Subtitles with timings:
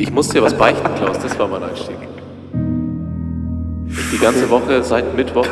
[0.00, 1.96] Ich musste dir was beichten, Klaus, das war mein Einstieg.
[4.12, 5.46] Die ganze Woche, seit Mittwoch,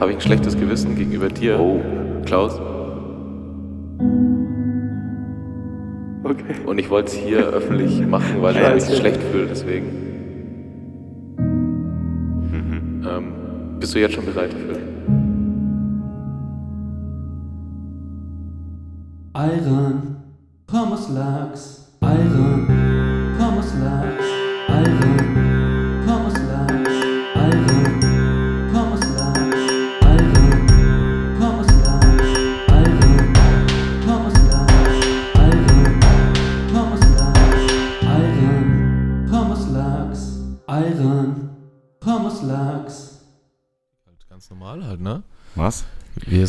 [0.00, 1.80] habe ich ein schlechtes Gewissen gegenüber dir, Oh.
[2.24, 2.60] Klaus.
[6.24, 6.66] Okay.
[6.66, 9.86] Und ich wollte es hier öffentlich machen, weil ich mich schlecht fühle, deswegen.
[12.50, 13.06] Mhm.
[13.08, 13.32] Ähm,
[13.78, 14.78] bist du jetzt schon bereit dafür?
[19.36, 20.11] Iron,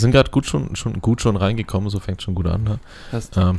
[0.04, 2.64] sind gerade gut schon, schon, gut schon reingekommen, so fängt schon gut an.
[2.64, 2.80] Ne?
[3.36, 3.58] Ähm,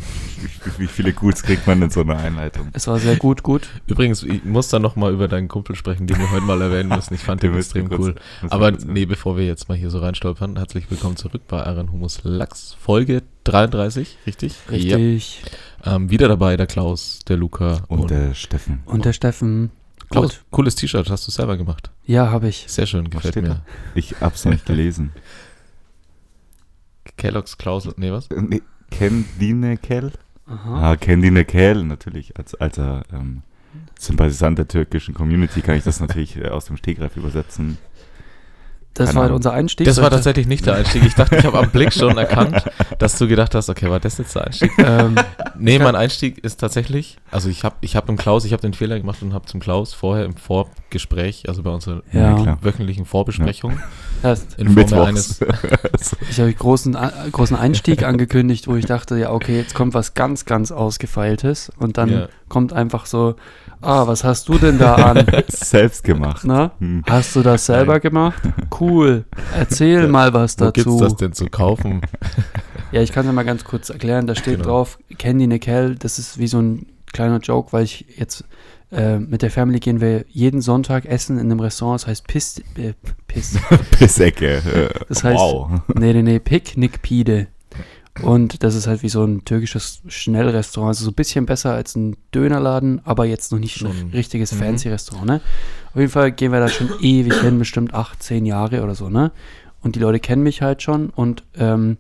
[0.79, 2.69] Wie, viele Guts kriegt man in so einer Einleitung?
[2.73, 3.69] Es war sehr gut, gut.
[3.87, 7.15] übrigens, ich muss dann nochmal über deinen Kumpel sprechen, den wir heute mal erwähnen müssen.
[7.15, 8.15] Ich fand den Den extrem kurz- cool.
[8.51, 12.21] Aber nee, bevor wir jetzt mal hier so reinstolpern, herzlich willkommen zurück bei Iron Humus
[12.23, 14.55] Lachs, Folge 33, richtig?
[14.71, 15.43] Richtig.
[15.85, 15.97] Ja.
[15.97, 18.83] Ähm, wieder dabei der Klaus, der Luca Und der Steffen.
[18.87, 19.71] Und der Steffen.
[20.11, 20.33] Klaus.
[20.33, 20.45] Gut.
[20.51, 21.91] Cooles T-Shirt, hast du selber gemacht.
[22.05, 22.65] Ja, habe ich.
[22.69, 23.43] Sehr schön, gefällt mir.
[23.43, 23.63] da?
[23.95, 25.13] Ich hab's noch nicht gelesen.
[27.17, 28.29] Kellogg's Klausel, nee, was?
[28.31, 30.13] Nee, Kendine Kell?
[30.47, 30.93] Aha.
[30.93, 32.37] Ah, Kendine Kell, natürlich.
[32.37, 33.43] Als alter ähm,
[33.99, 37.79] Sympathisant der türkischen Community kann ich das natürlich äh, aus dem Stegreif übersetzen.
[38.95, 39.37] Das Keine war Ahnung.
[39.37, 39.87] unser Einstieg.
[39.87, 41.05] Das war tatsächlich nicht der Einstieg.
[41.05, 42.65] Ich dachte, ich habe am Blick schon erkannt,
[43.01, 44.71] dass du gedacht hast, okay, war das jetzt der Einstieg?
[44.79, 45.17] ähm,
[45.57, 48.73] Nee, mein Einstieg ist tatsächlich, also ich habe ich hab im Klaus, ich habe den
[48.75, 52.59] Fehler gemacht und habe zum Klaus vorher im Vorgespräch, also bei unserer Ja.
[52.61, 53.79] wöchentlichen Vorbesprechung,
[54.23, 55.41] hast, in Form eines,
[56.31, 60.15] ich habe großen, äh, großen Einstieg angekündigt, wo ich dachte, ja, okay, jetzt kommt was
[60.15, 61.71] ganz, ganz Ausgefeiltes.
[61.79, 62.29] Und dann Ja.
[62.49, 63.37] kommt einfach so,
[63.85, 65.27] ah, was hast du denn da an?
[65.49, 66.43] Selbst gemacht.
[66.45, 66.73] Na?
[66.79, 67.03] Hm.
[67.09, 68.01] Hast du das selber Nein.
[68.03, 68.43] gemacht?
[68.81, 69.25] Cool.
[69.57, 70.99] Erzähl mal was wo gibt's dazu.
[71.01, 72.01] das denn zu kaufen?
[72.93, 74.27] Ja, ich kann es ja mal ganz kurz erklären.
[74.27, 74.69] Da steht Genau.
[74.69, 78.45] drauf, Candy Nickel, das ist wie so ein kleiner Joke, weil ich jetzt
[78.93, 82.63] äh, mit der Family gehen wir jeden Sonntag essen in einem Restaurant, das heißt Piss,
[82.77, 82.93] äh,
[83.27, 83.59] Piss,
[83.91, 84.57] Pissecke.
[84.57, 85.69] Äh, Das heißt- wow.
[85.95, 87.49] nee, nee, nee, Picknickpide.
[88.23, 91.97] Und das ist halt wie so ein türkisches Schnellrestaurant, also so ein bisschen besser als
[91.97, 93.91] ein Dönerladen, aber jetzt noch nicht Schon.
[93.91, 94.59] ein richtiges Mhm.
[94.59, 95.41] fancy Restaurant, ne?
[95.93, 99.09] Auf jeden Fall gehen wir da schon ewig hin, bestimmt acht, zehn Jahre oder so,
[99.11, 99.33] ne?
[99.83, 101.97] Und die Leute kennen mich halt schon und ähm,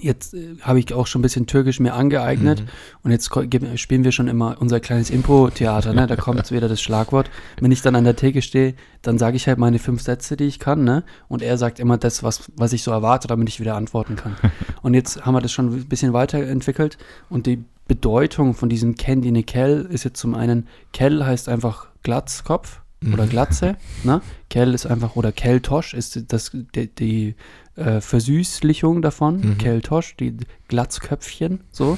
[0.00, 2.66] jetzt äh, habe ich auch schon ein bisschen Türkisch mir angeeignet Mhm.
[3.02, 3.30] und jetzt
[3.78, 6.06] spielen wir schon immer unser kleines Impro-Theater, ne?
[6.06, 7.30] Da kommt wieder das Schlagwort.
[7.60, 10.44] Wenn ich dann an der Theke stehe, dann sage ich halt meine fünf Sätze, die
[10.44, 11.04] ich kann, ne?
[11.28, 14.36] Und er sagt immer das, was, was ich so erwarte, damit ich wieder antworten kann.
[14.82, 16.98] Und jetzt haben wir das schon ein bisschen weiterentwickelt
[17.28, 22.80] und die Bedeutung von diesem Candy Nickel ist jetzt zum einen, Kell heißt einfach Glatzkopf
[23.12, 23.30] oder Mhm.
[23.30, 24.20] Glatze, ne?
[24.50, 27.34] Kell ist einfach, oder Keltosch ist das, die, die
[27.78, 29.58] äh, Versüßlichung davon, Mhm.
[29.58, 30.36] Keltosch, die
[30.68, 31.96] Glatzköpfchen, so,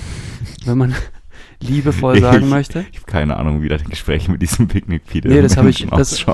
[0.65, 0.95] wenn man
[1.61, 2.85] liebevoll sagen Ich- möchte.
[2.93, 5.87] Ich habe keine Ahnung, wie da die Gespräche mit diesem Picknick-Pide Nee, das hab ich-
[5.91, 6.25] das-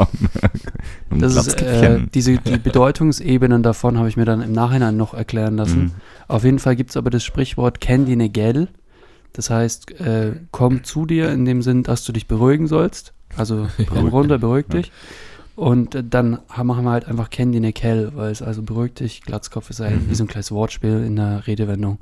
[1.11, 5.57] Das ist, äh, diese, die Bedeutungsebenen davon habe ich mir dann im Nachhinein noch erklären
[5.57, 5.79] lassen.
[5.85, 5.91] Mhm.
[6.29, 8.69] Auf jeden Fall gibt es aber das Sprichwort Candy ne Gel.
[9.33, 13.13] Das heißt, äh, komm zu dir in dem Sinn, dass du dich beruhigen sollst.
[13.37, 14.81] Also komm runter, beruhig Ja.
[15.57, 19.71] Und dann machen wir halt einfach Candy ne Kell, weil es also beruhig dich, Glatzkopf
[19.71, 20.11] ist halt Mhm.
[20.11, 21.99] wie so ein kleines Wortspiel in der Redewendung.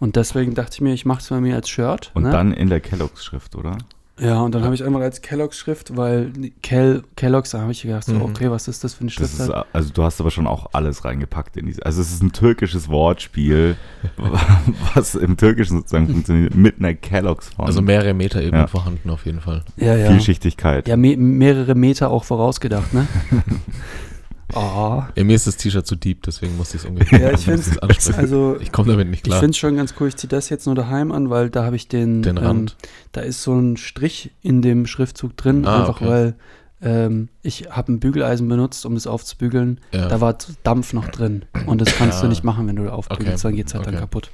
[0.00, 2.10] Und deswegen dachte ich mir, ich mache es bei mir als Shirt.
[2.14, 2.30] Und ne?
[2.30, 3.78] dann in der Kelloggs-Schrift, oder?
[4.20, 6.30] Ja, und dann habe ich einmal als Kelloggs Schrift, weil
[6.62, 8.22] Kell, Kellogg's, da habe ich gedacht, so, Mhm.
[8.22, 9.40] okay, was ist das für eine Das Schrift?
[9.40, 11.84] ist, also du hast aber schon auch alles reingepackt in diese.
[11.84, 13.74] Also es ist ein türkisches Wortspiel,
[14.94, 17.66] was im Türkischen sozusagen funktioniert, mit einer Kelloggs-Form.
[17.66, 18.68] Also mehrere Meter eben Ja.
[18.68, 19.64] vorhanden auf jeden Fall.
[19.76, 20.08] Ja, ja.
[20.10, 20.86] Vielschichtigkeit.
[20.86, 23.08] Ja, me mehrere Meter auch vorausgedacht, ne?
[24.54, 25.02] oh.
[25.14, 28.14] Ja, mir ist das T-Shirt zu deep, deswegen musste ich es ungefähr Ja, ich ansprechen.
[28.14, 29.40] Also, ich komme damit nicht ich klar.
[29.40, 30.08] finde es schon ganz cool.
[30.08, 32.76] Ich ziehe das jetzt nur daheim an, weil da habe ich den, Den ähm, Rand.
[33.12, 36.08] da ist so ein Strich in dem Schriftzug drin, Ah, einfach okay.
[36.08, 36.34] weil
[36.82, 39.80] ähm, ich habe ein Bügeleisen benutzt, um das aufzubügeln.
[39.92, 40.08] ja.
[40.08, 42.28] Da war Dampf noch drin und das kannst du Ah.
[42.28, 44.02] nicht machen, wenn du aufbügelst, Okay, dann geht es halt dann okay.
[44.02, 44.30] kaputt.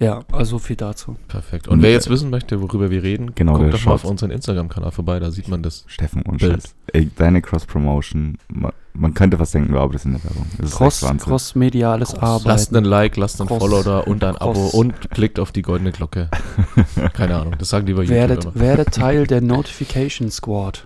[0.00, 1.16] Ja, also so viel dazu.
[1.26, 1.66] Perfekt.
[1.66, 4.92] Und wer jetzt wissen möchte, worüber wir reden, Genau, guckt doch mal auf unseren Instagram-Kanal
[4.92, 5.82] vorbei, da sieht man das.
[5.88, 6.62] Steffen und Bild.
[6.92, 10.46] Ey, deine Cross-Promotion, man, man könnte was denken, aber das ist in der Werbung.
[10.56, 12.48] Das ist Cross, crossmediales Arbeiten.
[12.48, 14.74] Lasst einen Like, lasst einen Cross- Follow da und ein Abo Cross.
[14.74, 16.28] und klickt auf die goldene Glocke.
[17.14, 18.54] Keine Ahnung, das sagen die bei YouTube werdet, immer.
[18.54, 20.84] werdet Teil der Notification Squad.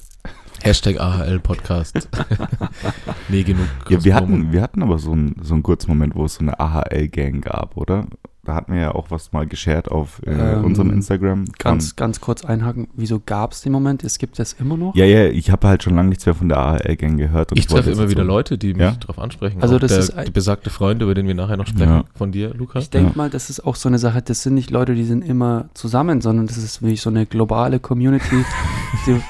[0.63, 2.09] Hashtag AHL Podcast.
[3.29, 3.67] nee, genug.
[3.89, 6.41] Ja, wir hatten, wir hatten aber so einen so einen kurzen Moment, wo es so
[6.41, 8.07] eine AHL-Gang gab, oder?
[8.45, 11.45] Da hatten wir ja auch was mal geshared auf äh, Ähm, unserem Instagram.
[11.59, 14.03] Ganz, ganz kurz einhaken, wieso gab es den Moment?
[14.03, 14.97] Es gibt es immer noch?
[14.97, 17.53] ja, ja, ich habe halt schon lange nichts mehr von der ARL-Gang gehört.
[17.53, 18.97] und Ich treffe immer wieder so- Leute, die mich Ja?
[18.99, 19.63] darauf ansprechen.
[19.63, 21.89] Also Auch das der, ist ein- die besagte Freunde, über den wir nachher noch sprechen,
[21.93, 22.05] Ja.
[22.17, 22.81] von dir, Luca.
[22.81, 23.17] Ich denke Ja.
[23.17, 26.21] mal, das ist auch so eine Sache, das sind nicht Leute, die sind immer zusammen,
[26.21, 28.45] sondern das ist wirklich so eine globale Community,
[29.07, 29.21] die,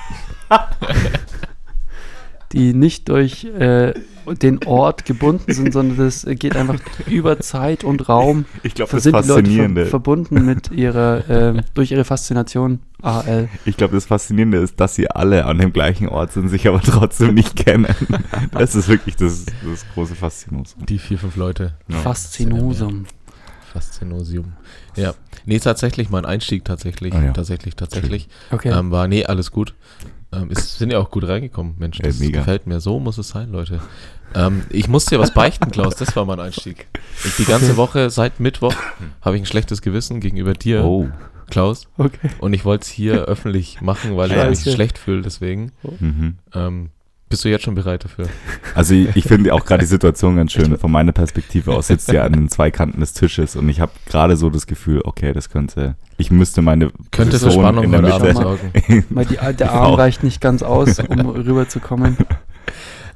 [2.52, 3.94] die nicht durch äh,
[4.26, 8.44] den Ort gebunden sind, sondern das geht einfach über Zeit und Raum.
[8.62, 12.04] Ich glaube, Da das sind die Leute ver Faszinierende, verbunden mit ihrer, ähm, durch ihre
[12.04, 13.48] Faszination AL.
[13.64, 16.80] ich glaube, das Faszinierende ist, dass sie alle an dem gleichen Ort sind, sich aber
[16.80, 17.86] trotzdem nicht kennen.
[18.52, 20.84] Das ist wirklich das, das große Faszinosum.
[20.86, 21.74] Die vier, fünf Leute.
[21.88, 21.96] Ja.
[21.96, 23.06] Faszinosum.
[23.72, 24.52] Faszinosium.
[24.96, 25.14] Ja.
[25.44, 27.32] Nee, tatsächlich, mein Einstieg tatsächlich, Ah, ja.
[27.32, 28.70] tatsächlich, tatsächlich, Okay.
[28.70, 29.74] ähm, war, nee, alles gut.
[30.32, 32.38] Ähm, es sind ja auch gut reingekommen, Mensch, Ey, das mega.
[32.40, 32.80] gefällt mir.
[32.80, 33.80] So muss es sein, Leute.
[34.34, 36.86] Ähm, ich musste dir was beichten, Klaus, das war mein Einstieg.
[37.24, 37.76] Ich, die ganze Okay.
[37.76, 38.74] Woche, seit Mittwoch,
[39.20, 41.08] habe ich ein schlechtes Gewissen gegenüber dir, Oh.
[41.50, 41.86] Klaus.
[41.98, 42.30] okay.
[42.38, 45.72] Und ich wollte es hier öffentlich machen, weil ich mich schlecht fühle, deswegen.
[46.00, 46.38] Mhm.
[46.54, 46.88] Ähm,
[47.32, 48.28] bist du jetzt schon bereit dafür?
[48.74, 50.76] Also ich, ich finde auch gerade die Situation ganz schön.
[50.76, 53.90] Von meiner Perspektive aus sitzt ihr an den zwei Kanten des Tisches und ich habe
[54.06, 57.92] gerade so das Gefühl, okay, das könnte, ich müsste meine Könnte für Position Spannung in
[57.92, 59.04] der Mitte.
[59.10, 59.98] Weil die, der Ich Arm auch.
[59.98, 62.16] reicht nicht ganz aus, um rüberzukommen.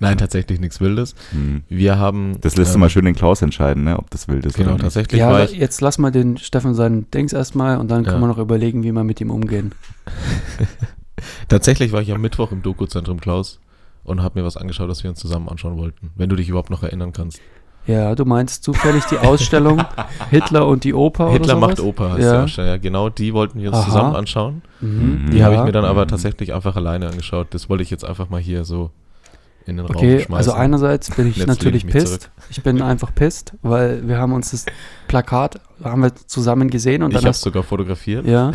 [0.01, 1.15] Nein, tatsächlich nichts Wildes.
[1.33, 1.63] Hm.
[1.69, 2.39] Wir haben.
[2.41, 4.77] Das lässt du ähm, mal schön den Klaus entscheiden, ne, ob das wild ist Genau,
[4.77, 5.53] tatsächlich Ja, war ich.
[5.53, 8.11] jetzt lass mal den Steffen seinen Dings erstmal und dann Ja.
[8.11, 9.73] können wir noch überlegen, wie wir mit ihm umgehen.
[11.49, 13.59] Tatsächlich war ich am Mittwoch im Doku-Zentrum Klaus
[14.07, 16.11] und habe mir was angeschaut, das wir uns zusammen anschauen wollten.
[16.17, 17.41] Wenn du dich überhaupt noch erinnern kannst.
[17.87, 19.81] Ja, du meinst zufällig die Ausstellung
[20.31, 21.79] Hitler und die Oper Hitler oder macht?
[21.81, 22.45] Oper heißt Ja.
[22.65, 22.69] die.
[22.69, 23.85] Ja, genau die wollten wir uns Aha.
[23.87, 24.63] zusammen anschauen.
[24.81, 25.31] Mhm.
[25.31, 25.45] Die ja.
[25.45, 26.09] habe ich mir dann aber Mhm.
[26.09, 27.49] tatsächlich einfach alleine angeschaut.
[27.51, 28.91] Das wollte ich jetzt einfach mal hier so
[29.67, 30.35] in den Raum Okay, schmeißen.
[30.35, 32.07] also einerseits bin ich lehne natürlich ich pisst.
[32.23, 32.31] zurück.
[32.51, 34.67] Ich bin einfach pisst, weil wir haben uns das
[35.09, 38.27] Plakat, haben wir zusammen gesehen und ich dann habe es hast, sogar fotografiert.
[38.27, 38.51] ja,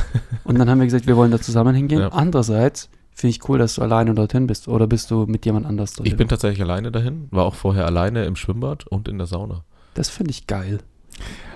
[0.46, 2.00] und dann haben wir gesagt, wir wollen da zusammen hingehen.
[2.02, 2.08] Ja.
[2.10, 2.90] Andererseits
[3.22, 6.12] finde ich cool, dass du alleine dorthin bist oder bist du mit jemand anders dorthin?
[6.12, 9.64] Ich bin tatsächlich alleine dahin, war auch vorher alleine im Schwimmbad und in der Sauna.
[9.94, 10.80] das finde ich geil.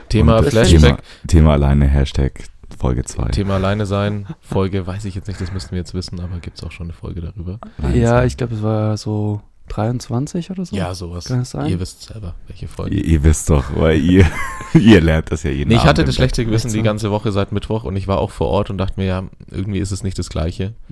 [0.09, 0.97] Thema Und Flashback, Thema,
[1.27, 2.43] Thema alleine, Hashtag
[2.77, 3.29] Folge 2.
[3.29, 6.57] Thema alleine sein, Folge weiß ich jetzt nicht, das müssten wir jetzt wissen, aber gibt
[6.57, 7.59] es auch schon eine Folge darüber.
[7.93, 10.75] Ja, ich glaube, es war so 23 oder so.
[10.75, 11.25] Ja, sowas.
[11.25, 11.69] Kann das sein?
[11.69, 12.95] Ihr wisst selber, welche Folge.
[12.95, 14.25] Ihr, ihr wisst doch, weil ihr,
[14.73, 17.31] ihr lernt das ja jeden Nee, ich Abend hatte das schlechte Gewissen die ganze Woche
[17.31, 20.03] seit Mittwoch und ich war auch vor Ort und dachte mir, ja, irgendwie ist es
[20.03, 20.73] nicht das Gleiche.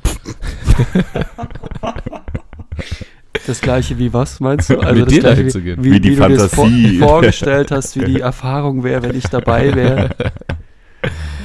[3.46, 4.74] Das gleiche wie was, meinst du?
[4.78, 5.84] Mit das dir dahin gleiche zu gehen.
[5.84, 6.98] Wie, Wie die wie du dir Fantasie.
[7.00, 10.10] vor, vorgestellt hast, wie die Erfahrung wäre, wenn ich dabei wäre.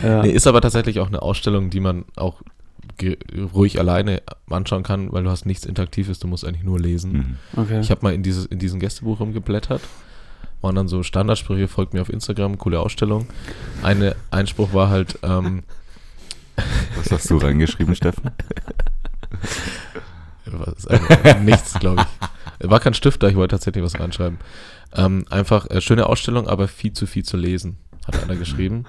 [0.03, 0.23] Ja.
[0.23, 2.43] Nee, ist aber tatsächlich auch eine Ausstellung, die man auch
[3.55, 7.13] ruhig alleine anschauen kann, weil du hast nichts Interaktives, du musst eigentlich nur lesen.
[7.13, 7.37] Mhm.
[7.61, 7.81] okay.
[7.81, 9.83] Ich habe mal in, dieses, in diesem Gästebuch rumgeblättert.
[10.61, 13.29] Waren dann so Standardsprüche, folgt mir auf Instagram, coole Ausstellung.
[13.83, 15.63] Eine Einspruch war halt, ähm,
[16.97, 18.31] Was hast du reingeschrieben, Steffen?
[20.47, 22.05] was, äh, nichts, glaube
[22.61, 22.71] ich.
[22.71, 24.39] War kein Stift da, ich wollte tatsächlich was reinschreiben.
[24.95, 28.87] Ähm, einfach äh, schöne Ausstellung, aber viel zu viel zu lesen, hat einer geschrieben.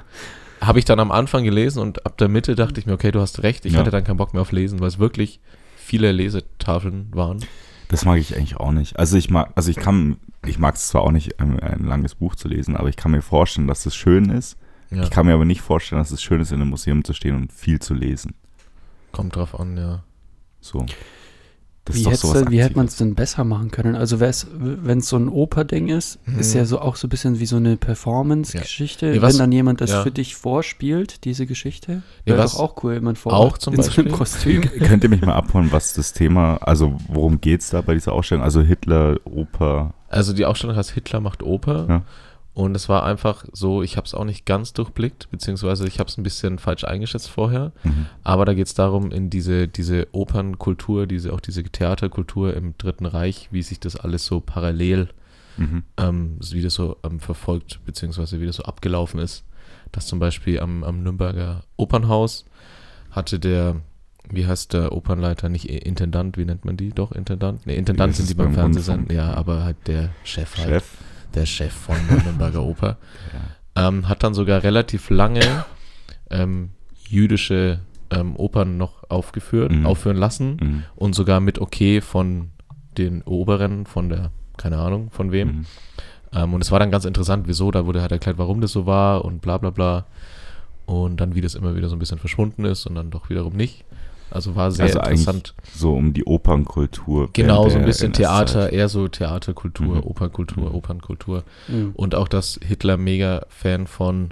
[0.62, 3.22] Habe ich dann am Anfang gelesen und ab der Mitte dachte ich mir, okay, du
[3.22, 3.80] hast recht, ich Ja.
[3.80, 5.40] hatte dann keinen Bock mehr auf Lesen, weil es wirklich
[5.78, 7.40] viele Lesetafeln waren.
[7.88, 9.00] Das mag ich eigentlich auch nicht.
[9.00, 12.16] Also ich mag, also ich kann, ich mag es zwar auch nicht, ein, ein langes
[12.16, 14.58] Buch zu lesen, aber ich kann mir vorstellen, dass es schön ist.
[14.92, 17.14] Ja, Ich kann mir aber nicht vorstellen, dass es schön ist, in einem Museum zu
[17.14, 18.34] stehen und viel zu lesen.
[19.12, 20.04] kommt drauf an, ja.
[20.62, 20.86] So.
[21.86, 23.96] Das Wie, ist doch hätt's sowas denn, wie hätte man es denn besser machen können?
[23.96, 26.40] Also wenn es so ein Operding ist, Mhm.
[26.40, 27.78] ist ja so auch so ein bisschen wie so eine
[28.24, 29.08] Performance-Geschichte.
[29.12, 30.04] Nee, was- wenn dann jemand das ja.
[30.04, 33.74] für dich vorspielt, diese Geschichte, Nee, wäre was doch auch cool, jemand vor auch zum
[33.74, 34.12] in so einem Beispiel?
[34.18, 34.62] Kostüm.
[34.88, 38.14] Könnt ihr mich mal abholen, was das Thema, also worum geht es da bei dieser
[38.14, 38.44] Ausstellung?
[38.44, 39.94] Also Hitler, Oper.
[40.10, 41.86] Also die Ausstellung heißt Hitler macht Oper.
[41.88, 42.02] Ja.
[42.54, 46.10] Und es war einfach so, ich habe es auch nicht ganz durchblickt, beziehungsweise ich habe
[46.10, 47.72] es ein bisschen falsch eingeschätzt vorher.
[47.84, 48.08] Mhm.
[48.24, 53.06] Aber da geht es darum, in diese, diese Opernkultur, diese, auch diese Theaterkultur im Dritten
[53.06, 55.10] Reich, wie sich das alles so parallel,
[55.58, 55.84] Mhm.
[55.98, 59.44] ähm, wie das so ähm, verfolgt, beziehungsweise wie das so abgelaufen ist.
[59.92, 62.46] Dass zum Beispiel am, am Nürnberger Opernhaus
[63.12, 63.76] hatte der,
[64.30, 66.90] wie heißt der Opernleiter, nicht Intendant, wie nennt man die?
[66.92, 67.66] Doch, Intendant?
[67.66, 69.12] Ne, Intendant sind die beim Rundfunk.
[69.12, 70.86] ja, aber halt der Chef halt Chef.
[71.36, 72.98] Der Chef von der Nürnberger Oper,
[73.76, 75.42] ähm, hat dann sogar relativ lange
[76.30, 76.70] ähm,
[77.08, 77.80] jüdische
[78.12, 79.86] ähm, Opern noch aufgeführt, Mhm.
[79.86, 80.84] aufführen lassen Mhm.
[80.96, 82.50] und sogar mit Okay von
[82.98, 85.48] den Oberen, von der, keine Ahnung, von wem.
[85.48, 85.66] Mhm.
[86.34, 88.86] Ähm, und es war dann ganz interessant, wieso, da wurde halt erklärt, warum das so
[88.86, 90.06] war und bla bla bla.
[90.86, 93.54] Und dann, wie das immer wieder so ein bisschen verschwunden ist und dann doch wiederum
[93.56, 93.86] nicht.
[94.32, 95.54] Also war sehr Also interessant.
[95.74, 97.30] So um die Opernkultur.
[97.34, 98.14] Genau, so ein bisschen.
[98.14, 100.04] Theater, eher so Theaterkultur, Mhm.
[100.04, 100.76] Opernkultur, Mhm.
[100.76, 101.44] Opernkultur.
[101.68, 101.92] Mhm.
[101.96, 104.30] Und auch, dass Hitler mega Fan von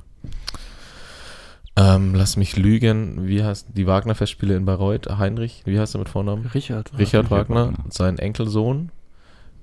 [1.80, 5.08] Ähm, lass mich lügen, wie heißt die Wagner-Festspiele in Bayreuth?
[5.20, 6.46] Heinrich, wie heißt er mit Vornamen?
[6.48, 6.92] Richard.
[6.94, 7.86] Richard Richard Wagner, Wagner.
[7.90, 8.90] sein Enkelsohn,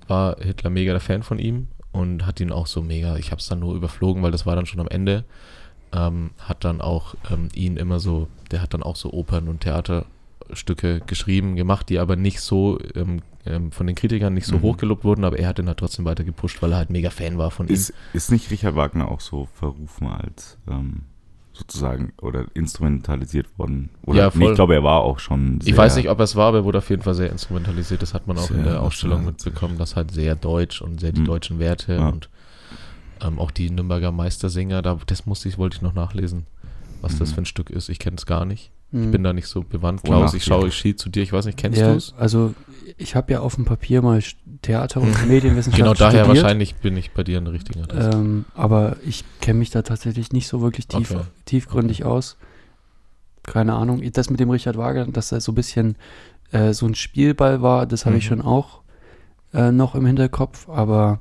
[0.06, 3.40] war Hitler mega der Fan von ihm und hat ihn auch so mega, ich habe
[3.40, 5.24] es dann nur überflogen, weil das war dann schon am Ende,
[5.92, 9.64] ähm, hat dann auch ähm, ihn immer so, der hat dann auch so Opern und
[10.44, 14.62] Theaterstücke geschrieben, gemacht, die aber nicht so ähm, ähm, von den Kritikern nicht so Mhm.
[14.62, 17.38] hochgelobt wurden, aber er hat ihn halt trotzdem weiter gepusht, weil er halt mega Fan
[17.38, 17.74] war von ihm.
[17.74, 21.02] Ist, ist nicht Richard Wagner auch so verrufen als ähm,
[21.52, 23.90] sozusagen oder instrumentalisiert worden?
[24.04, 24.52] Oder Ja, nee, voll.
[24.52, 26.64] ich glaube, er war auch schon sehr, Ich weiß nicht, ob es war, aber er
[26.64, 28.02] wurde auf jeden Fall sehr instrumentalisiert.
[28.02, 31.20] Das hat man auch in der Ausstellung mitbekommen, dass halt sehr deutsch und sehr die
[31.20, 31.26] Mhm.
[31.26, 32.08] deutschen Werte Ja.
[32.08, 32.28] und
[33.20, 36.46] ähm, auch die Nürnberger Meistersinger, da, das musste ich, wollte ich noch nachlesen,
[37.00, 37.34] was das Mhm.
[37.34, 37.88] für ein Stück ist.
[37.88, 38.70] Ich kenne es gar nicht.
[38.96, 40.04] Ich bin da nicht so bewandt.
[40.04, 41.22] Klaus, ich schaue, ich schiel zu dir.
[41.24, 42.14] Ich weiß nicht, kennst ja, du es?
[42.16, 42.54] Also
[42.96, 44.22] ich habe ja auf dem Papier mal
[44.62, 46.44] Theater und Medienwissenschaft Genau daher studiert.
[46.44, 48.10] wahrscheinlich bin ich bei dir richtigen Adresse.
[48.16, 51.22] Ähm, aber ich kenne mich da tatsächlich nicht so wirklich tief, Okay.
[51.44, 52.36] tiefgründig aus.
[53.42, 54.00] Keine Ahnung.
[54.12, 55.96] Das mit dem Richard Wagner, dass er so ein bisschen
[56.52, 58.28] äh, so ein Spielball war, das habe ich Mhm.
[58.28, 58.82] schon auch
[59.52, 60.68] äh, noch im Hinterkopf.
[60.68, 61.20] Aber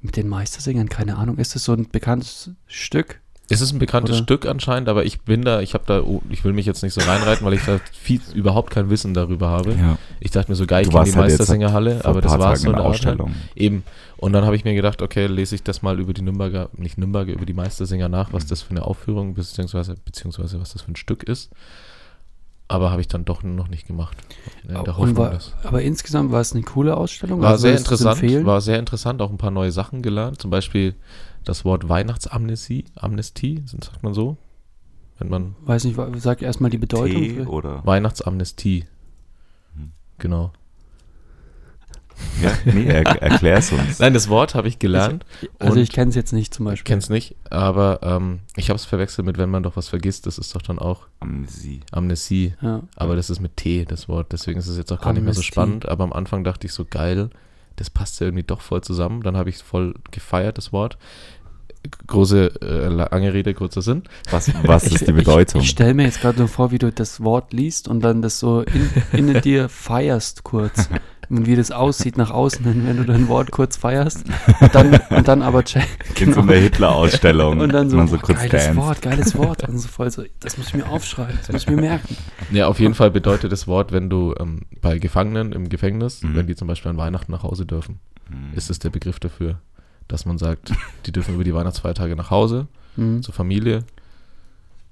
[0.00, 1.38] mit den Meistersingern, keine Ahnung.
[1.38, 3.20] Ist das so ein bekanntes Stück?
[3.50, 4.24] Es ist ein bekanntes Oder?
[4.24, 6.92] Stück anscheinend, aber ich bin da, ich habe da, oh, ich will mich jetzt nicht
[6.92, 9.72] so reinreiten, weil ich da viel, überhaupt kein Wissen darüber habe.
[9.72, 12.68] Ja, Ich dachte mir so geil, ich kenne die halt Meistersingerhalle, aber das war so
[12.68, 12.90] in eine Art.
[12.90, 13.34] Ausstellung.
[13.54, 13.84] Eben.
[14.18, 16.98] Und dann habe ich mir gedacht, okay, lese ich das mal über die Nürnberger, nicht
[16.98, 20.92] Nürnberger, über die Meistersinger nach, was das für eine Aufführung beziehungsweise, beziehungsweise was das für
[20.92, 21.50] ein Stück ist.
[22.70, 24.14] Aber habe ich dann doch noch nicht gemacht.
[24.68, 27.40] In Hoffnung, war, aber insgesamt war es eine coole Ausstellung.
[27.40, 30.42] war Also sehr interessant, war sehr interessant, auch ein paar neue Sachen gelernt.
[30.42, 30.94] Zum Beispiel
[31.48, 34.36] das Wort Weihnachtsamnestie, Amnestie, sagt man so?
[35.18, 37.20] Wenn man Weiß nicht, sag erstmal die Bedeutung.
[37.22, 37.84] Tee oder?
[37.84, 38.84] Weihnachtsamnestie.
[39.74, 39.92] Hm.
[40.18, 40.52] Genau.
[42.42, 44.00] Ja, nee, er, erklär's uns.
[44.00, 45.24] Nein, das Wort habe ich gelernt.
[45.60, 46.84] Also Und- ich kenne es jetzt nicht zum Ich Beispiel.
[46.88, 50.26] kenne es nicht, aber ähm, ich habe es verwechselt mit, wenn man doch was vergisst,
[50.26, 51.80] das ist doch dann auch Amnesie.
[51.92, 52.54] Amnesie.
[52.60, 52.82] Ja.
[52.96, 54.32] Aber das ist mit T, das Wort.
[54.32, 55.52] Deswegen ist es jetzt auch gar nicht mehr so Amnestie.
[55.52, 55.88] spannend.
[55.88, 57.30] Aber am Anfang dachte ich so, geil,
[57.76, 59.22] das passt ja irgendwie doch voll zusammen.
[59.22, 60.98] Dann habe ich es voll gefeiert, das Wort.
[62.06, 64.02] Große, äh, lange Rede, kurzer Sinn.
[64.30, 65.60] Was, was Ich- ist die Bedeutung?
[65.60, 68.22] Ich, ich stelle mir jetzt gerade so vor, wie du das Wort liest und dann
[68.22, 70.88] das so in, in dir feierst kurz.
[71.30, 74.24] Und wie das aussieht nach außen, wenn du dein Wort kurz feierst.
[74.62, 75.86] Und dann, und dann aber check.
[76.20, 77.60] In so einer Hitler-Ausstellung.
[77.60, 78.76] Und dann so, man so boah, geiles dance.
[78.76, 79.68] Wort, geiles Wort.
[79.68, 82.16] Und so voll so, das muss ich mir aufschreiben, das muss ich mir merken.
[82.50, 86.34] Ja, auf jeden Fall bedeutet das Wort, wenn du ähm, bei Gefangenen im Gefängnis, Mhm.
[86.34, 88.56] wenn die zum Beispiel an Weihnachten nach Hause dürfen, Hm.
[88.56, 89.58] ist es der Begriff dafür,
[90.08, 90.72] dass man sagt,
[91.06, 93.22] die dürfen über die Weihnachtsfeiertage nach Hause, Mhm.
[93.22, 93.84] zur Familie.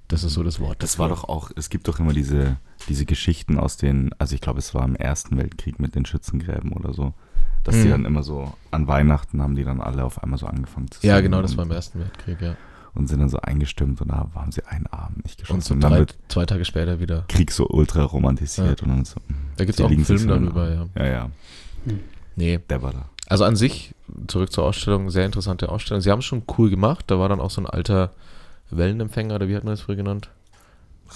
[0.07, 0.81] Das ist so das Wort.
[0.81, 2.55] Das war doch auch, es gibt doch immer diese,
[2.87, 6.71] diese Geschichten aus den, also ich glaube, es war im Ersten Weltkrieg mit den Schützengräben
[6.71, 7.13] oder so,
[7.65, 7.91] dass die Mhm.
[7.91, 11.15] dann immer so, an Weihnachten haben die dann alle auf einmal so angefangen zu Ja,
[11.17, 12.55] singen genau, das war im Ersten Weltkrieg, ja.
[12.93, 15.57] Und sind dann so eingestimmt und da haben sie einen Abend nicht geschossen.
[15.57, 17.25] Und so Und, dann drei, wird zwei Tage später wieder.
[17.27, 19.15] Krieg so ultra romantisiert und dann so,
[19.57, 20.85] Da gibt es auch einen Film darüber, ja.
[20.95, 21.29] Ja, ja,
[22.37, 23.09] Nee, der war da.
[23.27, 23.93] also an sich,
[24.27, 26.01] zurück zur Ausstellung, sehr interessante Ausstellung.
[26.01, 27.05] Sie haben es schon cool gemacht.
[27.07, 28.11] Da war dann auch so ein alter
[28.71, 30.29] Wellenempfänger, oder wie hat man das früher genannt?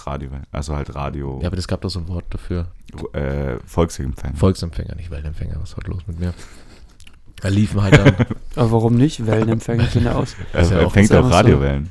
[0.06, 2.68] Radio, also halt Radio, Ja, aber es gab doch so ein Wort dafür.
[3.12, 4.34] äh, Volksempfang.
[4.36, 5.56] Volksempfänger, nicht Wellenempfänger.
[5.60, 6.32] Was ist heute los mit mir?
[7.42, 8.14] Da liefen halt dann.
[8.56, 9.26] Aber warum nicht?
[9.26, 10.34] Wellenempfänger sind ja aus.
[10.52, 11.90] er ja er auch- fängt ja auch auch so- Radiowellen.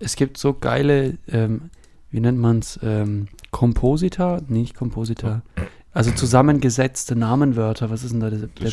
[0.00, 1.70] Es gibt so geile, ähm,
[2.10, 4.40] wie nennt man es, ähm, Komposita?
[4.48, 5.42] Nee, nicht Komposita.
[5.92, 7.90] Also zusammengesetzte Namenwörter.
[7.90, 8.70] Was ist denn da der, der.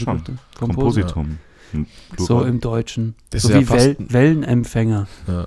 [0.59, 1.37] Kompositum.
[1.75, 3.15] Ein So im Deutschen.
[3.31, 5.07] Das so ist ja wie fast Wel Wellenempfänger.
[5.27, 5.45] Ja.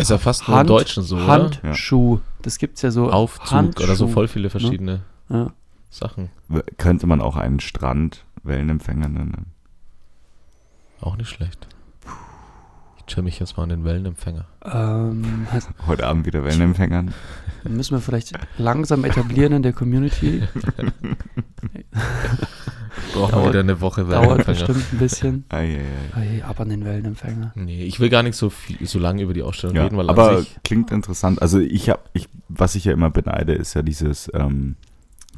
[0.00, 1.26] Ist ja fast nur im Hand- Deutschen so, oder?
[1.26, 2.20] Handschuh.
[2.42, 3.10] Das gibt es ja so.
[3.10, 4.08] Aufzug oder so Handschuh.
[4.08, 5.52] voll viele verschiedene Ja.
[5.90, 6.30] Sachen.
[6.76, 9.46] Könnte man auch einen Strand Wellenempfänger nennen?
[11.00, 11.66] Auch nicht schlecht.
[12.98, 14.46] Ich chill mich jetzt mal an den Wellenempfänger.
[14.64, 15.46] Ähm,
[15.86, 17.12] Heute Abend wieder Wellenempfängern.
[17.68, 20.42] müssen wir vielleicht langsam etablieren in der Community.
[23.12, 24.58] Brauchen wir Dauert- wieder eine Woche Dauert Wellenempfänger.
[24.66, 25.44] bestimmt ein bisschen.
[25.50, 25.80] Ei, ei,
[26.16, 26.20] ei.
[26.20, 27.52] Hey, ab an den Wellenempfänger.
[27.54, 30.08] Nee, ich will gar nicht so viel, so lange über die Ausstellung Ja, reden, weil
[30.10, 31.40] aber an sich, klingt interessant.
[31.42, 34.76] Also ich habe, ich, was ich ja immer beneide, ist ja dieses, ähm,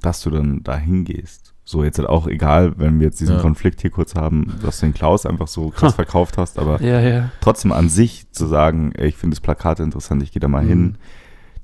[0.01, 1.53] dass du dann da hingehst.
[1.69, 3.41] So jetzt halt auch egal, wenn wir jetzt diesen Ja.
[3.43, 5.97] Konflikt hier kurz haben, dass du den Klaus einfach so krass Ha.
[5.97, 7.31] verkauft hast, aber Ja, ja.
[7.41, 10.63] trotzdem an sich zu sagen, ey, ich finde das Plakat interessant, ich gehe da mal
[10.63, 10.69] Mhm.
[10.69, 10.95] hin,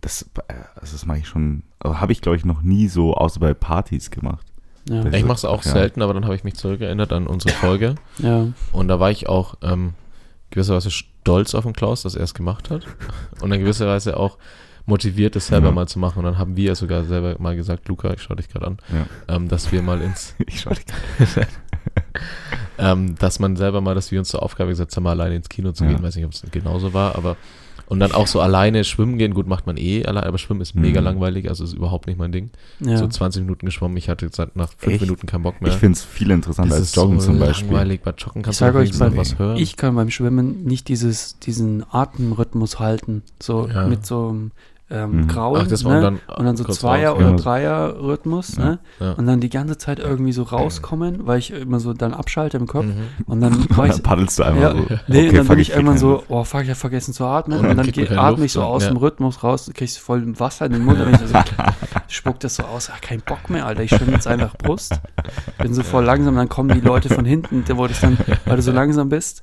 [0.01, 3.39] das, äh, das mache ich schon, also habe ich glaube ich noch nie so, außer
[3.39, 4.45] bei Partys gemacht.
[4.89, 5.73] Ja, ich mache es auch Ja.
[5.73, 8.49] selten, aber dann habe ich mich zurückerinnert an unsere Folge ja.
[8.73, 9.95] und da war ich auch ähm,
[10.51, 12.87] gewisserweise stolz auf den Klaus, dass er es gemacht hat
[13.41, 14.39] und dann gewisserweise auch
[14.85, 15.73] motiviert, es selber Ja.
[15.73, 18.49] mal zu machen und dann haben wir sogar selber mal gesagt, Luca, ich schaue dich
[18.49, 19.07] gerade an, Ja.
[19.37, 20.85] ähm, dass wir mal ins, Ich schau dich
[22.79, 25.49] ähm, dass man selber mal, dass wir uns zur Aufgabe gesetzt haben, mal alleine ins
[25.49, 25.91] Kino zu Ja.
[25.91, 27.37] gehen, weiß nicht, ob es genauso war, aber
[27.93, 30.75] Und dann auch so alleine schwimmen gehen, gut, macht man eh allein, aber schwimmen ist
[30.75, 31.05] mega Mhm.
[31.07, 32.51] langweilig, also ist überhaupt nicht mein Ding.
[32.81, 32.97] Ja.
[32.97, 35.01] So 20 Minuten geschwommen, ich hatte jetzt nach 5 Echt?
[35.03, 35.71] Minuten keinen Bock mehr.
[35.71, 37.69] Ich finde es viel interessanter Das als Joggen so zum Beispiel.
[37.69, 38.01] langweilig.
[38.03, 39.57] Bei Joggen Ich kannst du sage auch euch, beim, was hören.
[39.59, 43.23] ich kann beim Schwimmen nicht dieses, diesen Atemrhythmus halten.
[43.41, 43.87] So Ja.
[43.87, 44.51] mit so einem
[44.91, 45.29] ähm, Mhm.
[45.29, 45.61] Grauen.
[45.63, 46.01] Ach, das war ne?
[46.03, 47.37] dann, und dann so Zweier- raus, oder ja.
[47.37, 48.57] Dreier-Rhythmus.
[48.57, 48.65] Ja.
[48.65, 48.79] Ne?
[49.01, 49.13] Ja.
[49.13, 52.67] Und dann die ganze Zeit irgendwie so rauskommen, weil ich immer so dann abschalte im
[52.67, 52.85] Kopf.
[52.87, 52.95] Mhm.
[53.27, 54.79] Und dann war ich Dann paddelst du einmal so.
[55.09, 57.25] Nee, okay, und dann bin ich krieg irgendwann so, oh fuck, ich hab vergessen zu
[57.25, 57.61] atmen.
[57.61, 60.73] Und Und dann keine atme ich so aus dem Rhythmus raus, kriegst voll Wasser in
[60.73, 61.01] den Mund.
[61.01, 61.39] Und ich so,
[62.09, 65.01] spuckt das so aus, ach, kein Bock mehr, Alter, ich schwimme jetzt einfach Brust.
[65.59, 68.63] Bin so voll langsam, dann kommen die Leute von hinten, wurde ich dann, weil du
[68.63, 69.43] so langsam bist,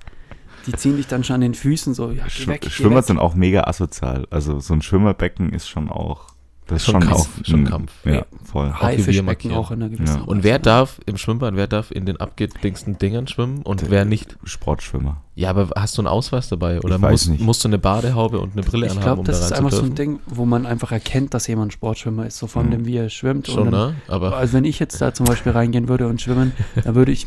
[0.65, 4.27] die ziehen dich dann schon an den Füßen so, ja, Schwimmer sind auch mega asozial.
[4.29, 6.33] Also so ein Schwimmerbecken ist schon auch.
[6.69, 7.91] Das ist Schon Kampf, schon ein- Kampf.
[8.05, 8.71] Ja, voll.
[8.71, 9.57] Haifischbecken markieren.
[9.57, 10.23] auch in einer gewissen Ja.
[10.23, 14.37] Und wer darf im Schwimmbad, wer darf in den abgedingsten Dingern schwimmen und wer nicht?
[14.43, 15.17] Sportschwimmer.
[15.35, 16.79] Ja, aber hast du einen Ausweis dabei?
[16.81, 17.41] Oder Ich weiß musst, nicht.
[17.43, 19.65] musst du eine Badehaube und eine Brille Ich anhaben, glaube, um das da ist rein
[19.65, 19.95] einfach so ein?
[19.95, 22.71] Ding, wo man einfach erkennt, dass jemand Sportschwimmer ist, so von Mhm.
[22.71, 23.47] dem, wie er schwimmt.
[23.47, 23.95] Schon, und dann, ne?
[24.07, 26.51] Aber Also wenn ich jetzt da zum Beispiel reingehen würde und schwimmen,
[26.83, 27.25] dann würde ich,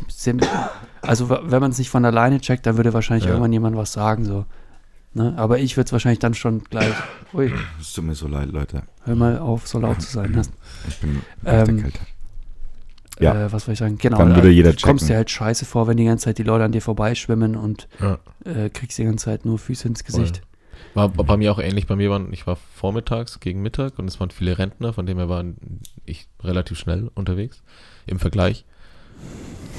[1.01, 3.31] also wenn man es nicht von alleine checkt, dann würde wahrscheinlich Ja.
[3.31, 4.45] irgendwann jemand was sagen, so.
[5.15, 5.33] Ne?
[5.37, 6.93] Aber ich würde es wahrscheinlich dann schon gleich,
[7.33, 8.83] ui, Es tut mir so leid, Leute.
[9.03, 10.31] hör mal auf, so laut zu sein.
[10.31, 10.41] Ne?
[10.87, 12.01] Ich bin Ähm, echt erkältet.
[13.19, 13.45] Ja.
[13.45, 13.97] Äh, was soll ich sagen?
[13.99, 15.15] Genau, Dann da würde jeder kommst dir checken.
[15.17, 18.17] halt scheiße vor, wenn die ganze Zeit die Leute an dir vorbeischwimmen und ja.
[18.43, 20.41] äh, kriegst die ganze Zeit nur Füße ins Gesicht.
[20.95, 21.85] war war bei mir auch ähnlich.
[21.85, 25.19] Bei mir waren, ich war vormittags gegen Mittag und es waren viele Rentner, von dem
[25.19, 25.45] her war
[26.05, 27.61] ich relativ schnell unterwegs
[28.07, 28.65] im Vergleich.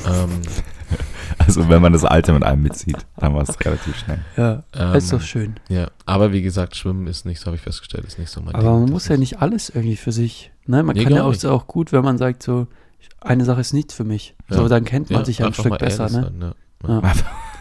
[0.07, 0.31] Ähm,
[1.39, 4.21] Also wenn man das Alter mit einem mitzieht, dann war es relativ schnell.
[4.37, 5.55] Ja, ähm, ist doch schön.
[5.69, 8.55] Ja, aber wie gesagt, Schwimmen ist nicht, so habe ich festgestellt, ist nicht so mein
[8.55, 8.81] Aber Ding.
[8.83, 10.53] man muss ja nicht alles irgendwie für sich.
[10.67, 10.83] Ne?
[10.83, 12.67] Man Nee, kann ja auch, ist auch gut, wenn man sagt, so,
[13.21, 14.37] eine Sache ist nicht für mich.
[14.49, 14.57] Ja.
[14.57, 16.05] So, dann kennt man Ja, sich ja ein Stück mal besser.
[16.05, 16.11] Ne?
[16.11, 16.55] sein,
[16.89, 16.89] ja.
[16.89, 17.13] Ja.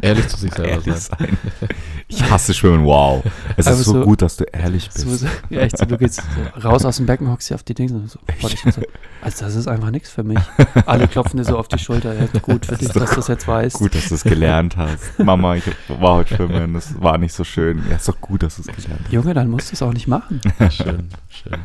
[0.00, 0.96] Ehrlich zu sich selber sein.
[1.18, 1.38] sein.
[2.06, 3.24] Ich hasse Schwimmen, wow.
[3.56, 5.20] Es Aber ist so, so- gut, dass du ehrlich So, bist.
[5.20, 6.16] so, ja, echt so, du gehst
[6.54, 8.82] so raus aus dem Becken, hockst dir auf die Dinge und so, boah, ich so,
[9.22, 10.38] also das ist einfach nichts für mich.
[10.84, 13.48] Alle klopfen dir so auf die Schulter, ja, gut für dich, dass du das jetzt
[13.48, 13.76] weißt.
[13.76, 15.18] Gut, dass du es gelernt hast.
[15.18, 17.82] Mama, ich war heute schwimmen, das war nicht so schön.
[17.88, 19.12] Ja, ist doch gut, dass du es gelernt hast.
[19.12, 20.40] Junge, dann musst du es auch nicht machen.
[20.70, 21.58] Schön, schön.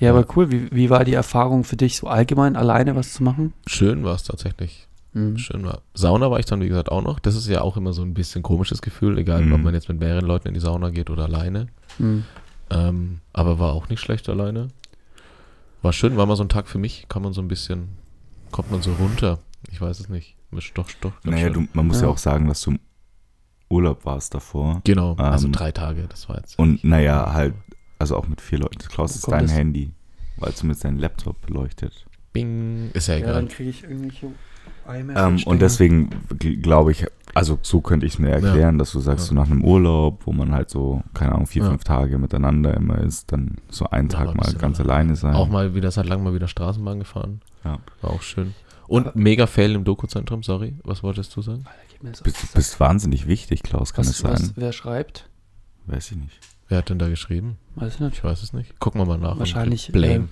[0.00, 3.22] Ja, aber cool, wie, wie war die Erfahrung für dich, so allgemein alleine was zu
[3.22, 3.52] machen?
[3.66, 4.87] Schön war es tatsächlich.
[5.12, 5.38] Mhm.
[5.38, 5.82] Schön war.
[5.94, 7.18] Sauna war ich dann, wie gesagt, auch noch.
[7.18, 9.52] Das ist ja auch immer so ein bisschen komisches Gefühl, egal Mhm.
[9.54, 11.68] ob man jetzt mit mehreren Leuten in die Sauna geht oder alleine.
[11.98, 12.24] Mhm.
[12.70, 14.68] Ähm, aber war auch nicht schlecht alleine.
[15.82, 17.88] War schön, war mal so ein Tag für mich, kann man so ein bisschen,
[18.50, 19.38] kommt man so runter.
[19.70, 20.36] Ich weiß es nicht.
[20.52, 21.12] Ist doch, doch.
[21.22, 22.06] ganz Naja, du, man muss ja.
[22.06, 22.12] Ja.
[22.12, 22.80] auch sagen, dass du im
[23.70, 24.80] Urlaub warst davor.
[24.84, 26.58] Genau, also Ähm, drei Tage, das war jetzt.
[26.58, 27.54] Und naja, halt,
[27.98, 28.78] also auch mit vier Leuten.
[28.88, 29.92] Klaus ist dein das- Handy,
[30.36, 32.06] weil zumindest dein Laptop beleuchtet.
[32.32, 33.34] Bing, ist ja Ja, egal.
[33.34, 34.28] dann kriege ich irgendwelche
[34.88, 36.10] Ähm, und deswegen
[36.62, 39.28] glaube ich, also so könnte ich es mir erklären, dass du sagst, Ja.
[39.30, 41.68] so nach einem Urlaub, wo man halt so, keine Ahnung, vier, Ja.
[41.70, 45.14] fünf Tage miteinander immer ist, dann so einen Ja, Tag mal ganz alleine.
[45.16, 45.34] sein.
[45.34, 47.40] auch mal wieder seit langem mal wieder Straßenbahn gefahren.
[47.64, 47.78] Ja.
[48.00, 48.54] War auch schön.
[48.86, 50.76] Und Aber- mega Fail im Doku-Zentrum, sorry.
[50.84, 51.64] Was wolltest du sagen?
[52.02, 54.32] Alter, Bist, bist wahnsinnig wichtig, Klaus, kann was, es sein?
[54.32, 55.28] was, wer schreibt?
[55.86, 56.38] Weiß ich nicht.
[56.68, 57.56] Wer hat denn da geschrieben?
[57.76, 58.14] Weiß ich nicht.
[58.14, 58.78] Ich weiß es nicht.
[58.78, 59.38] Gucken wir mal nach.
[59.38, 60.28] Wahrscheinlich, Blame.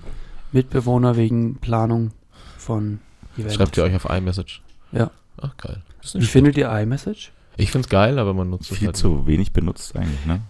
[0.52, 2.12] Mitbewohner wegen Planung
[2.56, 3.00] von
[3.38, 3.54] Events.
[3.54, 4.62] Schreibt ihr euch auf iMessage?
[4.92, 5.10] Ja.
[5.40, 5.82] Ach, geil.
[6.02, 7.32] Das Wie nicht findet ihr iMessage?
[7.56, 10.40] Ich find's geil, aber man nutzt es Viel halt zu wenig benutzt eigentlich, ne?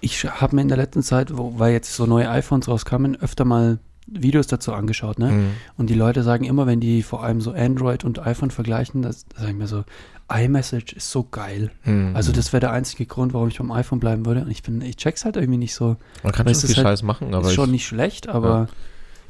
[0.00, 3.44] Ich habe mir in der letzten Zeit, wo, weil jetzt so neue iPhones rauskamen, öfter
[3.44, 5.30] mal Videos dazu angeschaut, ne?
[5.30, 5.50] Mhm.
[5.76, 9.26] Und die Leute sagen immer, wenn die vor allem so Android und iPhone vergleichen, das,
[9.28, 9.84] da sage ich mir so,
[10.30, 11.70] iMessage ist so geil.
[11.84, 12.12] Mhm.
[12.14, 14.42] Also das wäre der einzige Grund, warum ich beim iPhone bleiben würde.
[14.42, 15.96] Und ich bin, ich check's halt irgendwie nicht so.
[16.22, 18.68] man kann schon es viel halt- Scheiß machen, aber ist ich, schon nicht schlecht, aber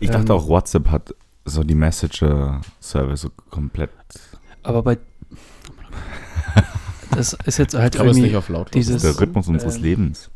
[0.01, 3.91] Ich dachte Ähm, auch, WhatsApp hat so die Messenger-Service so komplett.
[4.63, 4.99] aber bei
[7.11, 10.31] das ist jetzt halt es irgendwie nicht auf laut dieses- der Rhythmus unseres ähm, Lebens.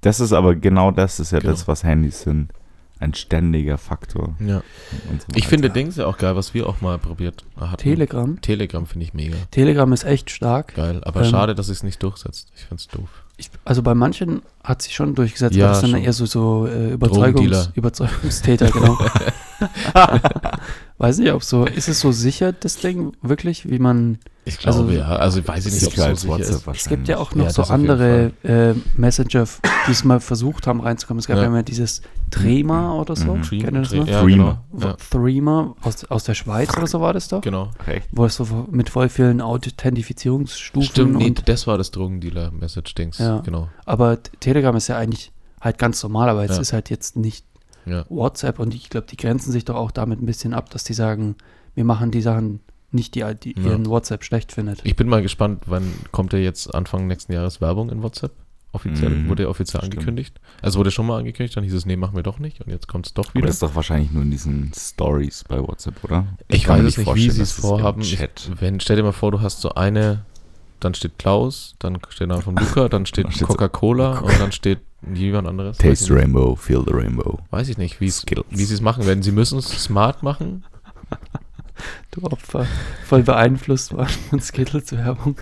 [0.00, 1.50] Das ist aber genau das, ist ja Genau.
[1.52, 2.52] das, was Handys sind.
[3.00, 4.34] Ein ständiger Faktor.
[4.40, 4.62] Ja.
[5.34, 5.70] Ich finde.
[5.70, 7.76] Dings ja auch geil, was wir auch mal probiert hatten.
[7.76, 8.40] Telegram.
[8.40, 10.74] Telegram finde ich mega Telegram ist echt stark.
[10.74, 12.48] geil, aber Ähm, schade, dass es nicht durchsetzt.
[12.56, 13.08] Ich find's doof.
[13.36, 16.06] Ich, also bei manchen hat sich schon durchgesetzt, Ja, aber das sind dann schon.
[16.06, 17.70] eher so, so äh, Überzeugungs.
[17.74, 18.98] Überzeugungstäter, genau.
[20.98, 24.78] Weiß nicht, ob so, ist es so sicher, das Ding, wirklich, wie man, Ich glaube
[24.78, 25.06] Also, ja.
[25.06, 26.80] Also weiß ich nicht, ob es so sicher WhatsApp ist.
[26.82, 29.44] es gibt ja auch noch Ja, so andere äh, Messenger,
[29.86, 31.20] die es mal versucht haben reinzukommen.
[31.20, 31.48] Es gab ja, Ja.
[31.48, 33.42] immer dieses Trema oder so, Mhm.
[33.42, 34.06] kennt ihr das noch?
[34.06, 34.62] ja, Threema.
[34.72, 34.96] genau.
[35.10, 37.70] Threema, aus, aus der Schweiz oder so war das doch, genau.
[37.86, 38.08] Recht.
[38.12, 43.18] wo es so mit voll vielen Authentifizierungsstufen Stimmt, nee, und, das war das Drogendealer-Message-Dings.
[43.18, 43.38] Ja.
[43.40, 43.68] Genau.
[43.84, 46.60] aber Telegram ist ja eigentlich halt ganz normal, aber es Ja.
[46.60, 47.44] ist halt jetzt nicht
[47.86, 48.04] Ja.
[48.08, 50.92] WhatsApp und ich glaube, die grenzen sich doch auch damit ein bisschen ab, dass die
[50.94, 51.36] sagen,
[51.74, 52.60] wir machen die Sachen
[52.90, 53.70] nicht die, die Ja.
[53.70, 54.80] ihren WhatsApp schlecht findet.
[54.84, 58.32] Ich bin mal gespannt, wann kommt ja jetzt Anfang nächsten Jahres Werbung in WhatsApp?
[58.72, 59.28] Offiziell, Mhm.
[59.28, 59.94] wurde offiziell Stimmt.
[59.94, 60.40] angekündigt.
[60.60, 62.60] Also wurde schon mal angekündigt, dann hieß es, nee, machen wir doch nicht.
[62.60, 63.46] Und jetzt kommt es doch Aber wieder.
[63.46, 66.26] das ist doch wahrscheinlich nur in diesen Stories bei WhatsApp, oder?
[66.48, 68.02] Ich kann weiß es nicht, wie sie es vorhaben.
[68.02, 68.50] Ich, Chat.
[68.60, 70.24] wenn, stell dir mal vor, du hast so eine,
[70.80, 74.80] dann steht Klaus, dann steht der Name von Luca, dann steht Coca-Cola und dann steht
[75.14, 75.78] jemand anderes.
[75.78, 76.20] Taste ich nicht.
[76.20, 77.38] Rainbow, feel the rainbow.
[77.50, 78.46] Weiß ich nicht, wie Skittles.
[78.50, 79.22] sie es machen werden.
[79.22, 80.64] Sie müssen es smart machen.
[82.10, 82.66] Du Opfer.
[83.06, 85.36] Voll beeinflusst war von Skittles-Werbung.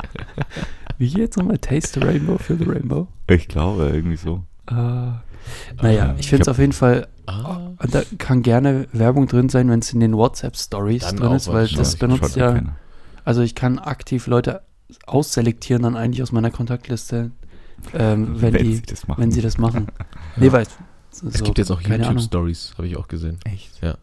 [0.98, 1.58] Wie jetzt nochmal?
[1.58, 3.08] Taste the Rainbow, Feel the Rainbow?
[3.28, 4.44] Ich glaube, irgendwie so.
[4.68, 5.20] Äh, naja,
[5.80, 9.80] Ah, ich finde es auf jeden Fall, Ah, da kann gerne Werbung drin sein, wenn
[9.80, 12.76] es in den WhatsApp-Stories drin ist, weil das Ich benutzt ja, keiner.
[13.24, 14.62] also ich kann aktiv Leute
[15.06, 17.32] ausselektieren dann eigentlich aus meiner Kontaktliste,
[17.94, 19.20] ähm, wenn, die, sie das machen.
[19.22, 19.88] wenn sie das machen.
[20.36, 20.66] Nee, weil
[21.10, 22.04] so, es gibt jetzt auch keine.
[22.04, 23.38] YouTube-Stories, habe ich auch gesehen.
[23.44, 23.82] Echt?
[23.82, 23.96] Ja.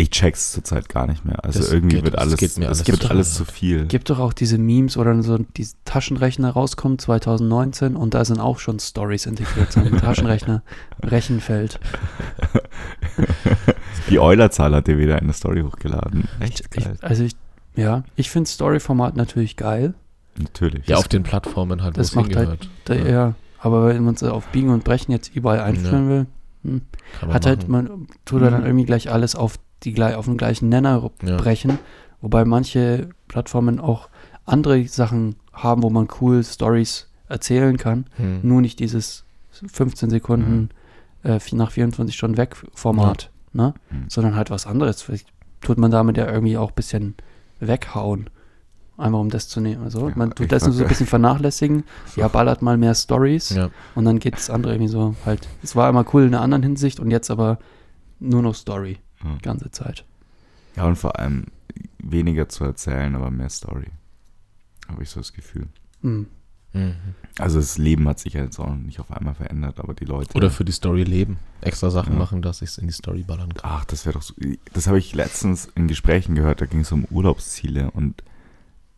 [0.00, 1.44] Ich check's zurzeit gar nicht mehr.
[1.44, 3.44] Also Das irgendwie geht- wird das alles, geht mir es alles gibt zu alles zu
[3.44, 3.86] viel.
[3.86, 8.60] Gibt doch auch diese Memes oder so diese Taschenrechner rauskommt 2019 und da sind auch
[8.60, 10.62] schon Stories integriert, so ein Taschenrechner,
[11.02, 11.80] Rechenfeld.
[14.10, 16.28] Die Eulerzahl hat dir wieder eine Story hochgeladen.
[16.40, 16.96] Echt Ich, geil.
[17.02, 17.32] also ich,
[17.76, 19.94] ja, ich finde Story-Format natürlich geil.
[20.38, 20.86] Natürlich.
[20.86, 22.68] Ja, auf den Plattformen halt, wo das es macht halt-.
[22.84, 23.34] Da, ja.
[23.58, 26.26] aber wenn man es auf Biegen und Brechen jetzt überall einführen will,
[26.62, 26.82] hm,
[27.32, 27.88] hat halt, machen.
[27.88, 28.66] man tut er dann Mhm.
[28.66, 31.36] irgendwie gleich alles auf, die, gleich- auf den gleichen Nenner Ja.
[31.36, 31.78] brechen,
[32.20, 34.08] wobei manche Plattformen auch
[34.44, 38.40] andere Sachen haben, wo man cool Stories erzählen kann, Hm.
[38.42, 40.70] nur nicht dieses 15 Sekunden
[41.24, 41.30] Mhm.
[41.30, 43.74] äh, nach 24 Stunden weg Format, ne?
[43.90, 44.04] Mhm.
[44.08, 45.02] sondern halt was anderes.
[45.02, 45.28] Vielleicht
[45.60, 47.14] tut man damit ja irgendwie auch ein bisschen
[47.60, 48.30] weghauen.
[48.96, 49.82] Einfach um das zu nehmen.
[49.84, 51.84] Also Ja, man tut das nur so ein bisschen vernachlässigen.
[52.16, 53.70] Ja, ballert mal mehr Stories Ja.
[53.94, 55.46] und dann geht das andere irgendwie so halt.
[55.62, 57.58] Es war immer cool in einer anderen Hinsicht und jetzt aber
[58.20, 60.04] nur noch Story Die ganze Zeit.
[60.76, 61.46] Ja, und vor allem
[61.98, 63.86] weniger zu erzählen, aber mehr Story.
[64.88, 65.66] Habe ich so das Gefühl.
[66.02, 66.26] Hm.
[66.72, 66.94] Mhm.
[67.38, 70.34] Also das Leben hat sich ja jetzt auch nicht auf einmal verändert, aber die Leute.
[70.36, 71.38] Oder für die Story leben.
[71.62, 72.18] Extra Sachen Ja.
[72.18, 73.70] machen, dass ich es in die Story ballern kann.
[73.70, 74.34] Ach, das wäre doch so.
[74.74, 78.22] Das habe ich letztens in Gesprächen gehört, da ging es um Urlaubsziele und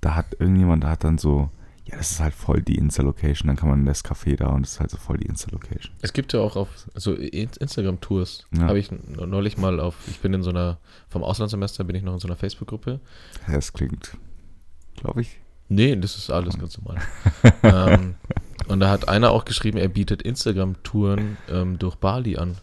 [0.01, 1.51] da hat irgendjemand, da hat dann so,
[1.91, 4.63] ja, das ist halt voll die Insta-Location, dann kann man in das Café da und
[4.63, 5.93] das ist halt so voll die Insta-Location.
[6.03, 8.47] Es gibt ja auch auf so In- Instagram-Tours.
[8.57, 8.63] Ja.
[8.69, 12.13] Habe ich neulich mal auf, ich bin in so einer, vom Auslandssemester bin ich noch
[12.15, 13.01] in so einer Facebook-Gruppe.
[13.49, 14.17] Das klingt,
[14.97, 15.39] glaube ich.
[15.69, 17.01] Nee, das ist alles ganz normal.
[17.63, 18.15] ähm,
[18.69, 22.57] und da hat einer auch geschrieben, er bietet Instagram-Touren ähm, durch Bali an.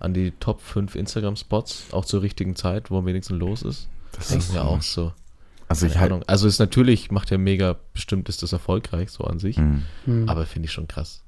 [0.00, 3.88] An die Top 5 Instagram-Spots, auch zur richtigen Zeit, wo am wenigsten los ist.
[4.12, 5.12] Das Das ist ja auch so.
[5.68, 6.12] Also Keine ich halt.
[6.12, 6.24] Ahnung.
[6.26, 9.58] Also ist natürlich, macht ja mega, bestimmt ist das erfolgreich, so an sich.
[9.58, 9.82] Mh.
[10.04, 10.28] Hm.
[10.28, 11.22] Aber finde ich schon krass.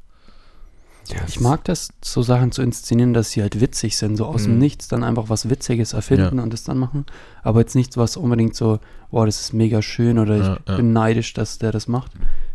[1.09, 4.44] Ja, Ich mag das, so Sachen zu inszenieren, dass sie halt witzig sind, so aus
[4.44, 4.59] dem Mhm.
[4.59, 6.42] Nichts dann einfach was Witziges erfinden Ja.
[6.42, 7.05] und das dann machen.
[7.42, 8.79] Aber jetzt nichts, was unbedingt so,
[9.11, 10.76] boah, das ist mega schön oder Ja, ich ja.
[10.76, 12.12] bin neidisch, dass der das macht,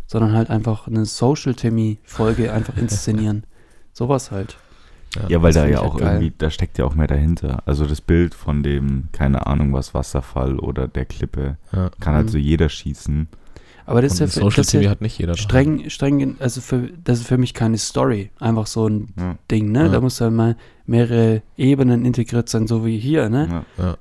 [0.08, 3.46] sondern halt einfach eine Social-Timmy-Folge einfach inszenieren.
[3.94, 4.58] Sowas halt.
[5.30, 6.14] Ja, weil Das da ja ich auch halt geil.
[6.16, 7.64] irgendwie, da steckt ja auch mehr dahinter.
[7.66, 11.90] Also das Bild von dem, keine Ahnung was, Wasserfall oder der Klippe, Ja.
[12.02, 12.30] kann halt Mhm.
[12.32, 13.28] so jeder schießen.
[13.88, 15.38] Aber das ist ja, für, Social das TV ja hat nicht jeder.
[15.38, 19.72] streng, streng, also für, das ist für mich keine Story, einfach so ein Ja, Ding,
[19.72, 19.84] ne?
[19.84, 19.90] Ja.
[19.90, 23.64] Da muss ja mal mehrere Ebenen integriert sein, so wie hier, ne?
[23.78, 23.84] ja.
[23.86, 23.98] Ja.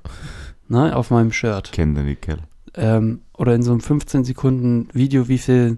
[0.67, 0.95] ne?
[0.95, 1.71] Auf meinem Shirt.
[1.71, 2.39] Kennen die Kerl.
[2.73, 5.77] ähm, oder in so einem 15 Sekunden Video, wie viel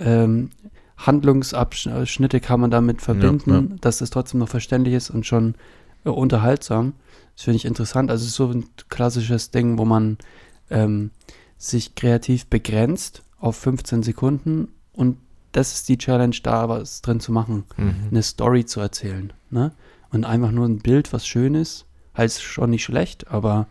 [0.00, 0.50] ähm,
[1.06, 5.54] Handlungsabschnitte kann man damit verbinden, dass es trotzdem noch verständlich ist und schon
[6.04, 6.94] äh, unterhaltsam.
[7.36, 8.10] Das finde ich interessant.
[8.10, 10.18] Also es ist so ein klassisches Ding, wo man
[10.70, 11.10] ähm,
[11.58, 15.16] sich kreativ begrenzt auf 15 Sekunden und
[15.52, 17.94] das ist die Challenge, da was drin zu machen, Mhm.
[18.10, 19.32] eine Story zu erzählen.
[19.50, 19.72] Ne?
[20.12, 23.66] Und einfach nur ein Bild, was schön ist, halt schon nicht schlecht, aber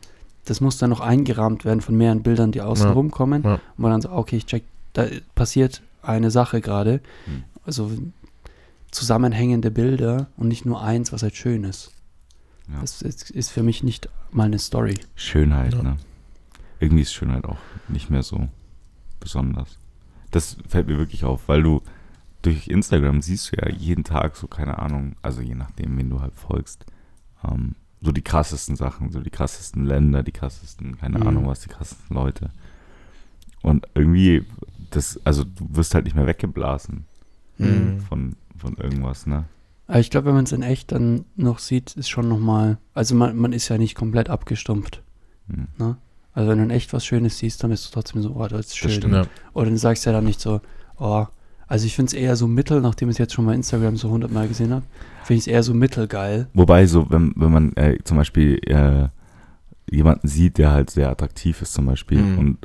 [0.46, 2.92] das muss dann noch eingerahmt werden von mehreren Bildern, die außen Ja.
[2.94, 3.44] rumkommen.
[3.44, 3.54] Ja.
[3.54, 4.64] Und man dann so, okay, ich check,
[4.94, 7.02] da passiert eine Sache gerade.
[7.26, 7.44] Hm.
[7.66, 7.92] Also
[8.92, 11.92] zusammenhängende Bilder und nicht nur eins, was halt schön ist.
[12.72, 12.82] Ja.
[12.82, 14.96] Das ist, ist für mich nicht mal eine Story.
[15.16, 15.84] Schönheit, Ja.
[15.84, 15.98] ne?
[16.80, 17.58] Irgendwie ist Schönheit auch
[17.88, 18.48] nicht mehr so
[19.20, 19.78] besonders.
[20.32, 21.82] Das fällt mir wirklich auf, weil du
[22.42, 26.22] durch Instagram siehst du ja jeden Tag so, keine Ahnung, also je nachdem, wen du
[26.22, 26.86] halt folgst,
[27.44, 31.28] ähm, so die krassesten Sachen, so die krassesten Länder, die krassesten, keine Mhm.
[31.28, 32.52] Ahnung was, die krassesten Leute.
[33.62, 34.46] Und irgendwie,
[34.90, 37.06] das, also du wirst halt nicht mehr weggeblasen
[37.58, 38.00] Mhm.
[38.08, 39.44] von, von irgendwas, ne?
[39.88, 43.16] Aber ich glaube, wenn man es in echt dann noch sieht, ist schon nochmal, also
[43.16, 45.02] man, man ist ja nicht komplett abgestumpft.
[45.50, 45.68] Hm.
[45.80, 45.98] Ne?
[46.32, 48.68] Also wenn du in echt was Schönes siehst, dann bist du trotzdem so, oh, das
[48.68, 48.92] ist schön.
[48.92, 49.14] stimmt.
[49.16, 49.26] Ja.
[49.54, 50.62] Oder dann sagst du ja dann nicht so,
[51.00, 51.26] oh,
[51.68, 54.10] also ich finde es eher so mittel, nachdem ich es jetzt schon bei Instagram so
[54.10, 54.86] hundertmal gesehen habe,
[55.24, 56.48] finde ich es eher so mittelgeil.
[56.54, 59.10] Wobei, so, wenn, wenn man äh, zum Beispiel äh,
[59.92, 62.38] jemanden sieht, der halt sehr attraktiv ist zum Beispiel Mhm.
[62.38, 62.58] und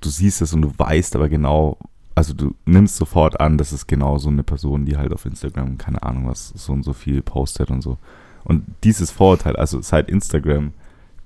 [0.00, 1.78] du, siehst es und du weißt aber genau,
[2.14, 5.78] also du nimmst sofort an, das ist genau so eine Person, die halt auf Instagram,
[5.78, 7.98] keine Ahnung was, so und so viel postet und so.
[8.44, 10.72] Und dieses Vorurteil, also seit Instagram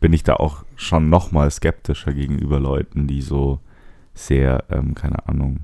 [0.00, 3.60] bin ich da auch schon nochmal skeptischer gegenüber Leuten, die so
[4.14, 5.60] sehr, ähm, keine Ahnung,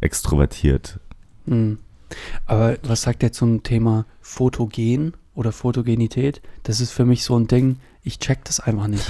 [0.00, 1.00] extrovertiert.
[1.46, 1.78] Hm.
[2.44, 6.42] Aber was sagt er zum Thema Fotogen oder Fotogenität?
[6.64, 9.06] Das ist für mich so ein Ding, ich check das einfach nicht.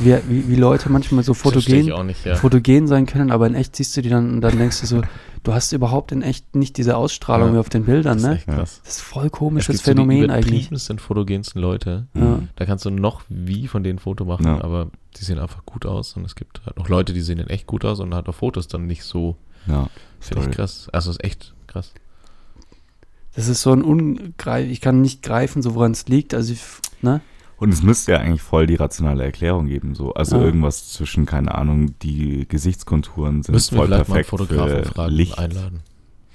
[0.00, 2.34] Wie, wie, wie Leute manchmal so fotogen, auch nicht, ja.
[2.36, 5.02] fotogen sein können, aber in echt siehst du die dann und dann denkst du so,
[5.44, 7.54] du hast überhaupt in echt nicht diese Ausstrahlung Ja.
[7.54, 8.34] wie auf den Bildern, Das ist ne?
[8.36, 8.80] echt krass.
[8.84, 10.48] Das ist voll Es komisches gibt so die Phänomen eigentlich.
[10.52, 12.06] übertriebensten, fotogensten Leute.
[12.14, 12.40] Ja.
[12.56, 14.62] Da kannst du noch wie von denen Foto machen, Ja.
[14.62, 16.14] aber die sehen einfach gut aus.
[16.14, 18.36] Und es gibt halt noch Leute, die sehen dann echt gut aus und halt auf
[18.36, 19.36] Fotos dann nicht so.
[19.66, 19.88] Ja,
[20.20, 20.88] Finde ich krass.
[20.92, 21.92] Also ist echt krass.
[23.34, 26.34] Das ist so ein Ungreif, ich kann nicht greifen, so woran es liegt.
[26.34, 26.60] Also, ich,
[27.02, 27.20] ne?
[27.56, 29.94] Und es müsste ja eigentlich voll die rationale Erklärung geben.
[29.94, 30.12] So.
[30.14, 30.42] Also Ja.
[30.44, 34.84] irgendwas zwischen, keine Ahnung, die Gesichtskonturen sind Müssten wir voll vielleicht mal einen perfekt Fotografen
[34.84, 35.38] für fragen, Licht.
[35.38, 35.80] einladen.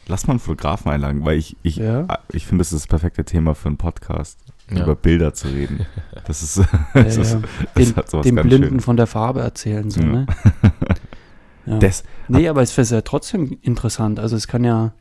[0.07, 2.07] Lass mal einen Fotografen einladen, weil ich, ich, Ja.
[2.31, 4.39] ich finde, das ist das perfekte Thema für einen Podcast,
[4.71, 4.83] Ja.
[4.83, 5.85] über Bilder zu reden.
[6.25, 6.61] Das ist,
[6.93, 7.41] das ist das
[7.75, 8.85] Den, hat sowas den ganz Blinden Schönes.
[8.85, 10.25] von der Farbe erzählen, so, ne?
[11.65, 14.19] Das, Nee, aber es ist ja trotzdem interessant.
[14.19, 14.93] Also es kann ja,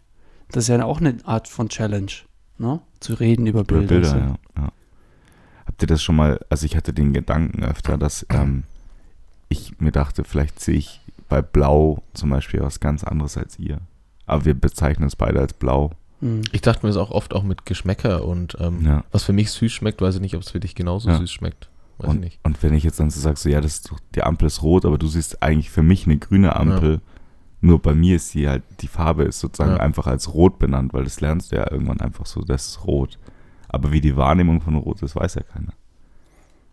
[0.53, 2.11] das ist ja auch eine Art von Challenge,
[2.59, 2.81] ne?
[3.01, 3.87] Zu reden über über Bilder.
[3.89, 4.17] Bilder, so.
[4.17, 4.73] ja, ja.
[5.79, 8.65] Habt ihr das schon mal, also ich hatte den Gedanken öfter, dass ähm,
[9.49, 13.79] ich mir dachte, vielleicht sehe ich bei Blau zum Beispiel was ganz anderes als ihr.
[14.27, 15.93] Aber wir bezeichnen es beide als Blau.
[16.21, 16.43] Hm.
[16.51, 19.05] Ich dachte mir das auch oft auch mit Geschmäcker und ähm, Ja.
[19.13, 21.19] was für mich süß schmeckt, weiß ich nicht, ob es für dich genauso Ja.
[21.19, 21.69] süß schmeckt.
[21.99, 22.41] Weiß ich Und, nicht.
[22.43, 24.65] und wenn ich jetzt dann so sage, so ja, das ist doch, die Ampel ist
[24.65, 27.01] rot, aber du siehst eigentlich für mich eine grüne Ampel.
[27.61, 29.81] Nur bei mir ist sie halt, die Farbe ist sozusagen Ja.
[29.81, 33.17] einfach als rot benannt, weil das lernst du ja irgendwann einfach so, das ist rot.
[33.69, 35.73] Aber wie die Wahrnehmung von rot ist, weiß ja keiner.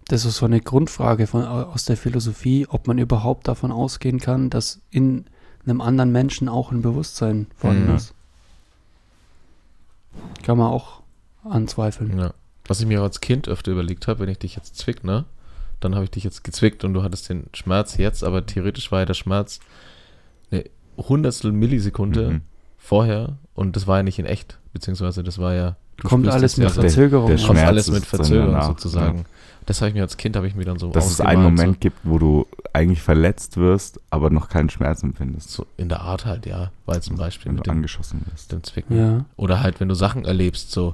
[0.08, 4.50] Das ist so eine Grundfrage von, aus der Philosophie, ob man überhaupt davon ausgehen kann,
[4.50, 5.26] dass in
[5.66, 7.96] einem anderen Menschen auch ein Bewusstsein vorhanden Mhm.
[7.96, 8.14] ist.
[10.44, 11.02] Kann man auch
[11.44, 12.18] anzweifeln.
[12.18, 12.34] Ja.
[12.68, 15.26] Was ich mir als Kind öfter überlegt habe, wenn ich dich jetzt zwick, ne?
[15.80, 19.00] Dann habe ich dich jetzt gezwickt und du hattest den Schmerz jetzt, aber theoretisch war
[19.00, 19.60] ja der Schmerz
[20.52, 20.64] eine
[20.98, 22.42] Hundertstel Millisekunde Mhm.
[22.78, 25.76] vorher und das war ja nicht in echt, beziehungsweise das war ja.
[25.98, 27.28] Du Kommt alles mit ja so- der- Verzögerung.
[27.28, 27.44] der an.
[27.44, 29.26] Kommt Schmerz alles mit Verzögerung sozusagen.
[29.68, 31.82] Das habe ich mir als Kind, habe ich mir dann so Dass es einen Moment
[31.82, 35.50] gibt, wo du eigentlich verletzt wirst, aber noch keinen Schmerz empfindest.
[35.50, 36.70] So, so in der Art halt, ja.
[36.86, 38.52] Weil zum Beispiel wenn mit du dem, angeschossen wirst.
[38.52, 38.96] dem Zwicken.
[38.98, 39.26] Ja.
[39.38, 40.94] Oder halt, wenn du Sachen erlebst, so.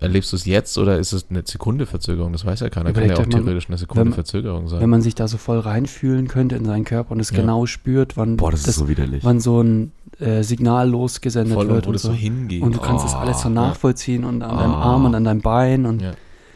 [0.00, 2.32] Erlebst du es jetzt oder ist es eine Sekunde Verzögerung?
[2.32, 2.92] Das weiß ja keiner.
[2.92, 4.80] Kann ja auch theoretisch eine Sekunde wenn- Verzögerung sein.
[4.80, 7.38] Wenn man sich da so voll reinfühlen könnte in seinen Körper und es Ja.
[7.38, 9.24] genau spürt, wann Boah, das, ist so widerlich.
[9.24, 12.08] wann so ein äh, Signal losgesendet Voll, wird wo und das so.
[12.08, 12.62] so hingeht.
[12.62, 13.54] Und du kannst das Oh, alles so ja.
[13.54, 14.76] nachvollziehen und an deinem Oh.
[14.76, 16.12] Arm und an deinem Bein und Ja.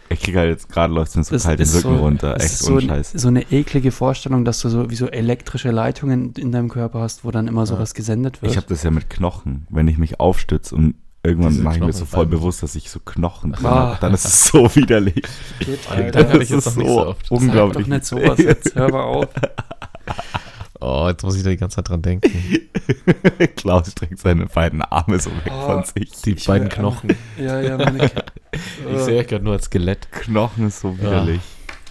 [0.08, 2.36] ich kriege halt jetzt gerade läuft mir so das kalt den Rücken so, runter.
[2.36, 3.12] Echt ist so, ohne ein- Scheiß.
[3.12, 7.24] so eine eklige Vorstellung, dass du so wie so elektrische Leitungen in deinem Körper hast,
[7.24, 8.52] wo dann immer sowas gesendet wird.
[8.52, 9.66] Ich habe das ja mit Knochen.
[9.70, 12.40] Wenn ich mich aufstütze und irgendwann mache ich mir so voll bleiben.
[12.40, 13.70] bewusst, dass ich so Knochen drin Ah.
[13.70, 15.22] habe, dann ist es so widerlich.
[15.90, 16.18] Alter.
[16.28, 17.26] hatte ich jetzt so so oft.
[17.26, 17.86] Sag unglaublich.
[17.86, 19.28] doch nicht sowas jetzt, hör mal auf.
[20.82, 22.30] Oh, jetzt muss ich da die ganze Zeit dran denken.
[23.56, 25.66] Klaus streckt seine beiden Arme so weg Oh.
[25.66, 26.10] von sich.
[26.24, 27.10] Die Ich beiden Knochen.
[27.38, 28.22] Ja, ja, meine K-
[28.90, 30.10] Ich sehe euch gerade nur als Skelett.
[30.10, 31.42] Knochen ist so widerlich.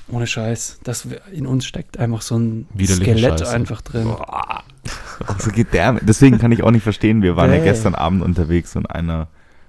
[0.07, 0.79] Ohne Scheiß.
[0.83, 3.51] Das, in uns steckt einfach so ein Widerliche Skelett Scheiße.
[3.53, 4.05] einfach drin.
[4.05, 4.63] Boah.
[5.27, 6.01] Auch so gedärmt.
[6.03, 7.65] Deswegen kann ich auch nicht verstehen, wir waren ja Bäh.
[7.65, 9.27] gestern Abend unterwegs und einer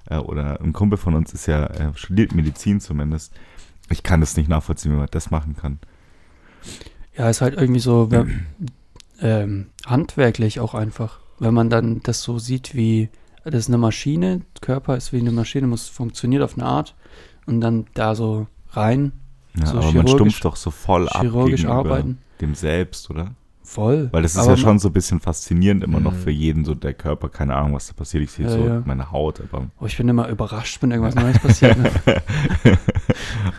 [0.09, 3.33] äh, oder ein Kumpel von uns ist ja, äh, studiert Medizin zumindest.
[3.88, 5.78] Ich kann das nicht nachvollziehen, wie man das machen kann.
[7.16, 8.46] Ja, ist halt irgendwie so wenn,
[9.20, 11.20] ähm, handwerklich auch einfach.
[11.38, 13.09] Wenn man dann das so sieht, wie
[13.44, 16.94] das ist eine Maschine, Körper ist wie eine Maschine, muss funktioniert auf eine Art
[17.46, 19.12] und dann da so rein,
[19.59, 22.18] Ja, So aber man stumpft doch so voll ab chirurgisch gegenüber arbeiten.
[22.40, 23.35] dem Selbst, oder?
[23.70, 24.09] Voll.
[24.11, 26.16] Weil das ist Aber ja schon so ein bisschen faszinierend immer noch Mhm.
[26.18, 28.24] für jeden, so der Körper, keine Ahnung, was da passiert.
[28.24, 28.83] Ich sehe Ja, so ja.
[28.85, 31.78] meine Haut, aber Oh, ich bin immer überrascht, wenn irgendwas Neues passiert.
[31.78, 31.90] Ne?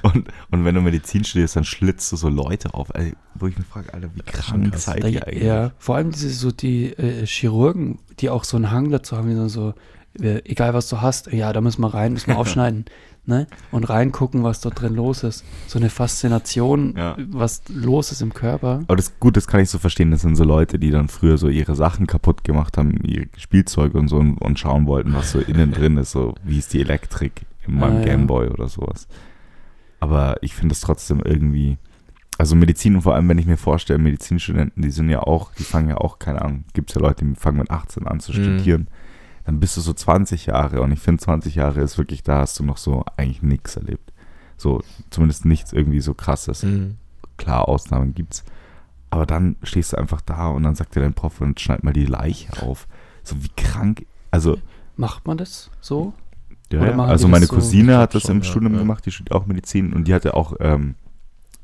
[0.02, 3.58] und, und wenn du Medizin studierst, dann schlitzt du so Leute auf, ey, wo ich
[3.58, 5.43] mich frage, Alter, wie krank seid ihr eigentlich?
[5.43, 9.30] ja, vor allem diese so die äh, Chirurgen, die auch so einen Hang dazu haben,
[9.30, 9.74] die so, so
[10.19, 12.86] äh, egal was du hast, ja, da müssen wir rein, müssen wir aufschneiden,
[13.26, 13.47] ne?
[13.71, 15.45] Und reingucken, was dort drin los ist.
[15.67, 17.15] So eine Faszination, Ja.
[17.30, 18.82] was los ist im Körper.
[18.88, 20.12] Aber das gut, das kann ich so verstehen.
[20.12, 23.93] Das sind so Leute, die dann früher so ihre Sachen kaputt gemacht haben, ihr Spielzeug
[23.95, 26.82] und so und, und schauen wollten, was so innen drin ist, so wie ist die
[26.82, 28.06] Elektrik in meinem Ah, ja.
[28.06, 29.08] Gameboy oder sowas.
[30.00, 31.78] Aber ich finde es trotzdem irgendwie,
[32.39, 35.63] also Medizin und vor allem, wenn ich mir vorstelle, Medizinstudenten, die sind ja auch, die
[35.63, 38.32] fangen ja auch, keine Ahnung, gibt es ja Leute, die fangen mit 18 an zu
[38.32, 38.88] Mhm.
[39.45, 42.60] Dann bist du so 20 Jahre und ich finde 20 Jahre ist wirklich, da hast
[42.60, 44.13] du noch so eigentlich nichts erlebt.
[44.58, 46.97] So, zumindest nichts irgendwie so krasses Mhm.
[47.38, 48.43] klar, Ausnahmen gibt's.
[49.10, 51.91] Aber dann stehst du einfach da und dann sagt dir dein Prof und schneid mal
[51.93, 52.88] die Leiche auf.
[53.23, 54.06] So wie krank.
[54.30, 54.58] Also,
[54.95, 56.13] Macht man das so?
[56.71, 56.97] ja, ja.
[56.99, 57.56] also meine so?
[57.56, 60.13] Cousine Ich hat das schon, im ja, Studium gemacht, die studiert auch Medizin und die
[60.13, 60.95] hatte auch ähm,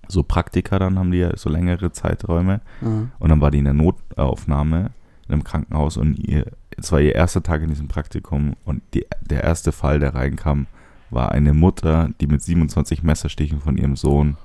[0.08, 2.62] so Praktika, dann haben die ja so längere Zeiträume.
[2.82, 2.88] Ja.
[3.20, 4.92] Und dann war die in der Notaufnahme
[5.28, 6.46] in einem Krankenhaus und ihr,
[6.78, 10.68] es war ihr erster Tag in diesem Praktikum und die, der erste Fall, der reinkam,
[11.10, 14.38] war eine Mutter, die mit 27 Messerstichen von ihrem Sohn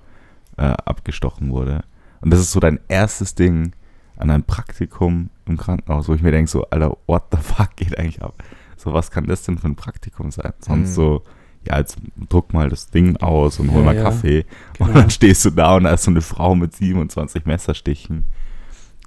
[0.56, 1.82] äh, abgestochen wurde.
[2.20, 3.72] Und das ist so dein erstes Ding
[4.16, 7.98] an einem Praktikum im Krankenhaus, wo ich mir denke, so, Alter, what the fuck geht
[7.98, 8.42] eigentlich ab?
[8.76, 10.52] So, was kann das denn für ein Praktikum sein?
[10.60, 10.94] Sonst Mhm.
[10.94, 11.22] so,
[11.66, 11.96] ja, jetzt
[12.28, 14.02] druck mal das Ding aus und hol Ja, mal ja.
[14.02, 14.44] Kaffee.
[14.74, 14.88] Genau.
[14.90, 18.24] Und dann stehst du da und da ist so eine Frau mit 27 Messerstichen.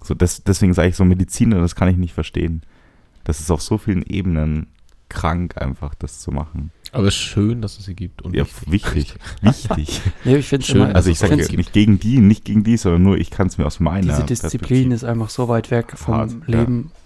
[0.06, 2.62] So, das, deswegen sage ich so, Mediziner, das kann ich nicht verstehen.
[3.24, 4.68] Das ist auf so vielen Ebenen
[5.10, 6.72] krank, einfach das zu machen.
[6.92, 8.22] Aber es ist schön, dass es sie gibt.
[8.22, 9.16] Und Ja, wichtig.
[9.42, 9.78] wichtig.
[9.78, 10.02] wichtig.
[10.24, 12.78] Nee, ich finde es Schön, immer, Also ich sage nicht gegen die, nicht gegen die,
[12.78, 15.94] sondern nur ich kann es mir aus meiner diese Disziplin ist einfach so weit weg
[15.96, 16.36] vom Hart.
[16.48, 16.92] Leben.
[16.94, 17.00] Ja.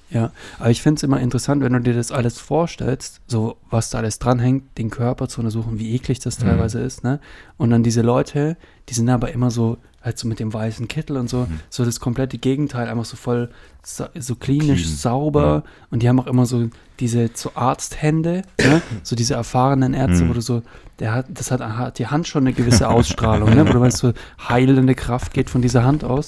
[0.60, 4.00] Aber ich finde es immer interessant, wenn du dir das alles vorstellst, so was da
[4.00, 6.44] alles dranhängt, den Körper zu untersuchen, wie eklig das Mhm.
[6.44, 7.20] teilweise ist, ne?
[7.58, 8.58] Und dann diese Leute,
[8.90, 11.60] die sind aber immer so, halt so mit dem weißen Kittel und so, Mhm.
[11.70, 13.50] so das komplette Gegenteil, einfach so voll
[13.84, 16.70] so klinisch Clean, sauber und die haben auch immer so
[17.00, 18.82] diese so Arzthände, ne?
[19.04, 20.30] so diese erfahrenen Ärzte, Mhm.
[20.30, 20.62] wo du so,
[21.00, 23.68] der hat, das hat, hat die Hand schon eine gewisse Ausstrahlung, ne?
[23.68, 24.14] wo du weißt, so
[24.48, 26.28] heilende Kraft geht von dieser Hand aus.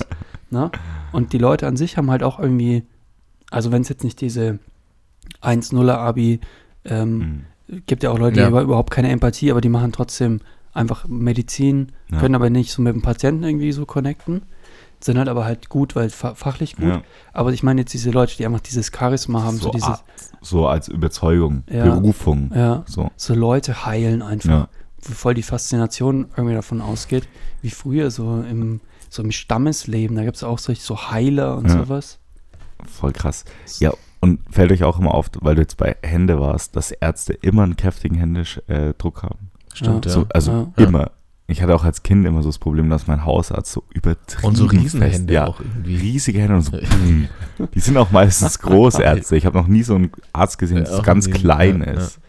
[0.49, 0.69] Ne?
[1.11, 2.83] Und die Leute an sich haben halt auch irgendwie,
[3.51, 4.57] also wenn es jetzt nicht diese
[5.41, 6.39] 1-0er Abi,
[6.85, 7.17] ähm,
[7.67, 7.81] Mhm.
[7.85, 8.47] gibt ja auch Leute, die Ja.
[8.47, 10.41] haben überhaupt keine Empathie, aber die machen trotzdem
[10.73, 12.19] einfach Medizin, Ja.
[12.19, 14.41] können aber nicht so mit dem Patienten irgendwie so connecten,
[14.99, 16.85] sind halt aber halt gut, weil fa fachlich gut.
[16.85, 17.01] Ja.
[17.33, 20.03] Aber ich meine jetzt diese Leute, die einfach dieses Charisma haben, so, So, dieses,
[20.41, 21.63] so als Überzeugung.
[21.65, 22.51] Berufung.
[22.55, 23.09] ja, So.
[23.15, 24.67] so Leute heilen einfach,
[25.01, 27.27] wo voll die Faszination irgendwie davon ausgeht,
[27.61, 31.69] wie früher so im, so im Stammesleben, da gibt es auch solche so Heiler und
[31.69, 32.19] sowas.
[32.87, 33.45] Voll krass.
[33.79, 37.33] Ja, und fällt euch auch immer auf, weil du jetzt bei Hände warst, dass Ärzte
[37.33, 39.49] immer einen kräftigen Händedruck haben.
[39.73, 40.11] Stimmt, ja.
[40.11, 40.85] So, also Ja.
[40.85, 41.11] Immer.
[41.47, 44.55] Ich hatte auch als Kind immer so das Problem, dass mein Hausarzt so übertrieben Und
[44.55, 45.97] so Riesenhände ja, auch irgendwie.
[45.97, 46.77] riesige Hände und so.
[46.77, 47.27] mm.
[47.75, 49.35] Die sind auch meistens Großärzte.
[49.35, 51.33] Ich habe noch nie so einen Arzt gesehen, Ja, der ganz nie.
[51.33, 52.19] klein Ja, ist.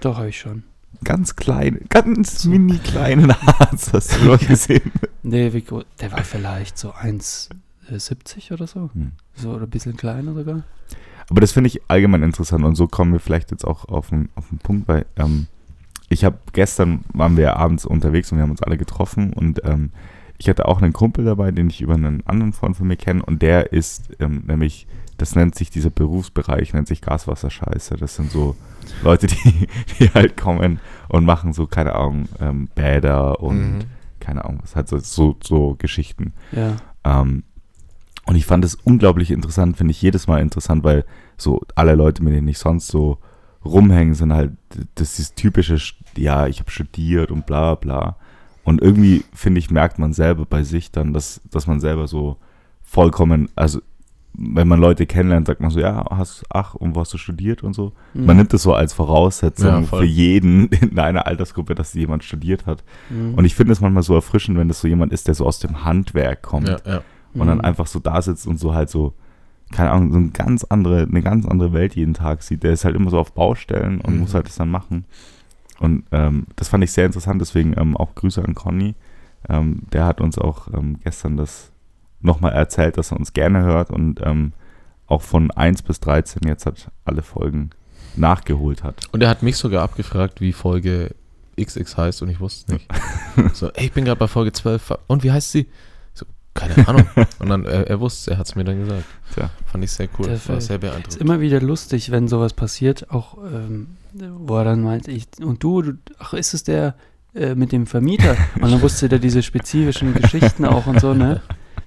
[0.00, 0.64] Doch, habe ich schon.
[1.04, 4.90] Ganz klein, ganz mini kleinen Arzt hast du noch gesehen.
[5.22, 7.50] Nee, wie, groß- der war vielleicht so 1,70
[8.50, 8.90] oder so.
[8.94, 9.12] Hm.
[9.34, 10.62] So oder ein bisschen kleiner sogar.
[11.30, 14.28] Aber das finde ich allgemein interessant und so kommen wir vielleicht jetzt auch auf den,
[14.34, 15.46] auf den Punkt, weil ähm,
[16.08, 19.90] ich habe gestern waren wir abends unterwegs und wir haben uns alle getroffen und ähm,
[20.38, 23.22] ich hatte auch einen Kumpel dabei, den ich über einen anderen Freund von mir kenne
[23.22, 27.96] und der ist ähm, nämlich, das nennt sich dieser Berufsbereich, nennt sich Gaswasserscheiße.
[27.96, 28.56] Das sind so
[29.04, 29.68] Leute, die,
[30.00, 33.78] die halt kommen und machen so, keine Ahnung, ähm, Bäder und Mhm.
[34.18, 36.32] keine Ahnung, was halt so, so, so Geschichten.
[36.50, 36.76] Ja.
[37.04, 37.44] Ähm,
[38.26, 41.04] und ich fand es unglaublich interessant, finde ich jedes Mal interessant, weil
[41.36, 43.18] so alle Leute, mit denen ich sonst so
[43.64, 44.52] rumhängen, sind halt,
[44.94, 45.78] das ist dieses typische,
[46.16, 48.16] ja, ich habe studiert und bla bla.
[48.64, 52.36] Und irgendwie, finde ich, merkt man selber bei sich dann, dass, dass man selber so
[52.82, 53.80] vollkommen, also
[54.34, 57.62] wenn man Leute kennenlernt, sagt man so, ja, hast, ach, und wo hast du studiert
[57.62, 57.92] und so.
[58.14, 58.26] Mhm.
[58.26, 62.66] Man nimmt das so als Voraussetzung Ja, für jeden in einer Altersgruppe, dass jemand studiert
[62.66, 62.82] hat.
[63.10, 63.34] Mhm.
[63.34, 65.58] Und ich finde es manchmal so erfrischend, wenn das so jemand ist, der so aus
[65.58, 67.02] dem Handwerk kommt Ja, ja.
[67.34, 67.64] Und dann Mhm.
[67.64, 69.14] einfach so da sitzt und so halt so,
[69.72, 72.62] keine Ahnung, so eine ganz andere, eine ganz andere Welt jeden Tag sieht.
[72.62, 74.20] Der ist halt immer so auf Baustellen und Mhm.
[74.20, 75.04] muss halt das dann machen.
[75.78, 78.94] Und ähm, das fand ich sehr interessant, deswegen ähm, auch Grüße an Conny.
[79.48, 81.70] Ähm, der hat uns auch ähm, gestern das
[82.20, 84.52] nochmal erzählt, dass er uns gerne hört und ähm,
[85.08, 87.70] auch von 1 bis 13 jetzt hat alle Folgen
[88.14, 89.08] nachgeholt hat.
[89.12, 91.14] Und er hat mich sogar abgefragt, wie Folge
[91.60, 92.78] XX heißt und ich wusste es
[93.44, 93.56] nicht.
[93.56, 94.94] so, ey, ich bin gerade bei Folge 12.
[95.08, 95.66] Und wie heißt sie?
[96.54, 97.06] Keine Ahnung.
[97.38, 99.04] Und dann, er, er wusste, er hat es mir dann gesagt.
[99.34, 99.50] Tja.
[99.66, 100.26] Fand ich sehr cool.
[100.28, 101.16] Das War sehr ist beeindruckend.
[101.20, 105.80] immer wieder lustig, wenn sowas passiert, auch ähm, wo er dann meint, ich, und du,
[105.82, 106.94] du, ach, ist es der
[107.34, 108.36] äh, mit dem Vermieter?
[108.60, 111.40] Und dann wusste der diese spezifischen Geschichten auch und so, ne?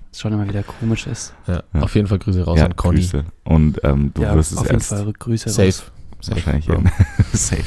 [0.10, 1.34] Was schon immer wieder komisch ist.
[1.46, 1.82] Ja, Ja.
[1.82, 3.02] Auf jeden Fall Grüße raus ja, an Conny.
[3.02, 3.26] Grüße.
[3.44, 5.68] Und ähm, du ja, wirst es auf jeden erst Fall Grüße Safe.
[5.68, 5.92] raus.
[6.22, 6.36] Safe.
[6.38, 6.90] wahrscheinlich in,
[7.34, 7.64] safe.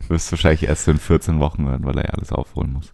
[0.00, 2.92] Du wirst wahrscheinlich erst in 14 Wochen hören, weil er ja alles aufholen muss.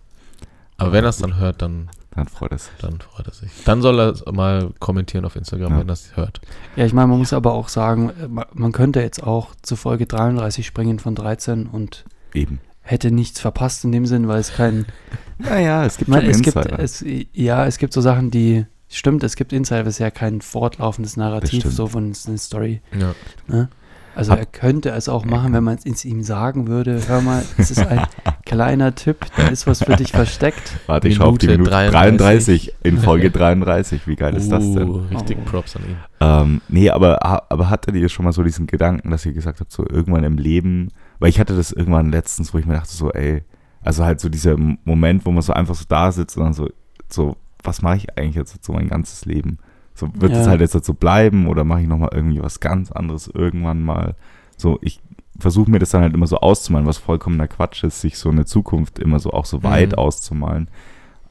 [0.78, 2.70] Aber wenn er es dann hört, dann, Dann freut es.
[2.80, 3.50] dann freut er sich.
[3.64, 5.78] Dann soll er es mal kommentieren auf Instagram, Ja.
[5.80, 6.40] wenn er es hört.
[6.76, 9.74] Ja, ich meine, man muss aber auch sagen, äh, ma- man könnte jetzt auch zu
[9.76, 12.60] Folge 33 springen von 13 und Eben.
[12.82, 14.86] hätte nichts verpasst in dem Sinn, weil es kein,
[15.38, 19.34] Naja, es gibt schon es gibt, es, ja, es gibt so Sachen, die, stimmt, es
[19.34, 22.80] gibt Insider, es ist ja kein fortlaufendes Narrativ, so von es ist eine Story.
[22.96, 23.14] Ja.
[23.48, 23.68] Ne?
[24.14, 27.42] Also Hab- er könnte es auch machen, wenn man es ihm sagen würde, hör mal,
[27.58, 28.06] es ist ein,
[28.44, 30.78] kleiner Tipp, da ist was für dich versteckt.
[30.86, 32.74] Warte, ich schau auf die Minute Minute 33.
[32.84, 34.06] in Folge 33.
[34.06, 34.88] Wie geil ist das denn?
[34.88, 35.50] Uh, richtig Oh.
[35.50, 35.96] Props an ihn.
[36.20, 39.72] Ähm, nee, aber, aber hattet ihr schon mal so diesen Gedanken, dass ihr gesagt habt,
[39.72, 40.88] so irgendwann im Leben,
[41.18, 43.42] weil ich hatte das irgendwann letztens, wo ich mir dachte, so, ey,
[43.82, 46.68] also halt so dieser Moment, wo man so einfach so da sitzt und dann so,
[47.08, 49.58] so was mache ich eigentlich jetzt so mein ganzes Leben?
[49.95, 50.51] So, wird es Ja.
[50.51, 54.16] halt jetzt so bleiben oder mache ich nochmal irgendwie was ganz anderes irgendwann mal?
[54.57, 55.01] So, ich
[55.38, 58.45] versuche mir das dann halt immer so auszumalen, was vollkommener Quatsch ist, sich so eine
[58.45, 59.99] Zukunft immer so auch so weit Mhm.
[59.99, 60.68] auszumalen.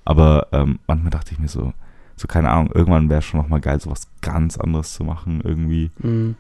[0.06, 1.74] Aber ähm, manchmal dachte ich mir so,
[2.16, 5.92] so keine Ahnung, irgendwann wäre schon nochmal geil, so was ganz anderes zu machen irgendwie.
[6.00, 6.36] Mhm.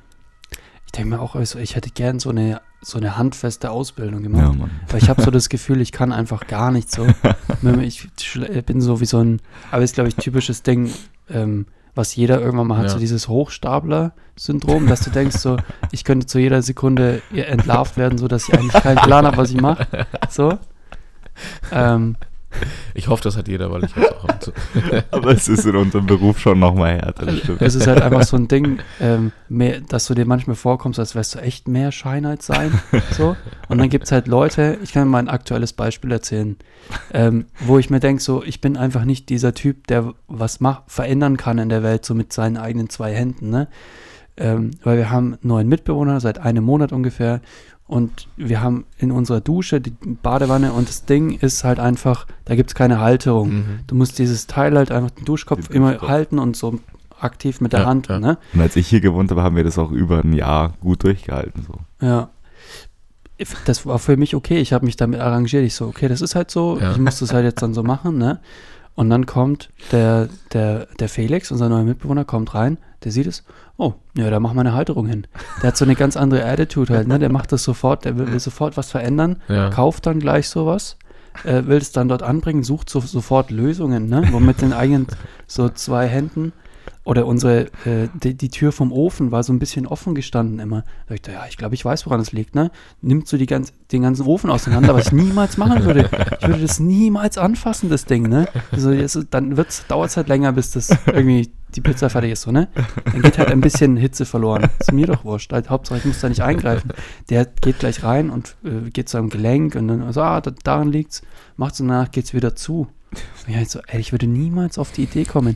[0.85, 4.55] Ich denke mir auch, also ich hätte gern so eine, so eine handfeste Ausbildung gemacht.
[4.59, 4.67] Ja.
[4.89, 7.07] Weil ich habe so das Gefühl, ich kann einfach gar nicht so.
[7.81, 8.07] Ich
[8.65, 10.91] bin so wie so ein, aber ist glaube ich typisches Ding,
[11.29, 11.65] ähm,
[11.95, 12.89] was jeder irgendwann mal hat, Ja.
[12.89, 15.57] so dieses Hochstapler-Syndrom, dass du denkst so,
[15.91, 19.51] ich könnte zu jeder Sekunde entlarvt werden, so dass ich eigentlich keinen Plan habe, was
[19.51, 19.85] ich mache.
[20.29, 20.57] So.
[21.71, 22.15] Ähm,
[22.95, 24.51] Ich hoffe, das hat jeder, weil ich hab's auch zu.
[25.11, 27.27] Aber es ist in unserem Beruf schon nochmal härter,
[27.59, 31.15] es ist halt einfach so ein Ding, ähm, mehr, dass du dir manchmal vorkommst, als
[31.15, 32.71] wärst du echt mehr Scheinheit sein.
[33.13, 33.35] So.
[33.69, 36.55] Und dann gibt es halt Leute, ich kann mal ein aktuelles Beispiel erzählen,
[37.13, 40.81] ähm, wo ich mir denke, so, ich bin einfach nicht dieser Typ, der was mach,
[40.87, 43.49] verändern kann in der Welt, so mit seinen eigenen zwei Händen.
[43.49, 43.67] Ne?
[44.35, 47.41] Ähm, weil wir haben einen neuen Mitbewohner seit einem Monat ungefähr
[47.87, 52.55] und wir haben in unserer Dusche die Badewanne und das Ding ist halt einfach, da
[52.55, 53.49] gibt es keine Halterung.
[53.53, 53.65] Mhm.
[53.87, 56.79] Du musst dieses Teil halt einfach den Duschkopf immer halten und so
[57.19, 58.19] aktiv mit der Ja, Hand, ja.
[58.19, 58.37] ne?
[58.53, 61.65] Und als ich hier gewohnt habe, haben wir das auch über ein Jahr gut durchgehalten.
[61.65, 62.05] So.
[62.05, 62.29] Ja.
[63.65, 64.59] Das war für mich okay.
[64.59, 65.65] Ich habe mich damit arrangiert.
[65.65, 66.79] Ich so, okay, das ist halt so.
[66.79, 66.91] Ja.
[66.91, 68.39] Ich muss das halt jetzt dann so machen, ne?
[68.95, 73.43] Und dann kommt der, der, der Felix, unser neuer Mitbewohner, kommt rein, der sieht es,
[73.77, 75.25] oh, ja, da mach mal eine Halterung hin.
[75.61, 77.17] Der hat so eine ganz andere Attitude halt, ne?
[77.19, 79.69] Der macht das sofort, der will, will sofort was verändern, Ja.
[79.71, 80.97] kauft dann gleich sowas,
[81.43, 84.27] äh, will es dann dort anbringen, sucht so, sofort Lösungen, ne?
[84.31, 85.07] Wo mit den eigenen
[85.47, 86.53] so zwei Händen
[87.05, 90.83] oder unsere, äh, die, die Tür vom Ofen war so ein bisschen offen gestanden immer.
[91.07, 92.71] Da ich ja, ich glaube, ich weiß, woran es liegt, ne?
[93.01, 96.09] Nimmt so die ganz, den ganzen Ofen auseinander, was ich niemals machen würde.
[96.39, 98.47] Ich würde das niemals anfassen, das Ding, ne?
[98.71, 99.53] Also jetzt, dann
[99.87, 102.69] dauert es halt länger, bis das irgendwie die Pizza fertig ist, so, ne?
[103.05, 104.69] Dann geht halt ein bisschen Hitze verloren.
[104.79, 105.51] Ist mir doch wurscht.
[105.51, 106.93] Halt, Hauptsache, ich muss da nicht eingreifen.
[107.29, 110.51] Der geht gleich rein und äh, geht zu einem Gelenk und dann so, ah, da,
[110.63, 111.21] daran liegt's.
[111.57, 112.87] Macht so danach, geht's wieder zu.
[113.47, 115.55] Und halt so, ey, ich würde niemals auf die Idee kommen.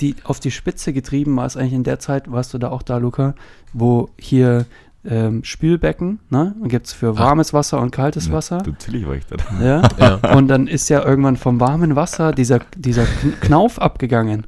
[0.00, 2.82] Die, auf die Spitze getrieben war es eigentlich in der Zeit, warst du da auch
[2.82, 3.34] da, Luca,
[3.72, 4.64] wo hier
[5.04, 6.54] ähm, Spülbecken, ne?
[6.60, 8.62] Und gibt's für warmes Wasser und kaltes Wasser.
[8.64, 9.36] Natürlich war ich da.
[9.60, 9.82] Ja.
[9.98, 10.34] Ja.
[10.36, 14.46] Und dann ist ja irgendwann vom warmen Wasser dieser, dieser Kn- Knauf abgegangen.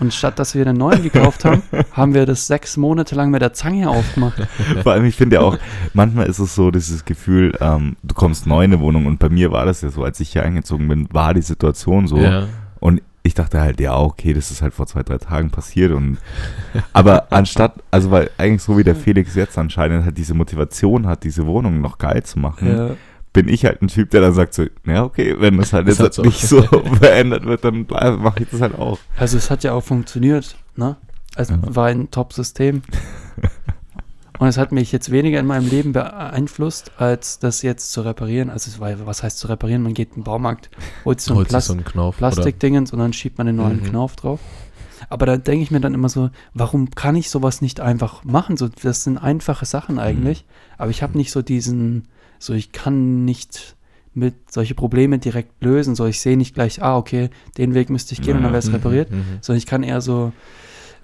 [0.00, 1.62] Und statt dass wir einen neuen gekauft haben,
[1.92, 4.40] haben wir das sechs Monate lang mit der Zange aufgemacht.
[4.82, 5.58] Vor allem, ich finde ja auch,
[5.92, 9.28] manchmal ist es so, dieses Gefühl, ähm, du kommst neu in eine Wohnung und bei
[9.28, 12.16] mir war das ja so, als ich hier eingezogen bin, war die Situation so.
[12.16, 12.46] Ja.
[12.80, 15.92] Und ich dachte halt, ja, okay, das ist halt vor zwei, drei Tagen passiert.
[15.92, 16.18] Und
[16.92, 21.24] aber anstatt, also weil eigentlich so wie der Felix jetzt anscheinend halt diese Motivation hat,
[21.24, 22.90] diese Wohnung noch geil zu machen, Ja.
[23.32, 25.98] bin ich halt ein Typ, der dann sagt so, ja, okay, wenn das halt jetzt
[26.00, 26.22] halt halt so.
[26.22, 26.62] nicht so
[27.00, 27.86] verändert wird, dann
[28.20, 28.98] mache ich das halt auch.
[29.16, 30.96] Also es hat ja auch funktioniert, ne?
[31.36, 31.58] Es Ja.
[31.62, 32.82] war ein Top-System.
[34.40, 38.48] Und es hat mich jetzt weniger in meinem Leben beeinflusst, als das jetzt zu reparieren.
[38.48, 39.82] Also es war, was heißt zu reparieren?
[39.82, 40.70] Man geht in den Baumarkt,
[41.04, 42.16] holt so ein Holt sich Plas so einen Knauf.
[42.16, 43.84] Plastikdingens und dann schiebt man den neuen Mhm.
[43.84, 44.40] Knauf drauf.
[45.10, 48.56] Aber da denke ich mir dann immer so, warum kann ich sowas nicht einfach machen?
[48.56, 50.46] So, das sind einfache Sachen eigentlich.
[50.78, 53.76] Aber ich habe nicht so diesen, so ich kann nicht
[54.14, 55.94] mit solche Probleme direkt lösen.
[55.94, 57.28] So, ich sehe nicht gleich, ah, okay,
[57.58, 59.10] den Weg müsste ich gehen und dann wäre es Mhm, repariert.
[59.10, 59.24] mhm.
[59.42, 60.32] Sondern ich kann eher so,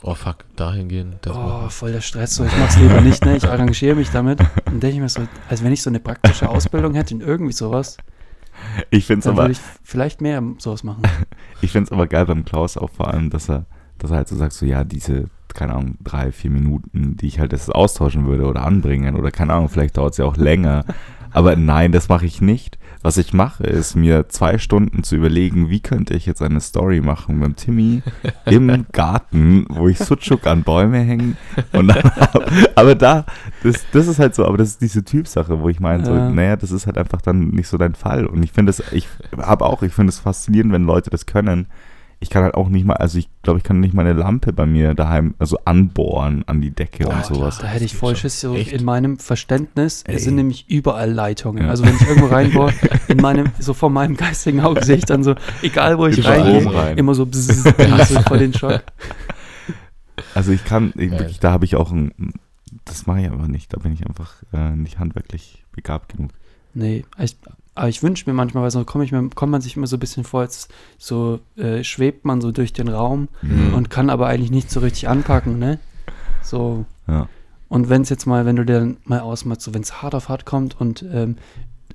[0.03, 1.17] Oh fuck, dahin gehen.
[1.23, 1.71] Das oh, machen.
[1.71, 3.37] voll der Stress, so, ich mach's lieber nicht, ne?
[3.37, 4.39] Ich arrangiere mich damit.
[4.65, 7.53] Dann denke ich mir so, als wenn ich so eine praktische Ausbildung hätte in irgendwie
[7.53, 7.97] sowas,
[8.91, 11.03] Ich finde es dann aber, würde ich vielleicht mehr sowas machen.
[11.61, 13.67] ich find's aber geil beim Klaus auch vor allem, dass er,
[13.99, 15.25] dass er halt so sagt, so ja, diese,
[15.55, 19.55] keine Ahnung, drei, vier Minuten, die ich halt jetzt austauschen würde oder anbringen oder keine
[19.55, 20.85] Ahnung, vielleicht dauert es ja auch länger.
[21.33, 22.79] Aber nein, das mache ich nicht.
[23.07, 27.01] Was ich mache, ist mir zwei Stunden zu überlegen, wie könnte ich jetzt eine Story
[27.01, 28.03] machen mit Timmy
[28.47, 31.37] im Garten, wo ich Sucuk an Bäume hänge.
[32.75, 33.25] Aber da,
[33.63, 36.31] das, das ist halt so, aber das ist diese Typsache, wo ich meine, so, Ja.
[36.31, 38.27] naja, das ist halt einfach dann nicht so dein Fall.
[38.27, 39.07] Und ich finde es, ich
[39.39, 41.69] habe auch, ich finde es faszinierend, wenn Leute das können.
[42.19, 44.53] Ich kann halt auch nicht mal, also ich glaube, ich kann nicht mal eine Lampe
[44.53, 47.59] bei mir daheim, also anbohren an die Decke Boah, und sowas.
[47.59, 48.41] Da hätte ich voll Schiss.
[48.41, 50.19] So in meinem Verständnis Ey.
[50.19, 51.65] sind nämlich überall Leitungen.
[51.65, 51.71] Ja.
[51.71, 52.73] Also wenn ich irgendwo reinbohre,
[53.09, 56.75] in meinem, so vor meinem geistigen Auge sehe ich dann so, egal wo ich reingehe,
[56.75, 56.97] rein.
[56.97, 57.65] immer so bzzz,
[58.09, 58.83] so voll den Schock.
[60.35, 62.13] Also ich kann, ich, wirklich, da habe ich auch ein,
[62.87, 66.31] das mache ich aber nicht, da bin ich einfach äh, nicht handwerklich begabt genug.
[66.77, 67.37] Nee, ich,
[67.75, 69.97] Aber ich wünsche mir manchmal, weil so komme ich mir, kommt man sich immer so
[69.97, 70.69] ein bisschen vor, als
[70.99, 73.75] so äh, schwebt man so durch den Raum Mhm.
[73.75, 75.79] und kann aber eigentlich nicht so richtig anpacken, ne?
[76.43, 76.85] So.
[77.09, 77.29] Ja.
[77.69, 80.15] Und wenn es jetzt mal, wenn du dir dann mal ausmalst, so wenn es hart
[80.15, 81.37] auf hart kommt und ähm,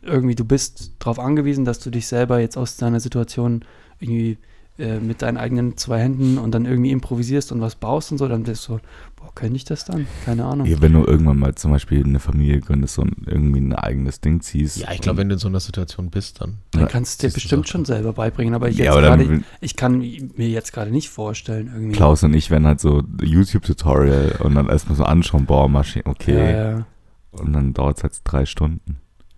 [0.02, 3.64] irgendwie du bist darauf angewiesen, dass du dich selber jetzt aus deiner Situation
[4.00, 4.38] irgendwie
[4.82, 8.28] äh, mit deinen eigenen zwei Händen und dann irgendwie improvisierst und was baust und so,
[8.28, 8.80] dann bist du so,
[9.16, 10.08] boah, könnte ich das dann?
[10.26, 10.66] Keine Ahnung.
[10.66, 14.42] Ja, wenn du irgendwann mal zum Beispiel eine Familie gründest und irgendwie ein eigenes Ding
[14.42, 14.78] ziehst.
[14.78, 16.58] Ja, ich glaube, wenn du in so einer Situation bist, dann.
[16.72, 19.26] Dann Ja, kannst du dir bestimmt schon selber beibringen, aber ich, ja, jetzt aber gerade,
[19.26, 21.96] dann ich kann mir jetzt gerade nicht vorstellen, irgendwie.
[21.96, 26.52] Klaus und ich werden halt so YouTube-Tutorial und dann erstmal so anschauen, Bohrmaschine, okay.
[26.52, 26.86] Ja, ja.
[27.32, 28.98] Und dann dauert es halt drei Stunden.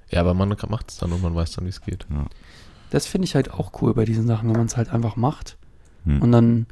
[0.10, 2.06] Ja, aber man macht es dann und man weiß dann, wie es geht.
[2.94, 5.58] Das finde ich halt auch cool bei diesen Sachen, wenn man es halt einfach macht
[6.06, 6.22] Hm.
[6.22, 6.66] und dann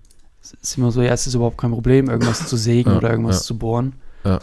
[0.62, 3.38] ist immer so, ja, es ist überhaupt kein Problem, irgendwas zu sägen Ja, oder irgendwas
[3.38, 3.42] ja.
[3.44, 3.94] zu bohren.
[4.26, 4.40] Ja.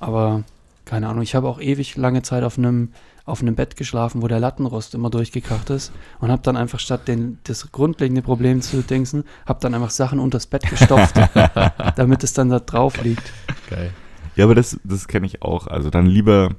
[0.00, 0.42] Aber
[0.84, 2.92] keine Ahnung, ich habe auch ewig lange Zeit auf einem
[3.24, 7.08] auf einem Bett geschlafen, wo der Lattenrost immer durchgekracht ist und habe dann einfach statt
[7.08, 11.14] den, das grundlegende Problem zu dingsen, habe dann einfach Sachen unters Bett gestopft,
[11.96, 13.30] damit es dann da drauf liegt.
[13.68, 13.92] Geil.
[14.34, 15.66] Ja, aber das, das kenne ich auch.
[15.66, 16.54] Also dann lieber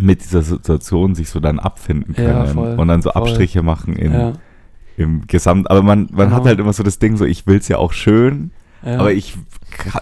[0.00, 3.22] mit dieser Situation sich so dann abfinden können Ja, voll, und dann so voll.
[3.22, 4.32] Abstriche machen in, Ja,
[4.96, 5.70] im Gesamt.
[5.70, 6.36] Aber man, man Genau.
[6.36, 8.50] hat halt immer so das Ding so, ich will es ja auch schön,
[8.84, 8.98] ja.
[8.98, 9.36] aber ich,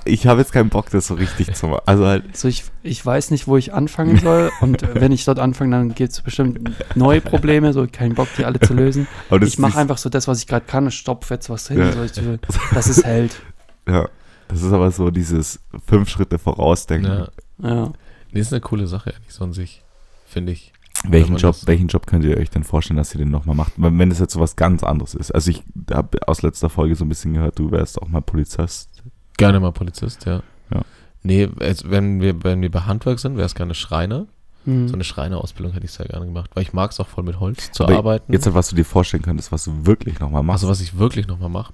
[0.04, 1.82] ich habe jetzt keinen Bock, das so richtig zu machen.
[1.86, 4.50] Also halt, So, ich, ich weiß nicht, wo ich anfangen soll.
[4.60, 6.58] Und wenn ich dort anfange, dann gibt es bestimmt
[6.94, 7.72] neue Probleme.
[7.72, 9.06] So, keinen Bock, die alle zu lösen.
[9.42, 10.90] ich mache einfach so das, was ich gerade kann.
[10.90, 11.92] Stopfe jetzt was hin, Ja.
[11.92, 12.12] so, ich,
[12.74, 13.40] dass es hält.
[13.88, 14.08] Ja,
[14.48, 17.26] das ist aber so dieses fünf Schritte vorausdenken.
[17.62, 17.68] Ja.
[17.68, 17.92] Ja.
[18.32, 19.82] Nee, ist eine coole Sache, ehrlich, so an sich,
[20.26, 20.72] finde ich.
[21.08, 23.72] Welchen Job, das- welchen Job könnt ihr euch denn vorstellen, dass ihr den nochmal macht?
[23.76, 25.32] Wenn wenn es jetzt so was ganz anderes ist.
[25.32, 28.88] Also ich habe aus letzter Folge so ein bisschen gehört, du wärst auch mal Polizist.
[29.36, 30.42] Gerne mal Polizist, ja.
[30.72, 30.82] Ja.
[31.22, 34.26] Nee, jetzt, wenn, wir, wenn wir bei Handwerk sind, wäre es gerne Schreiner.
[34.64, 34.86] Hm.
[34.88, 37.40] So eine Schreinerausbildung hätte ich sehr gerne gemacht, weil ich mag es auch voll mit
[37.40, 38.32] Holz zu Aber arbeiten.
[38.32, 40.62] Jetzt, was du dir vorstellen könntest, was du wirklich nochmal machst.
[40.62, 41.72] also was ich wirklich nochmal mache,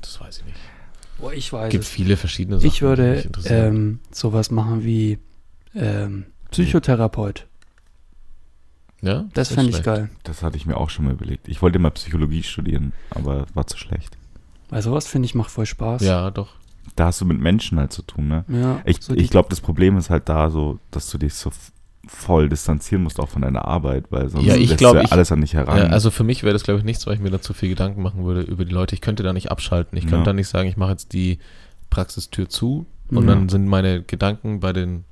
[0.00, 0.56] das weiß ich nicht.
[1.18, 1.90] Boah, ich weiß Es gibt es.
[1.90, 2.68] viele verschiedene Sachen.
[2.68, 5.18] Ich würde ähm, sowas machen wie
[5.74, 7.46] ähm, Psychotherapeut.
[9.02, 10.10] ja, Das ist fände ich geil.
[10.24, 11.48] das hatte ich mir auch schon mal überlegt.
[11.48, 14.16] Ich wollte mal Psychologie studieren, aber war zu schlecht.
[14.68, 16.02] Weil sowas finde ich macht voll Spaß.
[16.02, 16.54] Ja, doch.
[16.96, 18.44] Da hast du mit Menschen halt zu tun, ne?
[18.48, 21.50] ja Ich, so ich glaube, das Problem ist halt da so, dass du dich so
[22.06, 25.04] voll distanzieren musst auch von deiner Arbeit, weil sonst Ja, ich lässt glaub, du ja
[25.04, 25.76] ich- alles an dich heran.
[25.78, 27.68] Ja, also für mich wäre das, glaube ich, nichts, weil ich mir da zu viel
[27.68, 28.94] Gedanken machen würde über die Leute.
[28.94, 29.96] Ich könnte da nicht abschalten.
[29.98, 30.10] Ich Ja.
[30.10, 31.38] könnte da nicht sagen, ich mache jetzt die
[31.90, 33.28] Praxistür zu und Mhm.
[33.28, 35.04] dann sind meine Gedanken bei den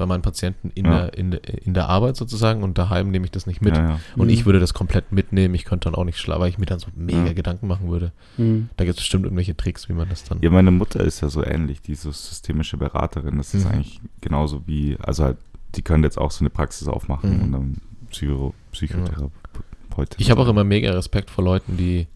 [0.00, 1.02] bei meinen Patienten in, Ja.
[1.02, 3.76] der, in, in der Arbeit sozusagen und daheim nehme ich das nicht mit.
[3.76, 4.00] Ja, ja.
[4.16, 4.32] Und Mhm.
[4.32, 5.54] ich würde das komplett mitnehmen.
[5.54, 7.32] Ich könnte dann auch nicht schlafen, weil ich mir dann so mega Ja.
[7.32, 8.12] Gedanken machen würde.
[8.36, 8.68] Hm.
[8.76, 10.40] Da gibt es bestimmt irgendwelche Tricks, wie man das dann.
[10.42, 13.36] Ja, meine Mutter ist ja so ähnlich, die so systemische Beraterin.
[13.36, 13.70] Das ist Mhm.
[13.70, 15.36] eigentlich eigentlich genauso wie, also halt,
[15.76, 17.42] die können jetzt auch so eine Praxis aufmachen Mhm.
[17.42, 17.76] und dann
[18.10, 20.16] Psycho, Psychotherapeutin.
[20.18, 22.06] Ich habe auch immer mega Respekt vor Leuten, die,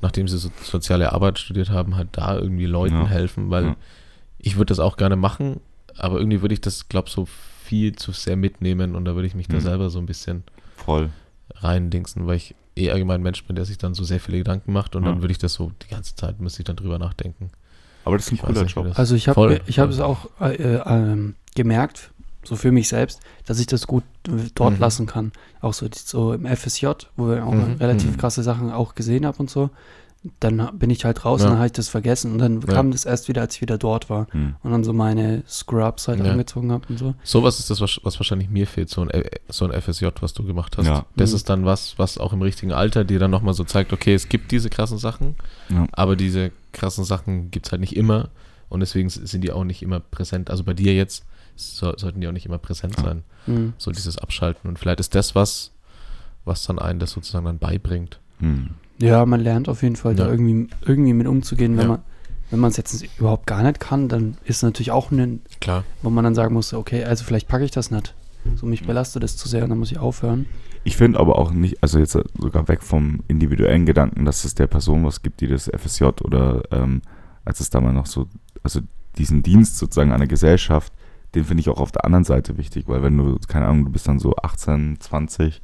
[0.00, 3.06] nachdem sie so soziale Arbeit studiert haben, halt da irgendwie Leuten Ja.
[3.06, 3.76] helfen, weil Ja.
[4.38, 5.60] ich würde das auch gerne machen,
[5.98, 7.26] aber irgendwie würde ich das, glaube so
[7.64, 9.60] viel zu sehr mitnehmen und da würde ich mich da Mhm.
[9.60, 10.42] selber so ein bisschen
[10.76, 11.10] voll.
[11.56, 14.72] reindingsen, weil ich eh allgemein ein Mensch bin, der sich dann so sehr viele Gedanken
[14.72, 15.10] macht und Ja.
[15.12, 17.50] dann würde ich das so die ganze Zeit, müsste ich dann drüber nachdenken.
[18.04, 18.86] Aber das ist ein Ich cooler nicht, Job.
[18.88, 19.94] das- Also ich habe ich habe voll.
[19.94, 20.54] es auch äh,
[20.86, 22.10] ähm, gemerkt,
[22.44, 24.80] so für mich selbst, dass ich das gut äh, dort Mhm.
[24.80, 25.32] lassen kann.
[25.60, 26.86] Auch so, so im FSJ,
[27.16, 28.16] wo wir auch Mhm, relativ mhm.
[28.16, 29.70] krasse Sachen auch gesehen haben und so.
[30.38, 31.46] Dann bin ich halt raus Ja.
[31.46, 32.32] und dann habe ich das vergessen.
[32.32, 32.74] Und dann Ja.
[32.74, 34.28] kam das erst wieder, als ich wieder dort war.
[34.30, 34.54] Hm.
[34.62, 36.30] Und dann so meine Scrubs halt Ja.
[36.30, 37.14] angezogen habe und so.
[37.24, 40.32] Sowas ist das, was, was wahrscheinlich mir fehlt, so ein, Ä- so ein FSJ, was
[40.32, 40.86] du gemacht hast.
[40.86, 41.06] Ja.
[41.16, 41.36] Das Mhm.
[41.36, 44.28] ist dann was, was auch im richtigen Alter dir dann nochmal so zeigt, okay, es
[44.28, 45.34] gibt diese krassen Sachen,
[45.70, 45.88] Ja.
[45.90, 48.28] aber diese krassen Sachen gibt es halt nicht immer
[48.68, 50.50] und deswegen sind die auch nicht immer präsent.
[50.50, 51.24] Also bei dir jetzt
[51.56, 53.02] so, sollten die auch nicht immer präsent Ja.
[53.04, 53.72] sein, Mhm.
[53.76, 54.68] so dieses Abschalten.
[54.70, 55.72] Und vielleicht ist das was,
[56.44, 58.20] was dann einen das sozusagen dann beibringt.
[58.38, 58.70] Hm.
[58.98, 60.30] Ja, man lernt auf jeden Fall da Ja.
[60.30, 61.76] irgendwie, irgendwie mit umzugehen.
[61.76, 61.88] Wenn Ja.
[61.88, 61.98] man
[62.50, 65.84] wenn man es jetzt überhaupt gar nicht kann, dann ist es natürlich auch ein, Klar.
[66.02, 68.14] wo man dann sagen muss, okay, also vielleicht packe ich das nicht.
[68.56, 70.44] So mich belastet das zu sehr und dann muss ich aufhören.
[70.84, 74.66] Ich finde aber auch nicht, also jetzt sogar weg vom individuellen Gedanken, dass es der
[74.66, 77.00] Person was gibt, die das FSJ oder ähm,
[77.46, 78.26] als es da mal noch so,
[78.62, 78.80] also
[79.16, 80.92] diesen Dienst sozusagen an der Gesellschaft,
[81.34, 83.90] den finde ich auch auf der anderen Seite wichtig, weil wenn du, keine Ahnung, du
[83.92, 85.62] bist dann so 18, 20,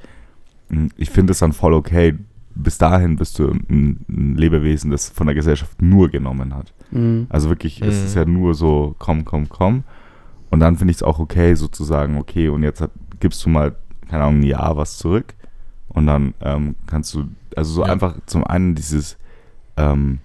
[0.70, 2.14] mh, ich finde es dann voll okay,
[2.60, 6.72] bis dahin bist du ein, ein Lebewesen, das von der Gesellschaft nur genommen hat.
[6.90, 7.26] Mhm.
[7.28, 8.04] Also wirklich, es Mhm.
[8.06, 9.84] ist ja nur so, komm, komm, komm.
[10.50, 12.90] Und dann finde ich es auch okay, sozusagen, okay, und jetzt hat,
[13.20, 13.76] gibst du mal,
[14.08, 15.34] keine Ahnung, ein Jahr was zurück.
[15.88, 17.92] Und dann ähm, kannst du, also so Ja.
[17.92, 19.16] einfach zum einen dieses,
[19.76, 20.18] ähm,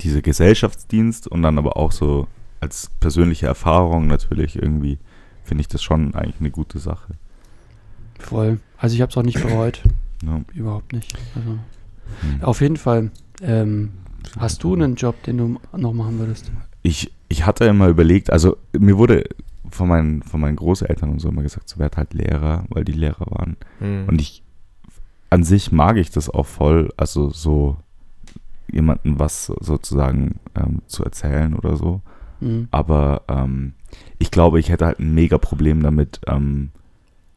[0.00, 2.26] diese Gesellschaftsdienst und dann aber auch so
[2.60, 4.98] als persönliche Erfahrung natürlich irgendwie,
[5.44, 7.14] finde ich das schon eigentlich eine gute Sache.
[8.18, 8.58] Voll.
[8.76, 9.82] Also ich habe es auch nicht bereut.
[10.24, 10.40] Ja.
[10.54, 11.16] Überhaupt nicht.
[11.34, 11.58] Also,
[12.22, 12.42] Hm.
[12.42, 13.10] auf jeden Fall.
[13.42, 13.90] Ähm,
[14.38, 16.50] hast du einen Job, den du noch machen würdest?
[16.82, 19.24] Ich, ich hatte immer überlegt, also mir wurde
[19.70, 22.92] von meinen, von meinen Großeltern und so immer gesagt, so werd halt Lehrer, weil die
[22.92, 23.56] Lehrer waren.
[23.80, 24.04] Mhm.
[24.08, 24.42] Und ich,
[25.30, 27.76] an sich mag ich das auch voll, also so
[28.72, 32.00] jemandem was sozusagen ähm, zu erzählen oder so.
[32.40, 32.68] Mhm.
[32.70, 33.74] Aber ähm,
[34.18, 36.70] ich glaube, ich hätte halt ein mega Problem damit, ähm,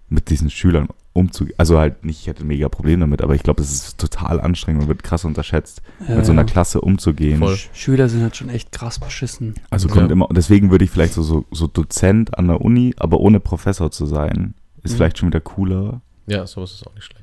[0.09, 1.55] mit diesen Schülern umzugehen.
[1.57, 4.39] Also halt nicht, ich hätte ein mega Problem damit, aber ich glaube, es ist total
[4.39, 6.47] anstrengend und wird krass unterschätzt, Ja, mit so einer ja.
[6.47, 7.39] Klasse umzugehen.
[7.39, 7.53] Voll.
[7.55, 9.55] Sch- Schüler sind halt schon echt krass beschissen.
[9.69, 9.93] Also Ja.
[9.95, 13.19] kommt immer, und deswegen würde ich vielleicht so, so, so Dozent an der Uni, aber
[13.19, 14.53] ohne Professor zu sein,
[14.83, 14.95] ist Mhm.
[14.97, 16.01] vielleicht schon wieder cooler.
[16.27, 17.20] Ja, sowas ist auch nicht schlecht.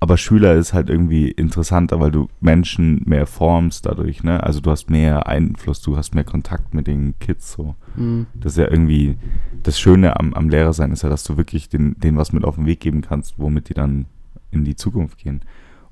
[0.00, 4.42] Aber Schüler ist halt irgendwie interessanter, weil du Menschen mehr formst dadurch, ne?
[4.42, 7.74] Also du hast mehr Einfluss, du hast mehr Kontakt mit den Kids so.
[7.96, 8.26] Mhm.
[8.34, 9.16] Das ist ja irgendwie,
[9.62, 12.44] das Schöne am, am Lehrer sein ist ja, dass du wirklich den, denen was mit
[12.44, 14.06] auf den Weg geben kannst, womit die dann
[14.50, 15.40] in die Zukunft gehen.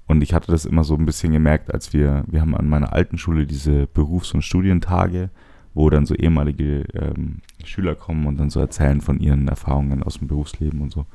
[0.06, 2.92] Und ich hatte das immer so ein bisschen gemerkt, als wir, wir haben an meiner
[2.92, 5.30] alten Schule diese Berufs- und Studientage,
[5.74, 10.18] wo dann so ehemalige ähm, Schüler kommen und dann so erzählen von ihren Erfahrungen aus
[10.18, 11.06] dem Berufsleben und so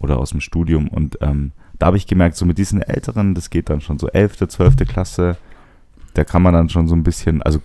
[0.00, 0.88] oder aus dem Studium.
[0.88, 4.08] Und ähm, da habe ich gemerkt, so mit diesen Älteren, das geht dann schon so
[4.08, 4.76] 11., 12.
[4.88, 5.36] Klasse,
[6.14, 7.60] da kann man dann schon so ein bisschen, also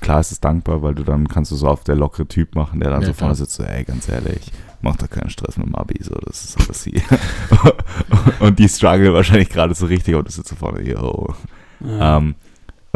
[0.00, 2.80] klar ist es dankbar, weil du dann kannst du so auf der lockere Typ machen,
[2.80, 3.46] der dann Ja, so vorne klar.
[3.46, 4.52] sitzt, so, ey, ganz ehrlich,
[4.82, 7.02] mach da keinen Stress mit dem Abi, so, das ist alles hier.
[8.40, 11.34] und die struggle wahrscheinlich gerade so richtig und du sitzt so vorne, yo.
[11.80, 12.18] Ja.
[12.18, 12.34] Ähm,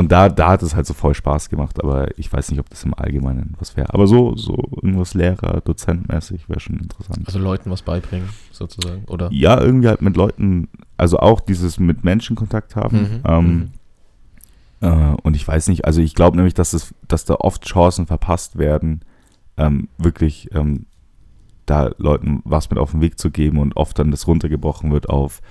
[0.00, 2.70] und da, da hat es halt so voll Spaß gemacht, aber ich weiß nicht, ob
[2.70, 3.92] das im Allgemeinen was wäre.
[3.92, 7.26] Aber so, so irgendwas Lehrer, Dozentmäßig wäre schon interessant.
[7.26, 9.04] Also Leuten was beibringen, sozusagen.
[9.08, 9.28] Oder?
[9.30, 12.96] Ja, irgendwie halt mit Leuten, also auch dieses mit Menschen Kontakt haben.
[12.96, 13.70] Mhm, Ähm,
[14.80, 18.06] äh, und ich weiß nicht, also ich glaube nämlich, dass, es, dass da oft Chancen
[18.06, 19.02] verpasst werden,
[19.58, 20.86] ähm, wirklich ähm,
[21.66, 25.10] da Leuten was mit auf den Weg zu geben und oft dann das runtergebrochen wird
[25.10, 25.42] auf,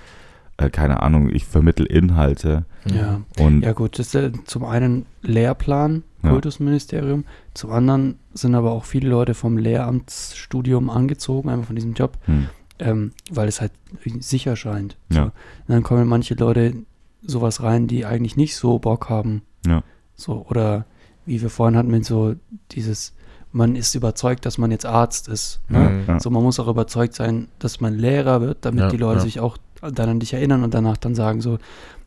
[0.60, 3.22] äh, keine Ahnung, ich vermittel Inhalte ja.
[3.40, 6.32] und Ja gut, das ist äh, zum einen Lehrplan, Ja.
[6.32, 12.18] Kultusministerium, zum anderen sind aber auch viele Leute vom Lehramtsstudium angezogen, einfach von diesem Job,
[12.26, 12.50] hm,
[12.80, 13.72] ähm, weil es halt
[14.20, 14.98] sicher scheint.
[15.10, 15.18] So.
[15.20, 15.24] Ja.
[15.26, 15.34] Und
[15.68, 16.74] dann kommen manche Leute
[17.22, 19.42] sowas rein, die eigentlich nicht so Bock haben.
[19.66, 19.84] Ja.
[20.16, 20.86] So, oder
[21.26, 22.36] wie wir vorhin hatten mit so
[22.72, 23.14] dieses,
[23.52, 25.60] man ist überzeugt, dass man jetzt Arzt ist.
[25.70, 25.80] Ne?
[25.80, 26.04] Mhm.
[26.08, 26.20] ja.
[26.20, 29.26] So, man muss auch überzeugt sein, dass man Lehrer wird, damit Ja, die Leute ja.
[29.26, 31.58] sich auch dann an dich erinnern und danach dann sagen so,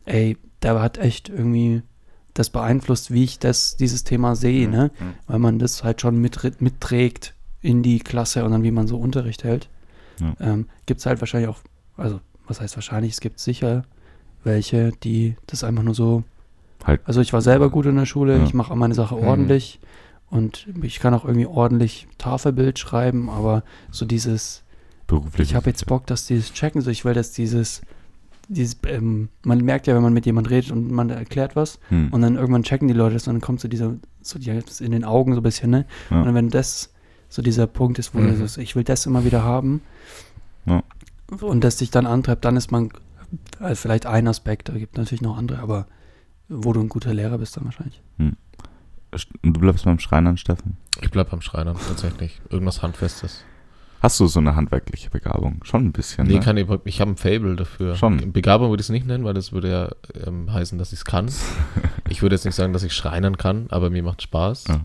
[0.05, 1.81] ey, der hat echt irgendwie
[2.33, 4.91] das beeinflusst, wie ich das, dieses Thema sehe, ne?
[4.99, 5.13] Mhm.
[5.27, 8.97] Weil man das halt schon mit, mitträgt in die Klasse und dann wie man so
[8.97, 9.69] Unterricht hält.
[10.19, 10.33] Ja.
[10.39, 11.59] Ähm, gibt es halt wahrscheinlich auch,
[11.97, 13.83] also was heißt wahrscheinlich, es gibt sicher
[14.43, 16.23] welche, die das einfach nur so,
[16.83, 16.99] Halt.
[17.05, 18.43] also ich war selber gut in der Schule, Ja.
[18.43, 19.23] ich mache meine Sache Mhm.
[19.27, 19.79] ordentlich
[20.29, 24.62] und ich kann auch irgendwie ordentlich Tafelbild schreiben, aber so dieses,
[25.21, 25.49] beruflich.
[25.49, 27.81] ich habe jetzt Bock, dass die das checken, so ich will, dass dieses,
[28.49, 32.09] dieses, ähm, man merkt ja, wenn man mit jemandem redet und man erklärt was Hm.
[32.11, 34.81] und dann irgendwann checken die Leute das und dann kommt so dieser, so die halt
[34.81, 35.85] in den Augen so ein bisschen, ne?
[36.09, 36.21] Ja.
[36.23, 36.89] Und wenn das
[37.29, 38.39] so dieser Punkt ist, wo Mhm.
[38.39, 39.81] du so, ich will das immer wieder haben
[40.65, 40.83] Ja.
[41.41, 42.89] und das dich dann antreibt, dann ist man
[43.59, 45.87] äh, vielleicht ein Aspekt, da gibt natürlich noch andere, aber
[46.49, 48.01] wo du ein guter Lehrer bist dann wahrscheinlich.
[48.19, 48.35] Und
[49.43, 50.77] du bleibst beim Schreinern, Steffen?
[51.01, 52.41] Ich bleib beim Schreinern, tatsächlich.
[52.49, 53.43] Irgendwas Handfestes.
[54.03, 55.61] Hast du so eine handwerkliche Begabung?
[55.63, 56.39] Schon ein bisschen, Nee, ne?
[56.41, 57.95] kann ich, ich habe ein Fable dafür.
[57.95, 58.33] Schon.
[58.33, 59.89] Begabung würde ich es nicht nennen, weil das würde ja
[60.27, 61.27] ähm, heißen, dass ich es kann.
[62.09, 64.65] Ich würde jetzt nicht sagen, dass ich Schreinern kann, aber mir macht Spaß.
[64.67, 64.81] Ja.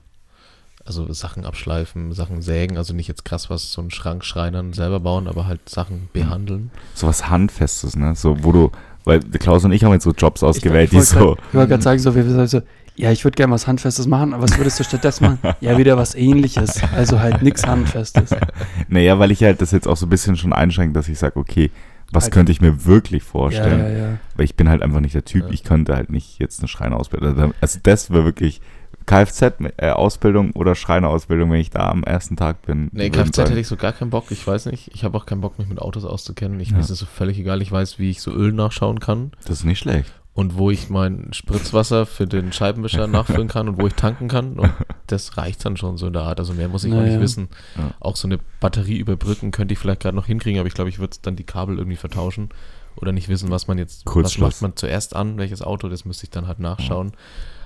[0.86, 5.00] Also Sachen abschleifen, Sachen sägen, also nicht jetzt krass was, so einen Schrank schreinern, selber
[5.00, 6.70] bauen, aber halt Sachen behandeln.
[6.94, 8.14] so was Handfestes, ne?
[8.14, 8.70] So, wo du,
[9.04, 11.68] weil Klaus und ich haben jetzt so Jobs ausgewählt, die wollte so, grad- Ich wollte
[11.68, 12.62] gerade sagen, so, wir wir so,
[12.98, 15.38] ja, ich würde gerne was Handfestes machen, aber was würdest du stattdessen machen?
[15.60, 16.82] Ja, wieder was ähnliches.
[16.94, 18.30] Also halt nichts Handfestes.
[18.88, 21.38] naja, weil ich halt das jetzt auch so ein bisschen schon einschränke, dass ich sage,
[21.38, 21.70] okay,
[22.12, 23.80] was Halt- könnte ich mir wirklich Ja, vorstellen?
[23.80, 24.18] ja, ja.
[24.36, 25.50] Weil ich bin halt einfach nicht der Typ, Ja.
[25.50, 27.52] ich könnte halt nicht jetzt eine Schreinerausbildung.
[27.60, 28.60] Also das wäre wirklich
[29.06, 32.88] Kfz-Ausbildung oder Schreinerausbildung, wenn ich da am ersten Tag bin.
[32.92, 34.90] Nee, Kfz sagen, hätte ich so gar keinen Bock, ich weiß nicht.
[34.94, 36.58] Ich habe auch keinen Bock, mich mit Autos auszukennen.
[36.60, 36.74] Ich, Ja.
[36.76, 37.62] Mir ist es so völlig egal.
[37.62, 40.12] Ich weiß, wie ich so Öl nachschauen kann Das ist nicht schlecht.
[40.38, 44.52] Und wo ich mein Spritzwasser für den Scheibenwischer nachfüllen kann und wo ich tanken kann.
[44.52, 44.70] Und
[45.08, 46.38] das reicht dann schon so in der Art.
[46.38, 47.10] Also mehr muss ich auch Naja.
[47.14, 47.48] nicht wissen.
[47.76, 47.90] Ja.
[47.98, 51.00] Auch so eine Batterie überbrücken könnte ich vielleicht gerade noch hinkriegen, aber ich glaube, ich
[51.00, 52.50] würde dann die Kabel irgendwie vertauschen
[52.94, 54.52] oder nicht wissen, was man jetzt, was Kurzschluss.
[54.60, 57.10] macht man zuerst an, welches Auto, das müsste ich dann halt nachschauen.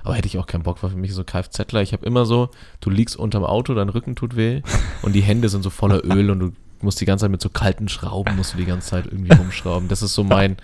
[0.03, 2.49] Aber hätte ich auch keinen Bock, weil für mich so Kfzler, ich habe immer so,
[2.81, 4.63] du liegst unterm Auto, dein Rücken tut weh
[5.03, 7.51] und die Hände sind so voller Öl und du musst die ganze Zeit mit so
[7.51, 9.89] kalten Schrauben, musst du die ganze Zeit irgendwie rumschrauben.
[9.89, 10.57] Das ist so mein,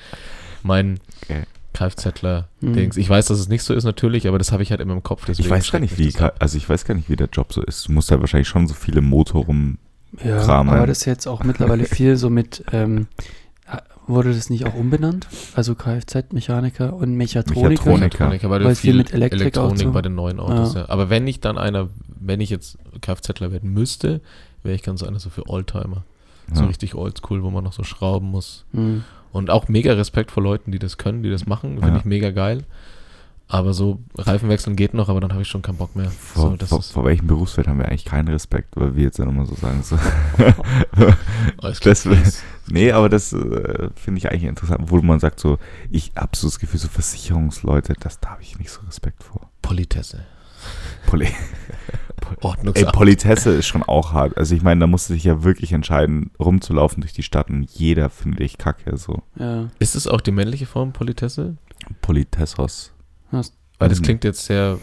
[0.62, 1.44] mein Okay.
[1.78, 2.96] Kfzler-Dings.
[2.96, 5.02] Ich weiß, dass es nicht so ist natürlich, aber das habe ich halt immer im
[5.02, 5.28] Kopf.
[5.28, 7.88] Ich weiß gar nicht, wie, also ich weiß gar nicht, wie der Job so ist.
[7.88, 9.78] Du musst halt wahrscheinlich schon so viele Motor rum,
[10.24, 13.06] Ja, Kram aber das ist jetzt auch mittlerweile viel so mit, ähm,
[13.66, 15.26] ha- wurde das nicht auch umbenannt?
[15.54, 17.68] Also Kfz-Mechaniker und Mechatroniker?
[17.68, 17.98] Mechatroniker.
[18.06, 19.92] Mechatroniker, weil, Weil viel viel mit Elektrik Elektronik auch so.
[19.92, 20.80] bei den neuen Autos, Ja.
[20.80, 20.88] ja.
[20.88, 21.88] Aber wenn ich dann einer,
[22.20, 24.20] wenn ich jetzt Kfzler werden müsste,
[24.62, 26.04] wäre ich ganz einer so für Oldtimer.
[26.52, 26.66] So Ja.
[26.68, 28.64] richtig oldschool, wo man noch so schrauben muss.
[28.72, 29.04] Hm.
[29.32, 31.74] Und auch mega Respekt vor Leuten, die das können, die das machen.
[31.78, 31.96] Finde Ja.
[31.98, 32.64] ich mega geil.
[33.50, 36.10] Aber so Reifen wechseln geht noch, aber dann habe ich schon keinen Bock mehr.
[36.10, 39.24] Vor, so, vor, vor welchem Berufsfeld haben wir eigentlich keinen Respekt, weil wir jetzt ja
[39.24, 39.82] nochmal so sagen.
[39.82, 39.96] So.
[41.62, 45.58] alles das- nee, aber das äh, finde ich eigentlich interessant, obwohl man sagt so,
[45.90, 49.48] ich habe so das Gefühl, so Versicherungsleute, das da habe ich nicht so Respekt vor.
[49.62, 50.20] Politesse.
[51.10, 51.26] Poli
[52.30, 52.92] Ey, Ordnungsamt.
[52.92, 54.36] Politesse ist schon auch hart.
[54.36, 57.62] Also ich meine, da musst du dich ja wirklich entscheiden, rumzulaufen durch die Stadt und
[57.70, 58.96] jeder findet dich kacke.
[58.96, 59.68] So Ja.
[59.78, 61.56] ist es auch die männliche Form Politesse?
[62.02, 62.92] Politessos.
[63.32, 64.04] Hast, Weil das Mhm.
[64.04, 64.78] klingt jetzt sehr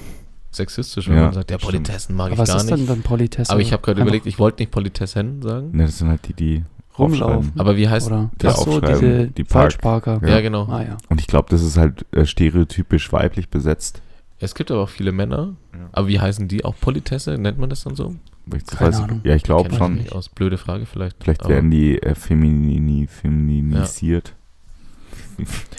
[0.52, 1.58] sexistisch, wenn Ja, man sagt, ja.
[1.58, 2.90] Politessen mag aber ich was gar ist denn nicht.
[2.90, 3.52] dann Politesse?
[3.52, 5.72] Aber ich habe gerade überlegt, ich wollte nicht Politessen sagen.
[5.72, 6.64] Ne, das sind halt die, die
[6.98, 7.52] Rumlaufen.
[7.58, 8.32] Aber wie heißt Oder?
[8.42, 10.22] der Ach so, aufschreiben, diese die Park- Falschparker.
[10.28, 10.66] Ja, genau.
[10.68, 10.98] Ah ja.
[11.10, 14.02] Und ich glaube, das ist halt äh, stereotypisch weiblich besetzt.
[14.40, 15.56] Es gibt aber auch viele Männer.
[15.74, 15.90] Ja.
[15.94, 16.66] Aber wie heißen die?
[16.66, 17.38] Auch Politesse?
[17.38, 18.16] Nennt man das dann so?
[18.54, 19.22] Ich Keine weiß- Ahnung.
[19.24, 19.96] Ja, ich glaube schon.
[19.96, 20.30] nicht aus.
[20.30, 21.24] Blöde Frage vielleicht.
[21.24, 24.34] Vielleicht Aber- werden die äh, feminini, feminisiert.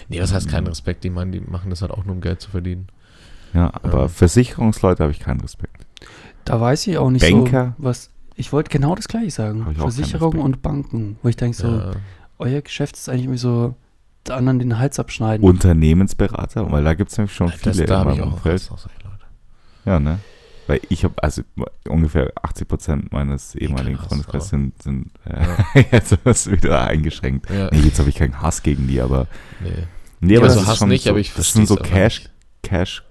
[0.09, 1.03] Nee, was heißt kein Respekt?
[1.03, 2.87] Die meinen, die machen das halt auch nur, um Geld zu verdienen.
[3.53, 4.07] Ja, aber Ja.
[4.07, 5.85] Versicherungsleute habe ich keinen Respekt.
[6.45, 7.75] Da weiß ich auch nicht Banker?
[7.77, 8.09] so, was.
[8.35, 9.63] Ich wollte genau das gleiche sagen.
[9.65, 10.21] Keinen Respekt.
[10.21, 11.17] und Banken.
[11.23, 11.91] Wo ich denke so, Ja.
[12.37, 13.75] euer Geschäft ist eigentlich irgendwie so,
[14.31, 15.45] anderen den Hals abschneiden.
[15.45, 18.37] Unternehmensberater, weil da gibt es nämlich schon das, viele da habe in ich meinem auch
[18.37, 18.53] Umfeld.
[18.53, 19.25] Angst auf solche Leute.
[19.85, 20.19] Ja, ne?
[20.67, 21.43] Weil ich habe, also
[21.87, 27.49] ungefähr 80 Prozent meines ehemaligen Freundeskreises sind, sind äh, jetzt ist wieder eingeschränkt.
[27.49, 29.27] Ja, Nee, jetzt habe ich keinen Hass gegen die, aber
[29.61, 29.69] nee.
[30.19, 31.75] nee, Ja, aber also das ist Hass schon nicht, so, aber ich das sind so
[31.77, 32.29] Cash.
[32.63, 33.03] Cash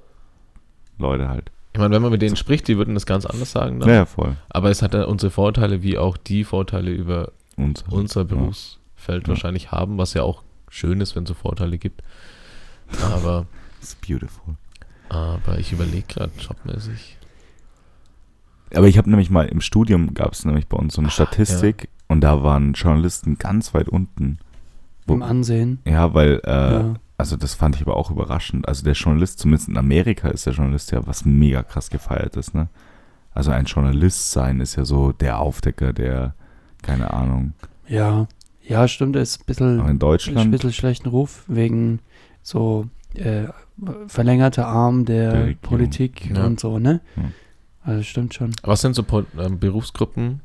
[0.98, 1.50] Leute halt.
[1.72, 3.80] Ich meine, wenn man mit denen spricht, die würden das ganz anders sagen.
[3.80, 3.88] Dann.
[3.88, 4.36] Ja, ja, voll.
[4.48, 8.24] Aber es hat dann unsere Vorteile, wie auch die Vorteile über unser ja.
[8.24, 9.28] Berufsfeld Ja.
[9.28, 12.02] wahrscheinlich haben, was ja auch schön ist, wenn es so Vorteile gibt.
[13.12, 13.46] Aber,
[13.80, 14.54] It's beautiful.
[15.08, 17.16] aber ich überlege gerade jobmäßig.
[18.74, 21.12] Aber ich habe nämlich mal im Studium gab es nämlich bei uns so eine Ah,
[21.12, 24.38] Statistik und da waren Journalisten ganz weit unten.
[25.08, 25.78] Im Ansehen.
[25.84, 26.94] Ja, weil, äh, Ja.
[27.16, 28.66] also das fand ich aber auch überraschend.
[28.66, 32.54] Also der Journalist, zumindest in Amerika ist der Journalist ja was mega krass gefeiert ist,
[32.54, 32.68] ne?
[33.32, 36.34] Also ein Journalist sein ist ja so der Aufdecker, der,
[36.82, 37.52] keine Ahnung.
[37.86, 38.26] Ja.
[38.68, 42.00] Ja, stimmt, ist ein bisschen, Aber in ein Deutschland, bisschen schlechten Ruf wegen
[42.42, 43.44] so äh,
[44.08, 45.54] verlängerter Arm der, Der.
[45.54, 46.44] Politik Ja.
[46.46, 47.00] und so, ne?
[47.14, 47.32] Hm.
[47.82, 48.50] Also stimmt schon.
[48.64, 50.40] Was sind so Po- ähm, Berufsgruppen,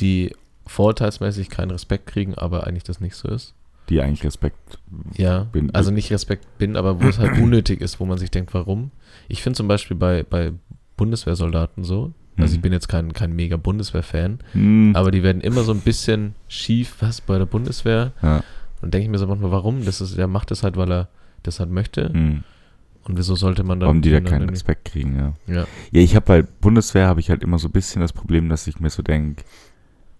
[0.00, 0.34] die
[0.66, 3.54] vorteilsmäßig keinen Respekt kriegen, aber eigentlich das nicht so ist?
[3.90, 4.78] die eigentlich Respekt,
[5.14, 8.30] Ja, Bin- also nicht Respekt bin, aber wo es halt unnötig ist, wo man sich
[8.30, 8.90] denkt, warum.
[9.28, 10.52] Ich finde zum Beispiel bei, bei
[10.96, 12.56] Bundeswehrsoldaten so, also Mhm.
[12.56, 16.34] ich bin jetzt kein, kein mega Bundeswehr-Fan, hm, aber die werden immer so ein bisschen
[16.48, 18.12] schief, was, bei der Bundeswehr?
[18.22, 18.42] ja,
[18.82, 19.84] Und denke ich mir so manchmal, warum?
[19.84, 21.08] Das ist, der macht das halt, weil er
[21.42, 22.12] das halt möchte.
[22.12, 22.42] hm,
[23.04, 23.86] Und wieso sollte man dann...
[23.88, 25.32] warum die da keinen Respekt kriegen, ja.
[25.54, 28.48] Ja, Ja, ich habe bei Bundeswehr habe ich halt immer so ein bisschen das Problem,
[28.48, 29.42] dass ich mir so denke,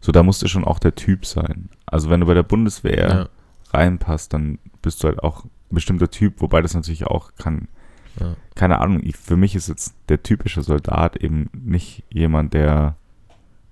[0.01, 1.71] so da musst du schon auch der Typ sein.
[1.87, 3.29] Also wenn du bei der Bundeswehr ja,
[3.73, 7.69] reinpasst, dann bist du halt auch ein bestimmter Typ, wobei das natürlich auch kann,
[8.21, 8.35] ja.
[8.55, 12.97] keine Ahnung, ich, für mich ist jetzt der typische Soldat eben nicht jemand, der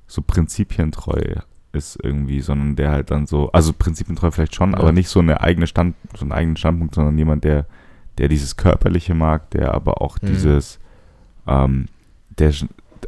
[0.07, 1.20] so prinzipientreu
[1.72, 4.78] ist irgendwie, sondern der halt dann so, also prinzipientreu vielleicht schon, Ja.
[4.78, 7.66] aber nicht so eine eigene Stand, so einen eigenen Standpunkt, sondern jemand, der,
[8.18, 10.26] der dieses Körperliche mag, der aber auch Mhm.
[10.26, 10.78] dieses,
[11.47, 11.86] ähm,
[12.38, 12.53] der,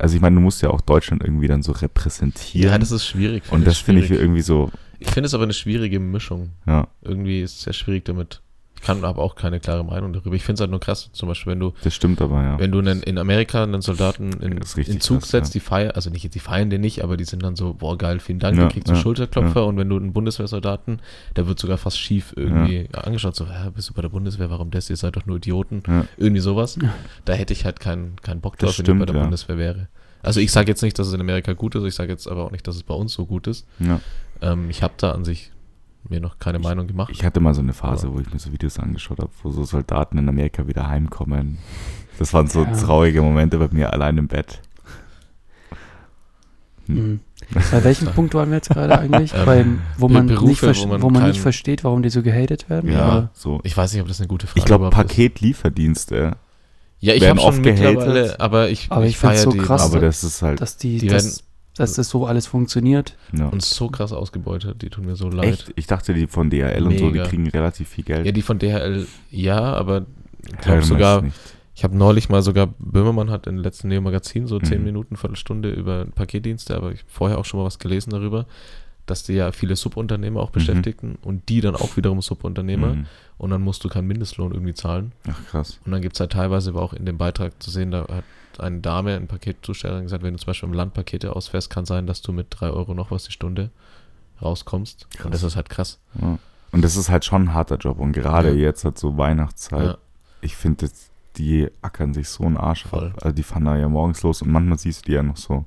[0.01, 2.71] also ich meine, du musst ja auch Deutschland irgendwie dann so repräsentieren.
[2.71, 3.43] ja, das ist schwierig.
[3.53, 6.51] und das finde ich irgendwie so, Ich finde es aber eine schwierige Mischung.
[6.67, 8.41] ja, Irgendwie ist es sehr schwierig damit.
[8.85, 10.37] Ich kann aber auch keine klare Meinung darüber.
[10.37, 12.59] Ich finde es halt nur krass, zum Beispiel, wenn du, das stimmt aber, ja.
[12.59, 15.59] wenn du einen, in Amerika einen Soldaten in, in Zug krass, setzt, ja.
[15.59, 18.21] die feiern, also nicht, die feiern den nicht, aber die sind dann so, boah geil,
[18.21, 21.01] vielen Dank, Ja, du kriegst so ja, Schulterklopfer und wenn du einen Bundeswehrsoldaten,
[21.35, 24.71] der wird sogar fast schief irgendwie angeschaut, so, hä, bist du bei der Bundeswehr, warum
[24.71, 26.05] das, ihr seid doch nur Idioten, Ja.
[26.19, 26.77] irgendwie sowas.
[26.83, 26.93] Ja.
[27.25, 29.23] Da hätte ich halt keinen keinen Bock drauf, wenn ich bei stimmt, der ja.
[29.23, 29.89] Bundeswehr wäre.
[30.23, 32.45] Also ich sage jetzt nicht, dass es in Amerika gut ist, ich sage jetzt aber
[32.45, 33.67] auch nicht, dass es bei uns so gut ist.
[33.79, 33.99] ja.
[34.43, 35.53] Ähm, ich habe da an sich
[36.09, 37.11] mir noch keine Meinung gemacht.
[37.13, 39.65] Ich hatte mal so eine Phase, wo ich mir so Videos angeschaut habe, wo so
[39.65, 41.59] Soldaten in Amerika wieder heimkommen.
[42.19, 42.73] Das waren so Ja.
[42.73, 44.61] traurige Momente bei mir allein im Bett.
[46.87, 46.97] Hm.
[46.97, 47.21] Mhm.
[47.71, 49.33] Bei welchem Punkt waren wir jetzt gerade eigentlich?
[49.35, 52.23] Ähm, Beim, wo man, Berufe, nicht, wo man wo man nicht versteht, warum die so
[52.23, 52.91] gehatet werden?
[52.93, 53.31] Ja, Oder?
[53.33, 53.61] so.
[53.65, 55.17] ich weiß nicht, ob das eine gute Frage Ich glaube, überhaupt ist.
[55.17, 56.37] Paketlieferdienste,
[57.01, 57.97] Ja, ich werden habe schon oft gehatet.
[57.97, 60.61] mittlerweile, aber ich, Aber ich find's feier so die krass, aber das ist halt.
[60.61, 61.43] Dass, die, Die dass,
[61.77, 63.17] dass das so alles funktioniert.
[63.33, 63.47] ja.
[63.49, 65.45] und so krass ausgebeutet, die tun mir so leid.
[65.53, 65.73] Echt?
[65.77, 67.27] Ich dachte, die von DHL und so, die Mega.
[67.27, 68.25] kriegen relativ viel Geld.
[68.27, 70.07] Ja, die von DHL, ja, aber
[70.47, 71.25] ich glaube sogar.
[71.77, 74.85] Ich habe neulich mal sogar, Böhmermann hat in den letzten Neo-Magazin so zehn Mhm.
[74.85, 78.47] Minuten, Viertelstunde über Paketdienste, aber ich vorher auch schon mal was gelesen darüber,
[79.07, 83.07] dass die ja viele Subunternehmer auch beschäftigten und die dann auch wiederum Subunternehmer Mhm.
[83.39, 85.11] und dann musst du keinen Mindestlohn irgendwie zahlen.
[85.29, 85.81] Ach krass.
[85.85, 88.25] Und dann gibt es halt teilweise aber auch in dem Beitrag zu sehen, da hat
[88.61, 92.07] eine Dame, ein Paketzusteller gesagt, wenn du zum Beispiel im Land Pakete ausfährst, kann sein,
[92.07, 93.71] dass du mit drei Euro noch was die Stunde
[94.43, 95.09] rauskommst.
[95.11, 95.25] Krass.
[95.27, 95.99] Und das ist halt krass.
[96.21, 96.39] Ja.
[96.73, 97.99] Und das ist halt schon ein harter Job.
[98.01, 98.55] Und gerade Ja.
[98.57, 99.99] jetzt hat so Weihnachtszeit, Ja.
[100.41, 100.89] ich finde,
[101.37, 103.09] die ackern sich so einen Arsch Voll.
[103.11, 103.19] ab.
[103.23, 105.65] Also die fahren da ja morgens los und manchmal siehst du die ja noch so,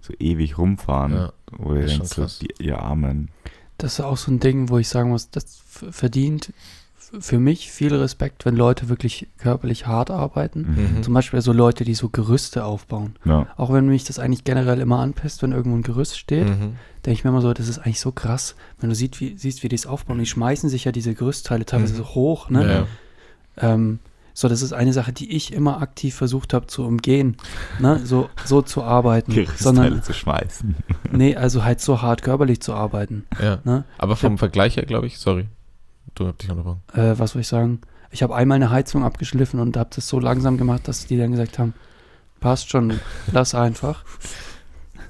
[0.00, 1.12] so ewig rumfahren.
[1.14, 1.32] Ja.
[1.52, 2.38] Wo du Das ist schon denkst, so, krass.
[2.40, 3.30] die, ihr Armen.
[3.78, 6.52] Das ist auch so ein Ding, wo ich sagen muss, das verdient
[7.20, 10.96] für mich viel Respekt, wenn Leute wirklich körperlich hart arbeiten.
[10.96, 11.02] Mhm.
[11.02, 13.16] Zum Beispiel so Leute, die so Gerüste aufbauen.
[13.24, 13.46] Ja.
[13.56, 16.76] Auch wenn mich das eigentlich generell immer anpisst, wenn irgendwo ein Gerüst steht, Mhm.
[17.06, 19.62] denke ich mir immer so, das ist eigentlich so krass, wenn du siehst, wie, siehst,
[19.62, 20.18] wie die es aufbauen.
[20.18, 21.98] Die schmeißen sich ja diese Gerüstteile teilweise Mhm.
[21.98, 22.86] so hoch, ne?
[23.60, 23.74] Ja.
[23.74, 23.98] Ähm,
[24.34, 27.36] so, das ist eine Sache, die ich immer aktiv versucht habe zu umgehen,
[27.80, 28.00] ne?
[28.04, 29.32] so, so zu arbeiten.
[29.34, 30.76] Gerüstteile Sondern, zu schmeißen.
[31.10, 33.26] nee, also halt so hart körperlich zu arbeiten.
[33.42, 33.58] ja.
[33.64, 33.82] Ne?
[33.98, 35.46] Aber vom Vergleich her, glaube ich, sorry,
[36.14, 36.82] du hast dich unterbrochen.
[36.94, 37.80] Äh, was soll ich sagen?
[38.10, 41.30] Ich habe einmal eine Heizung abgeschliffen und habe das so langsam gemacht, dass die dann
[41.32, 41.74] gesagt haben,
[42.40, 43.00] passt schon,
[43.32, 44.04] lass einfach.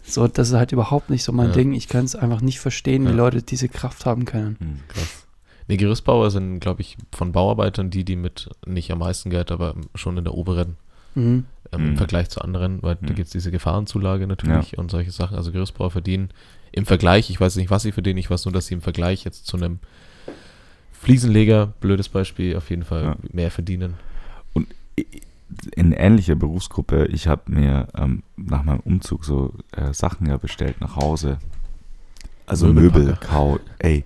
[0.02, 1.52] So, das ist halt überhaupt nicht so mein Ja.
[1.52, 1.74] Ding.
[1.74, 3.16] Ich kann es einfach nicht verstehen, wie Ja.
[3.16, 4.56] Leute diese Kraft haben können.
[4.58, 4.80] Hm.
[4.88, 5.26] Krass.
[5.68, 9.74] Nee, Gerüstbauer sind, glaube ich, von Bauarbeitern die, die mit nicht am meisten Geld, aber
[9.94, 10.76] schon in der oberen
[11.14, 11.44] Mhm.
[11.72, 11.96] ähm, im Mhm.
[11.98, 13.16] Vergleich zu anderen, weil da Mhm.
[13.16, 15.36] gibt es diese Gefahrenzulage natürlich und solche Sachen.
[15.36, 16.30] Also Gerüstbauer verdienen
[16.72, 19.24] im Vergleich, ich weiß nicht, was sie verdienen, ich weiß nur, dass sie im Vergleich
[19.24, 19.78] jetzt zu einem
[21.00, 23.16] Fliesenleger, blödes Beispiel, auf jeden Fall Ja.
[23.32, 23.94] mehr verdienen.
[25.74, 30.80] in ähnlicher Berufsgruppe, ich habe mir ähm, nach meinem Umzug so äh, Sachen ja bestellt
[30.80, 31.38] nach Hause.
[32.46, 32.66] Also.
[32.72, 34.04] Möbel, Kau, ey,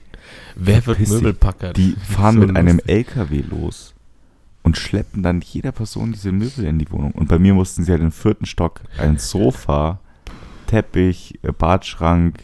[0.55, 1.01] Wer wird.
[1.01, 1.73] Möbelpacker?
[1.73, 2.91] die fahren so mit einem lustig.
[2.95, 3.95] LKW los
[4.63, 7.11] und schleppen dann jeder Person diese Möbel in die Wohnung.
[7.13, 9.99] Und bei mir mussten sie halt im vierten Stock ein Sofa,
[10.69, 12.39] Teppich, äh, Badschrank,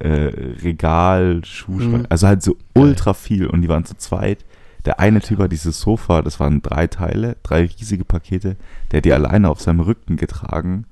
[0.00, 0.30] äh,
[0.62, 2.06] Regal, Schuhschrank, Mhm.
[2.08, 3.46] also halt so ultra viel.
[3.46, 4.44] Und die waren zu zweit.
[4.84, 8.56] Der eine Typ hat dieses Sofa, das waren drei Teile, drei riesige Pakete,
[8.90, 10.86] der hat die alleine auf seinem Rücken getragen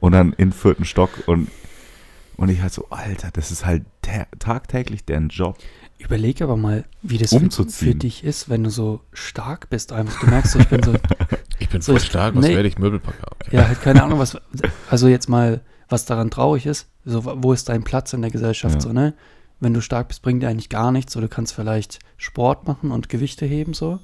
[0.00, 1.48] und dann in den vierten Stock und
[2.36, 5.56] und ich halt so, Alter, das ist halt ta- tagtäglich deren Job.
[5.98, 9.92] Überleg aber mal, wie das für, für dich ist, wenn du so stark bist.
[9.92, 10.94] Einfach, du merkst so, ich bin so,
[11.60, 12.56] Ich bin So, voll stark, was nee.
[12.56, 12.76] werde ich?
[12.76, 13.28] Möbelpacker.
[13.40, 13.56] Okay.
[13.56, 14.36] ja, halt keine Ahnung, was,
[14.90, 18.76] also jetzt mal, was daran traurig ist, so, wo ist dein Platz in der Gesellschaft,
[18.76, 18.80] Ja.
[18.80, 19.14] so, ne?
[19.60, 22.90] Wenn du stark bist, bringt dir eigentlich gar nichts, so, du kannst vielleicht Sport machen
[22.90, 24.00] und Gewichte heben, so.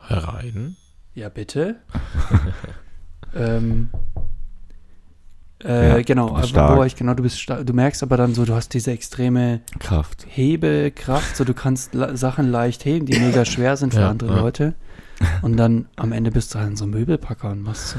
[0.00, 0.76] Herein.
[1.14, 1.76] Ja, bitte.
[3.34, 3.88] ähm,
[5.62, 6.86] äh, Ja, genau, aber wo stark.
[6.86, 10.26] ich, genau, du bist stark, du merkst aber dann so, du hast diese extreme Kraft.
[10.28, 14.34] Hebekraft, so du kannst la Sachen leicht heben, die mega schwer sind für Ja, andere
[14.34, 14.40] ja.
[14.40, 14.74] Leute.
[15.42, 17.98] Und dann am Ende bist du halt so ein Möbelpacker und machst so,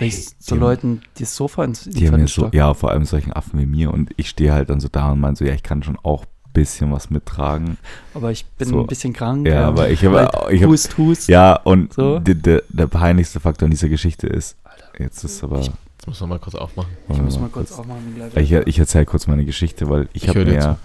[0.00, 3.32] denkst so die- Leuten das Sofa ins in Die haben so, ja, vor allem solchen
[3.32, 5.62] Affen wie mir und ich stehe halt dann so da und meine so, ja, ich
[5.62, 7.76] kann schon auch ein bisschen was mittragen.
[8.14, 8.80] Aber ich bin So.
[8.80, 9.46] ein bisschen krank.
[9.46, 11.28] Ja, aber ich habe, Weil ich habe, Hust, Hust.
[11.28, 12.18] ja, und So.
[12.18, 14.56] der, der, der peinlichste Faktor in dieser Geschichte ist,
[14.98, 15.70] jetzt ist aber, Ich-
[16.00, 16.90] Jetzt muss man mal kurz aufmachen.
[17.08, 18.00] Ich muss mal kurz aufmachen.
[18.36, 20.78] Ich, ich erzähle kurz meine Geschichte, weil ich, Ich habe mir,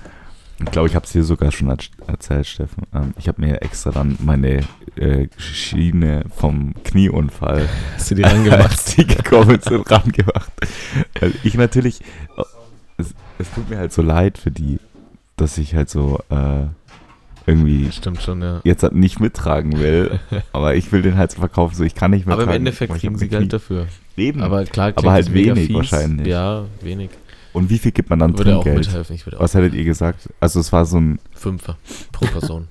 [0.65, 2.83] ich glaube, ich habe es dir sogar schon erz- erzählt, Steffen.
[2.93, 4.61] Ähm, ich habe mir extra dann meine
[4.95, 8.97] äh, Schiene vom Knieunfall, Hast du die rangemacht?
[8.97, 10.51] die gekommen sind, rangemacht.
[11.19, 12.01] Weil ich natürlich,
[12.97, 14.79] es, es tut mir halt so leid für die,
[15.35, 16.65] dass ich halt so äh,
[17.45, 18.61] irgendwie Stimmt schon, ja.
[18.63, 20.19] jetzt halt nicht mittragen will,
[20.53, 22.93] aber ich will den halt so verkaufen, so ich kann nicht mehr Aber im Endeffekt
[22.95, 23.87] kriegen sie Geld dafür.
[24.15, 24.41] Eben.
[24.41, 25.75] Aber klar, Aber halt wenig fies.
[25.75, 26.27] wahrscheinlich.
[26.27, 27.09] Ja, wenig.
[27.53, 28.87] Und wie viel gibt man dann Würde auch Trinkgeld?
[28.87, 29.15] mithelfen.
[29.15, 30.29] Ich würde auch Was hättet ihr gesagt?
[30.39, 31.77] Also es war so ein Fünfer
[32.11, 32.67] pro Person.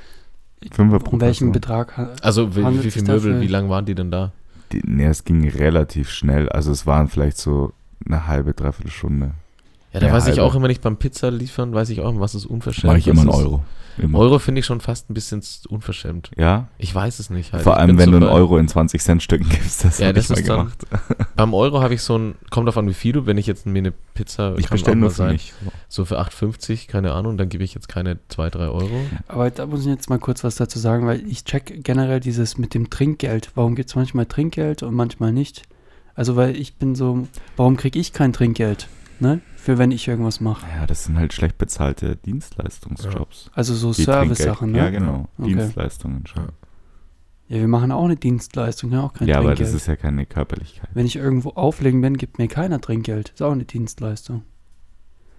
[0.72, 1.52] Fünfer pro um welchen Person.
[1.52, 2.18] Betrag?
[2.22, 4.32] Also wie, wie viele Möbel, wie lang waren die denn da?
[4.72, 6.48] Die, nee, es ging relativ schnell.
[6.50, 7.72] Also es waren vielleicht so
[8.06, 9.32] eine halbe, dreiviertel Stunde.
[9.92, 10.44] Ja, da Ja, weiß ich halbe.
[10.44, 12.84] auch immer nicht beim Pizza liefern, weiß ich auch immer, was ist unverschämt.
[12.84, 13.62] Mache ich immer einen ist- Euro.
[13.98, 14.18] Immer.
[14.20, 16.30] Euro finde ich schon fast ein bisschen unverschämt.
[16.38, 16.68] Ja?
[16.78, 17.52] Ich weiß es nicht.
[17.52, 17.64] Halt.
[17.64, 20.18] Vor allem, wenn so du einen Euro in 20 Cent Stücken gibst, das Ja, habe
[20.20, 20.86] ich das mal ist dann- gemacht.
[21.36, 23.78] Beim Euro habe ich so ein, kommt davon wie viel du, wenn ich jetzt mir
[23.80, 25.52] eine Pizza, Ich bestelle nur für sein, mich.
[25.88, 29.00] so für 8,50, keine Ahnung, dann gebe ich jetzt keine 2, 3 Euro.
[29.28, 32.56] Aber da muss ich jetzt mal kurz was dazu sagen, weil ich check generell dieses
[32.56, 33.50] mit dem Trinkgeld.
[33.56, 35.64] Warum gibt es manchmal Trinkgeld und manchmal nicht?
[36.14, 37.26] Also, weil ich bin so,
[37.56, 38.88] warum kriege ich kein Trinkgeld?
[39.20, 39.40] Ne?
[39.56, 40.66] Für wenn ich irgendwas mache.
[40.74, 43.50] Ja, das sind halt schlecht bezahlte Dienstleistungsjobs.
[43.54, 44.78] Also so Service-Sachen, ne?
[44.78, 45.28] Ja, genau.
[45.36, 45.48] Okay.
[45.54, 46.48] Dienstleistungen schon.
[47.48, 49.68] Ja, wir machen auch eine Dienstleistung, ja auch kein Ja, aber Trinkgeld.
[49.68, 50.88] das ist ja keine Körperlichkeit.
[50.94, 53.30] wenn ich irgendwo auflegen bin, gibt mir keiner Trinkgeld.
[53.30, 54.42] Ist auch eine Dienstleistung.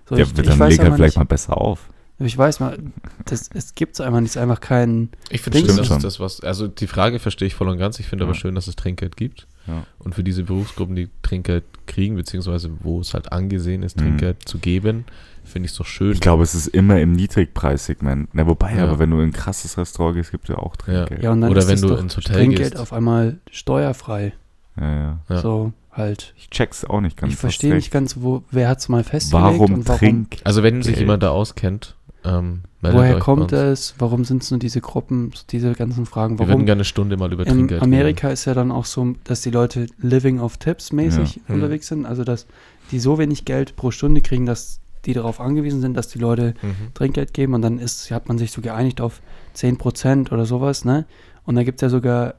[0.08, 1.90] So, ja, ich, dann ich leg halt aber vielleicht nicht, mal besser auf.
[2.26, 2.78] Ich weiß mal,
[3.26, 5.10] das, es gibt es einfach nicht, es ist einfach kein.
[5.30, 5.98] Ich finde schön, dass Schon.
[5.98, 8.00] es das was, also die Frage verstehe ich voll und ganz.
[8.00, 8.30] Ich finde Ja.
[8.30, 9.48] aber schön, dass es Trinkgeld gibt.
[9.68, 9.84] Ja.
[10.00, 14.02] Und für diese Berufsgruppen, die Trinkgeld kriegen, beziehungsweise wo es halt angesehen ist, Mhm.
[14.02, 15.06] Trinkgeld zu geben,
[15.44, 16.14] finde ich es doch schön.
[16.14, 18.30] Ich glaube, es ist immer im Niedrigpreissegment.
[18.34, 18.84] Na, wobei, Ja.
[18.84, 21.22] aber wenn du in ein krasses Restaurant gehst, gibt es ja auch Trinkgeld.
[21.24, 22.82] Ja, und dann Oder ist wenn es du doch ins Hotel Trinkgeld gehst.
[22.82, 24.34] auf einmal steuerfrei.
[24.80, 25.20] Ja, ja.
[25.30, 25.42] Ja.
[25.42, 26.34] So halt.
[26.38, 27.34] Ich check's auch nicht ganz.
[27.34, 30.00] ich verstehe nicht ganz, wo, wer hat es mal festgelegt Warum und warum.
[30.00, 30.38] Trink?
[30.46, 33.96] Also wenn sich jemand da auskennt, ähm, Woher kommt es?
[34.00, 36.36] Warum sind es nur diese Gruppen, diese ganzen Fragen?
[36.36, 36.66] Wir würden Warum?
[36.66, 39.52] gerne eine Stunde mal über In Trinkgeld Amerika ist ja dann auch so, dass die
[39.52, 41.56] Leute living of tips mäßig Ja.
[41.56, 42.06] unterwegs sind.
[42.06, 42.48] Also, dass
[42.92, 46.54] die so wenig Geld pro Stunde kriegen, dass die darauf angewiesen sind, dass die Leute.
[46.62, 46.94] Mhm.
[46.94, 49.22] Trinkgeld geben und dann ist, hat man sich so geeinigt auf
[49.56, 51.06] 10% oder sowas, ne?
[51.44, 52.36] Und da gibt es ja sogar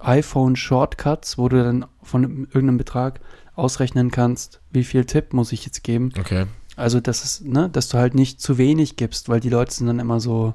[0.00, 3.20] iPhone-Shortcuts, wo du dann von irgendeinem Betrag
[3.54, 6.12] ausrechnen kannst, wie viel Tipp muss ich jetzt geben.
[6.18, 6.46] Okay.
[6.76, 9.86] Also, das ist, ne, dass du halt nicht zu wenig gibst, weil die Leute sind
[9.86, 10.54] dann immer so,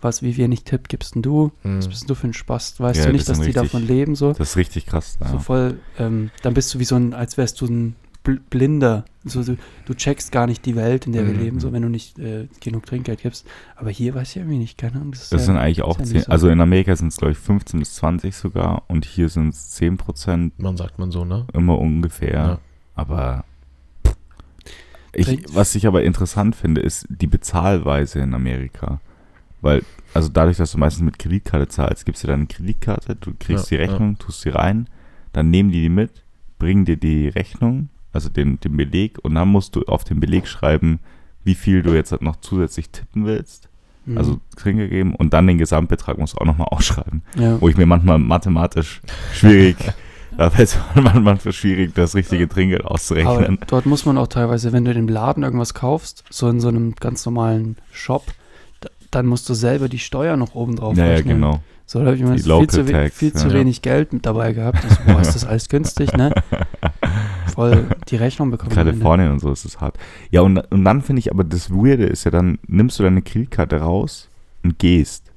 [0.00, 1.52] was, wie wenig Tipp gibst denn du?
[1.62, 1.78] Mhm.
[1.78, 2.80] Was bist denn du für ein Spaß?
[2.80, 4.32] Weißt Ja, du nicht, das dass sind die richtig- davon leben so?
[4.32, 5.18] Das ist richtig krass.
[5.20, 5.28] Ja.
[5.28, 9.04] So voll, ähm, dann bist du wie so ein, als wärst du ein Bl Blinder.
[9.24, 9.56] So, du,
[9.86, 11.40] du checkst gar nicht die Welt, in der wir Mhm.
[11.40, 13.46] leben, so wenn du nicht äh, genug Trinkgeld gibst.
[13.76, 15.12] Aber hier weiß ich irgendwie nicht, keine Ahnung.
[15.12, 16.32] Das, ist Das ja, sind eigentlich auch ist ja 10, nicht so.
[16.32, 19.70] also in Amerika sind es glaube ich 15 bis 20 sogar und hier sind es
[19.70, 21.46] 10 Prozent Man sagt man so, ne?
[21.52, 22.32] immer ungefähr.
[22.32, 22.58] Ja.
[22.94, 23.44] Aber
[25.12, 29.00] ich, was ich aber interessant finde, ist die Bezahlweise in Amerika.
[29.60, 29.82] Weil,
[30.14, 33.70] also dadurch, dass du meistens mit Kreditkarte zahlst, gibst du dann eine Kreditkarte, du kriegst
[33.70, 34.88] Ja, die Rechnung, tust sie rein,
[35.32, 36.24] dann nehmen die die mit,
[36.58, 40.46] bringen dir die Rechnung, also den, den Beleg, und dann musst du auf den Beleg
[40.48, 40.98] schreiben,
[41.44, 43.68] wie viel du jetzt halt noch zusätzlich tippen willst,
[44.06, 44.16] Mhm.
[44.16, 47.22] also Trinke geben, und dann den Gesamtbetrag musst du auch nochmal ausschreiben.
[47.36, 47.60] ja.
[47.60, 49.02] Wo ich mir manchmal mathematisch
[49.34, 49.76] schwierig,
[50.36, 53.58] da fällt es manchmal schwierig, das richtige Trinkgeld Aber auszurechnen.
[53.66, 56.94] dort muss man auch teilweise, wenn du im Laden irgendwas kaufst, so in so einem
[56.96, 58.24] ganz normalen Shop,
[58.80, 61.36] da, dann musst du selber die Steuer noch oben drauf Ja, ja, rechnen.
[61.36, 61.60] genau.
[61.86, 63.54] So, da habe ich immer viel, zu, we viel zu ja.
[63.54, 64.78] wenig Geld mit dabei gehabt.
[64.88, 66.32] So, boah, ist das alles günstig, ne?
[67.52, 68.70] Voll die Rechnung bekommen.
[68.70, 69.98] Kalifornien und so ist es hart.
[70.30, 73.22] Ja, und, und dann finde ich aber das Weirde ist ja dann, nimmst du deine
[73.22, 74.28] Kreditkarte raus
[74.62, 75.29] und gehst.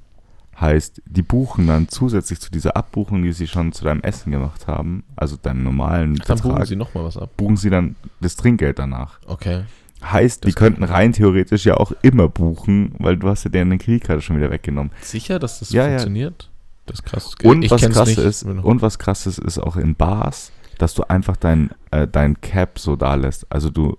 [0.60, 4.68] Heißt, die buchen dann zusätzlich zu dieser Abbuchung, die sie schon zu deinem Essen gemacht
[4.68, 7.32] haben, also deinem normalen Dann buchen Betrag, sie nochmal was ab.
[7.38, 9.20] buchen sie dann das Trinkgeld danach.
[9.26, 9.64] Okay.
[10.04, 13.50] Heißt, die Das kann- könnten rein theoretisch ja auch immer buchen, weil du hast ja
[13.50, 14.92] deren Kreditkarte schon wieder weggenommen.
[15.02, 15.90] Sicher, dass das Ja, ja.
[15.92, 16.50] funktioniert?
[16.86, 17.36] Das ist krass.
[17.44, 18.18] Und Ich was kenn's krass nicht.
[18.20, 22.42] ist, und was krass ist, ist auch in Bars, dass du einfach dein, äh, dein
[22.42, 23.50] Cap so da lässt.
[23.52, 23.98] Also du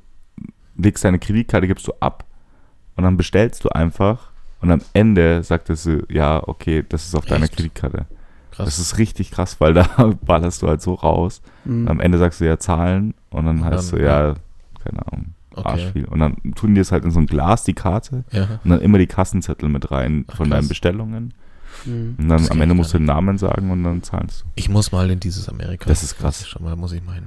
[0.77, 2.25] legst deine Kreditkarte, gibst du ab
[2.97, 4.31] und dann bestellst du einfach
[4.65, 7.57] und am Ende sagt es so, ja, okay, das ist auf deiner Echt?
[7.57, 8.07] Kreditkarte.
[8.51, 8.65] krass.
[8.67, 9.87] Das ist richtig krass, weil da
[10.27, 11.41] ballerst du halt so raus.
[11.65, 11.83] Mhm.
[11.83, 14.35] Und am Ende sagst du ja Zahlen und dann Und heißt dann, du, ja,
[14.85, 15.69] keine Ahnung, okay.
[15.69, 16.05] Arschviel.
[16.07, 18.61] Und dann tun die es halt in so ein Glas, die Karte, Ja.
[18.65, 20.59] und dann immer die Kassenzettel mit rein Ach, von krass.
[20.59, 21.35] deinen Bestellungen.
[21.85, 22.15] Mhm.
[22.19, 24.45] Und dann Das am Ende musst du den Namen sagen und dann zahlst du.
[24.55, 25.87] Ich muss mal in dieses Amerika.
[25.89, 26.47] Das ist krass.
[26.47, 27.27] Schon mal, muss ich meinen.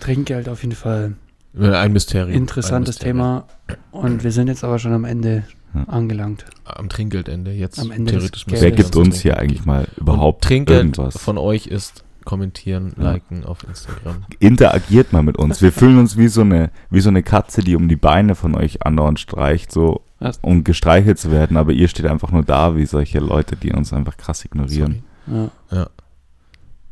[0.00, 1.14] Trinkgeld auf jeden Fall.
[1.58, 2.30] Ein Mysterium.
[2.36, 3.44] Interessantes ein Mysterium.
[3.68, 3.78] Thema.
[3.92, 5.44] Und wir sind jetzt aber schon am Ende.
[5.86, 6.44] Angelangt.
[6.64, 7.52] Am Trinkgeldende.
[7.52, 8.44] Jetzt Am Ende theoretisch.
[8.48, 11.16] Wer Ja, gibt uns hier eigentlich mal überhaupt Und Trinkgeld irgendwas?
[11.18, 13.12] von euch ist kommentieren, Ja.
[13.12, 14.24] liken auf Instagram.
[14.40, 15.62] Interagiert mal mit uns.
[15.62, 18.54] Wir fühlen uns wie so eine, wie so eine Katze, die um die Beine von
[18.56, 20.38] euch andauernd streicht, so Was?
[20.42, 23.92] um gestreichelt zu werden, aber ihr steht einfach nur da wie solche Leute, die uns
[23.92, 25.02] einfach krass ignorieren.
[25.28, 25.50] Sorry.
[25.70, 25.88] Ja.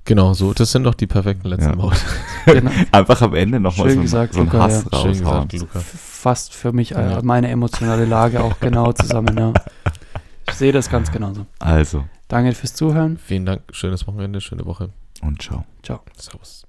[0.06, 0.52] Genau, so.
[0.52, 1.78] Das sind doch die perfekten letzten Ja.
[1.78, 2.00] Worte.
[2.46, 2.70] Genau.
[2.92, 4.98] Einfach am Ende nochmal Schön so, ein- gesagt, so ein Luca, Hass ja.
[5.00, 5.80] Schön gesagt, Luca.
[5.80, 7.22] Fasst für mich äh, Ja.
[7.22, 9.36] meine emotionale Lage auch genau zusammen.
[9.38, 9.52] Ja.
[10.46, 11.46] Ich sehe das ganz genauso.
[11.58, 13.16] Also, Danke fürs Zuhören.
[13.16, 13.62] Vielen Dank.
[13.72, 14.90] Schönes Wochenende, schöne Woche.
[15.22, 15.64] und ciao.
[15.82, 16.00] Ciao.
[16.18, 16.66] Servus.